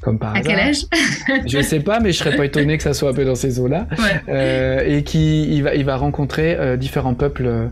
Comme 0.00 0.18
par 0.18 0.34
à 0.34 0.40
quel 0.40 0.58
âge 0.58 0.84
Je 1.46 1.62
sais 1.62 1.80
pas, 1.80 2.00
mais 2.00 2.12
je 2.12 2.18
serais 2.18 2.36
pas 2.36 2.44
étonné 2.44 2.76
que 2.76 2.82
ça 2.82 2.92
soit 2.92 3.10
un 3.10 3.14
peu 3.14 3.24
dans 3.24 3.34
ces 3.34 3.60
eaux-là. 3.60 3.86
Euh, 4.28 4.82
et 4.84 5.04
qui 5.04 5.44
il 5.44 5.62
va, 5.62 5.74
il 5.74 5.84
va 5.84 5.96
rencontrer 5.96 6.56
euh, 6.58 6.76
différents 6.76 7.14
peuples 7.14 7.70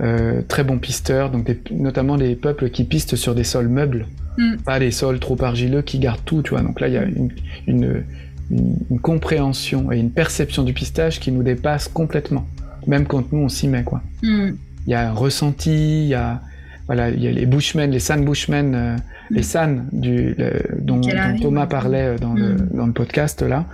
euh, 0.00 0.42
très 0.46 0.64
bons 0.64 0.78
pisteurs, 0.78 1.30
donc 1.30 1.48
notamment 1.70 2.16
les 2.16 2.34
peuples 2.34 2.70
qui 2.70 2.84
pistent 2.84 3.16
sur 3.16 3.34
des 3.34 3.44
sols 3.44 3.68
meubles. 3.68 4.06
Mm. 4.38 4.56
Pas 4.64 4.78
les 4.78 4.90
sols 4.90 5.18
trop 5.18 5.40
argileux 5.42 5.82
qui 5.82 5.98
gardent 5.98 6.24
tout, 6.24 6.42
tu 6.42 6.50
vois. 6.50 6.62
Donc 6.62 6.80
là, 6.80 6.88
il 6.88 6.94
y 6.94 6.96
a 6.96 7.04
une, 7.04 7.30
une, 7.66 8.04
une, 8.50 9.00
compréhension 9.00 9.92
et 9.92 9.98
une 9.98 10.10
perception 10.10 10.62
du 10.62 10.72
pistage 10.72 11.20
qui 11.20 11.30
nous 11.32 11.42
dépasse 11.42 11.88
complètement. 11.88 12.46
Même 12.86 13.06
quand 13.06 13.32
nous, 13.32 13.40
on 13.40 13.48
s'y 13.48 13.68
met, 13.68 13.84
quoi. 13.84 14.02
Mm. 14.22 14.50
Il 14.86 14.90
y 14.90 14.94
a 14.94 15.08
un 15.08 15.12
ressenti, 15.12 16.04
il 16.04 16.08
y 16.08 16.14
a, 16.14 16.40
voilà, 16.86 17.10
il 17.10 17.22
y 17.22 17.28
a 17.28 17.30
les 17.30 17.46
Bushmen, 17.46 17.90
les 17.90 18.00
San 18.00 18.24
Bushmen, 18.24 18.74
euh, 18.74 18.96
mm. 18.96 19.34
les 19.34 19.42
San 19.42 19.88
du, 19.92 20.34
dont, 20.78 21.00
Thomas 21.40 21.66
parlait 21.66 22.14
euh, 22.14 22.18
dans, 22.18 22.34
le, 22.34 22.56
dans 22.72 22.86
le 22.86 22.92
podcast, 22.92 23.42
là. 23.42 23.66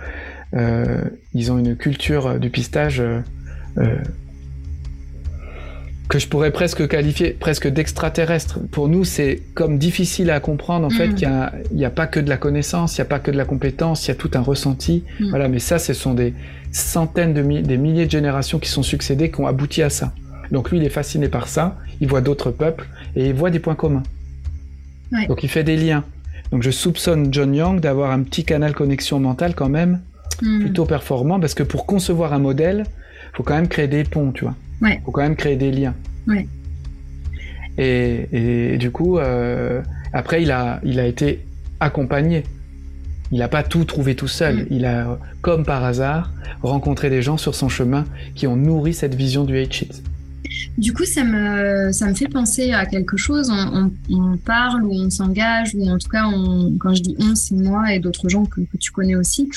Euh, 0.55 1.01
ils 1.33 1.51
ont 1.51 1.59
une 1.59 1.75
culture 1.75 2.39
du 2.39 2.49
pistage 2.49 3.03
que 6.09 6.17
je 6.17 6.27
pourrais 6.27 6.51
presque 6.51 6.87
qualifier 6.87 7.29
presque 7.31 7.67
d'extraterrestre. 7.67 8.59
Pour 8.71 8.89
nous, 8.89 9.05
c'est 9.05 9.43
comme 9.53 9.77
difficile 9.77 10.31
à 10.31 10.39
comprendre 10.39 10.87
en 10.87 10.89
fait 10.89 11.09
mm. 11.09 11.15
qu'il 11.15 11.51
n'y 11.71 11.85
a, 11.85 11.89
pas 11.91 12.07
que 12.07 12.19
de 12.19 12.27
la 12.27 12.37
connaissance, 12.37 12.97
il 12.97 13.01
n'y 13.01 13.03
a 13.03 13.05
pas 13.05 13.19
que 13.19 13.29
de 13.29 13.37
la 13.37 13.45
compétence, 13.45 14.05
il 14.05 14.09
y 14.09 14.11
a 14.11 14.15
tout 14.15 14.31
un 14.33 14.41
ressenti. 14.41 15.03
Mm. 15.19 15.29
Voilà, 15.29 15.47
mais 15.47 15.59
ça, 15.59 15.77
ce 15.77 15.93
sont 15.93 16.15
des 16.15 16.33
centaines 16.71 17.35
de 17.35 17.43
milliers, 17.43 17.61
des 17.61 17.77
milliers 17.77 18.05
de 18.07 18.11
générations 18.11 18.57
qui 18.57 18.69
sont 18.69 18.81
succédées, 18.81 19.29
qui 19.29 19.39
ont 19.39 19.45
abouti 19.45 19.83
à 19.83 19.91
ça. 19.91 20.11
Donc 20.51 20.71
lui, 20.71 20.79
il 20.79 20.83
est 20.83 20.89
fasciné 20.89 21.29
par 21.29 21.47
ça, 21.47 21.77
il 22.01 22.07
voit 22.07 22.21
d'autres 22.21 22.49
peuples 22.49 22.87
et 23.15 23.27
il 23.27 23.35
voit 23.35 23.51
des 23.51 23.59
points 23.59 23.75
communs. 23.75 24.03
Donc 25.27 25.43
il 25.43 25.49
fait 25.49 25.63
des 25.63 25.77
liens. 25.77 26.03
Donc 26.51 26.63
je 26.63 26.71
soupçonne 26.71 27.31
John 27.31 27.53
Young 27.53 27.79
d'avoir 27.79 28.09
un 28.09 28.23
petit 28.23 28.43
canal 28.43 28.73
connexion 28.73 29.19
mentale 29.19 29.53
quand 29.53 29.69
même, 29.69 30.01
mm. 30.41 30.59
plutôt 30.61 30.85
performant, 30.85 31.39
parce 31.39 31.53
que 31.53 31.61
pour 31.61 31.85
concevoir 31.85 32.33
un 32.33 32.39
modèle, 32.39 32.85
faut 33.33 33.43
quand 33.43 33.53
même 33.53 33.67
créer 33.67 33.87
des 33.87 34.03
ponts, 34.03 34.31
tu 34.31 34.45
vois. 34.45 34.55
Il 34.81 34.99
faut 35.05 35.11
quand 35.11 35.21
même 35.21 35.35
créer 35.35 35.55
des 35.55 35.71
liens. 35.71 35.95
Et, 37.77 38.77
du 38.77 38.91
coup, 38.91 39.17
euh, 39.17 39.81
après, 40.13 40.41
il 40.43 40.51
a, 40.51 40.79
il 40.83 40.99
a 40.99 41.05
été 41.05 41.45
accompagné. 41.79 42.43
Il 43.31 43.39
n'a 43.39 43.47
pas 43.47 43.63
tout 43.63 43.85
trouvé 43.85 44.15
tout 44.15 44.27
seul. 44.27 44.63
Mm. 44.63 44.67
Il 44.71 44.85
a, 44.85 45.19
comme 45.41 45.63
par 45.63 45.83
hasard, 45.83 46.31
rencontré 46.61 47.09
des 47.09 47.21
gens 47.21 47.37
sur 47.37 47.55
son 47.55 47.69
chemin 47.69 48.05
qui 48.35 48.47
ont 48.47 48.55
nourri 48.55 48.93
cette 48.93 49.15
vision 49.15 49.45
du 49.45 49.57
hate 49.57 49.71
shit. 49.71 50.03
Du 50.77 50.93
coup, 50.93 51.05
ça 51.05 51.23
me, 51.23 51.91
ça 51.91 52.07
me 52.07 52.13
fait 52.13 52.27
penser 52.27 52.71
à 52.71 52.85
quelque 52.85 53.17
chose. 53.17 53.51
On, 53.51 53.91
on, 54.09 54.37
parle 54.37 54.83
ou 54.83 54.93
on 54.93 55.09
s'engage, 55.09 55.75
ou 55.75 55.87
en 55.87 55.97
tout 55.97 56.09
cas, 56.09 56.25
on, 56.25 56.73
quand 56.79 56.95
je 56.95 57.03
dis 57.03 57.15
on, 57.19 57.35
c'est 57.35 57.55
moi 57.55 57.93
et 57.93 57.99
d'autres 57.99 58.29
gens 58.29 58.45
que, 58.45 58.61
que, 58.61 58.77
tu 58.77 58.91
connais 58.91 59.15
aussi, 59.15 59.49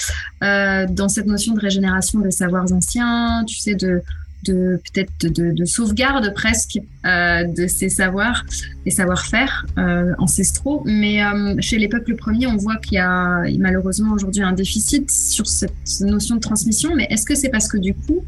euh, 0.43 0.87
dans 0.91 1.09
cette 1.09 1.27
notion 1.27 1.55
de 1.55 1.61
régénération 1.61 2.20
des 2.20 2.31
savoirs 2.31 2.70
anciens, 2.73 3.45
tu 3.47 3.57
sais, 3.57 3.75
de, 3.75 4.03
de 4.43 4.80
peut-être 4.84 5.32
de, 5.32 5.53
de, 5.53 5.64
sauvegarde 5.64 6.32
presque 6.34 6.78
euh, 7.05 7.45
de 7.45 7.66
ces 7.66 7.88
savoirs 7.88 8.45
et 8.86 8.90
savoir-faire 8.90 9.66
euh, 9.78 10.12
ancestraux. 10.18 10.82
Mais 10.84 11.24
euh, 11.24 11.57
chez 11.61 11.78
les 11.78 11.88
peuples 11.88 12.16
premiers, 12.16 12.47
on 12.47 12.57
voit 12.57 12.76
qu'il 12.76 12.95
y 12.95 12.99
a 12.99 13.43
malheureusement 13.59 14.12
aujourd'hui 14.12 14.43
un 14.43 14.53
déficit 14.53 15.11
sur 15.11 15.47
cette 15.47 15.72
notion 16.01 16.36
de 16.36 16.40
transmission. 16.40 16.95
Mais 16.95 17.07
est-ce 17.11 17.24
que 17.24 17.34
c'est 17.34 17.51
parce 17.51 17.68
que 17.68 17.78
du 17.78 17.95
coup, 17.95 18.24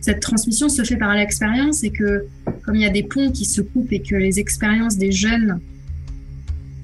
cette 0.00 0.20
transmission 0.20 0.68
se 0.68 0.82
fait 0.82 0.96
par 0.96 1.14
l'expérience 1.14 1.84
et 1.84 1.90
que 1.90 2.24
comme 2.64 2.74
il 2.74 2.82
y 2.82 2.86
a 2.86 2.90
des 2.90 3.04
ponts 3.04 3.30
qui 3.30 3.44
se 3.44 3.60
coupent 3.60 3.92
et 3.92 4.02
que 4.02 4.16
les 4.16 4.40
expériences 4.40 4.96
des 4.98 5.12
jeunes 5.12 5.60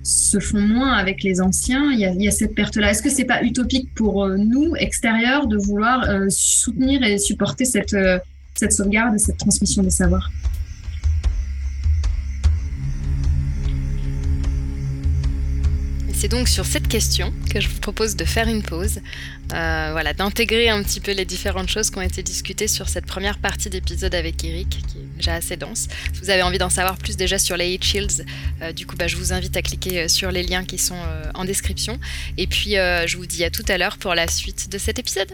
se 0.08 0.40
font 0.40 0.60
moins 0.60 0.92
avec 0.92 1.22
les 1.22 1.42
anciens, 1.42 1.92
il 1.92 2.00
y 2.00 2.28
a, 2.28 2.30
cette 2.30 2.54
perte-là. 2.54 2.90
Est-ce 2.90 3.02
que 3.02 3.10
c'est 3.10 3.26
pas 3.26 3.42
utopique 3.42 3.92
pour 3.94 4.24
euh, 4.24 4.38
nous, 4.38 4.74
extérieurs, 4.76 5.46
de 5.46 5.58
vouloir 5.58 6.08
euh, 6.08 6.26
soutenir 6.30 7.02
et 7.02 7.18
supporter 7.18 7.66
cette, 7.66 7.92
euh, 7.92 8.18
cette 8.54 8.72
sauvegarde 8.72 9.16
et 9.16 9.18
cette 9.18 9.36
transmission 9.36 9.82
des 9.82 9.90
savoirs? 9.90 10.30
C'est 16.18 16.26
donc 16.26 16.48
sur 16.48 16.66
cette 16.66 16.88
question 16.88 17.32
que 17.48 17.60
je 17.60 17.68
vous 17.68 17.78
propose 17.78 18.16
de 18.16 18.24
faire 18.24 18.48
une 18.48 18.64
pause, 18.64 18.98
euh, 19.52 19.88
voilà, 19.92 20.12
d'intégrer 20.14 20.68
un 20.68 20.82
petit 20.82 20.98
peu 20.98 21.12
les 21.12 21.24
différentes 21.24 21.70
choses 21.70 21.90
qui 21.90 21.98
ont 21.98 22.02
été 22.02 22.24
discutées 22.24 22.66
sur 22.66 22.88
cette 22.88 23.06
première 23.06 23.38
partie 23.38 23.70
d'épisode 23.70 24.16
avec 24.16 24.42
Eric, 24.42 24.68
qui 24.68 24.98
est 24.98 25.16
déjà 25.16 25.34
assez 25.34 25.56
dense. 25.56 25.86
Si 26.12 26.20
vous 26.20 26.30
avez 26.30 26.42
envie 26.42 26.58
d'en 26.58 26.70
savoir 26.70 26.96
plus 26.96 27.16
déjà 27.16 27.38
sur 27.38 27.56
les 27.56 27.78
Shields, 27.80 28.24
euh, 28.62 28.72
du 28.72 28.84
coup, 28.84 28.96
bah, 28.96 29.06
je 29.06 29.14
vous 29.14 29.32
invite 29.32 29.56
à 29.56 29.62
cliquer 29.62 30.00
euh, 30.00 30.08
sur 30.08 30.32
les 30.32 30.42
liens 30.42 30.64
qui 30.64 30.78
sont 30.78 30.98
en 31.34 31.44
description. 31.44 32.00
Et 32.36 32.48
puis, 32.48 32.72
je 32.72 33.16
vous 33.16 33.26
dis 33.26 33.44
à 33.44 33.50
tout 33.50 33.64
à 33.68 33.78
l'heure 33.78 33.96
pour 33.96 34.16
la 34.16 34.26
suite 34.26 34.68
de 34.72 34.78
cet 34.78 34.98
épisode. 34.98 35.28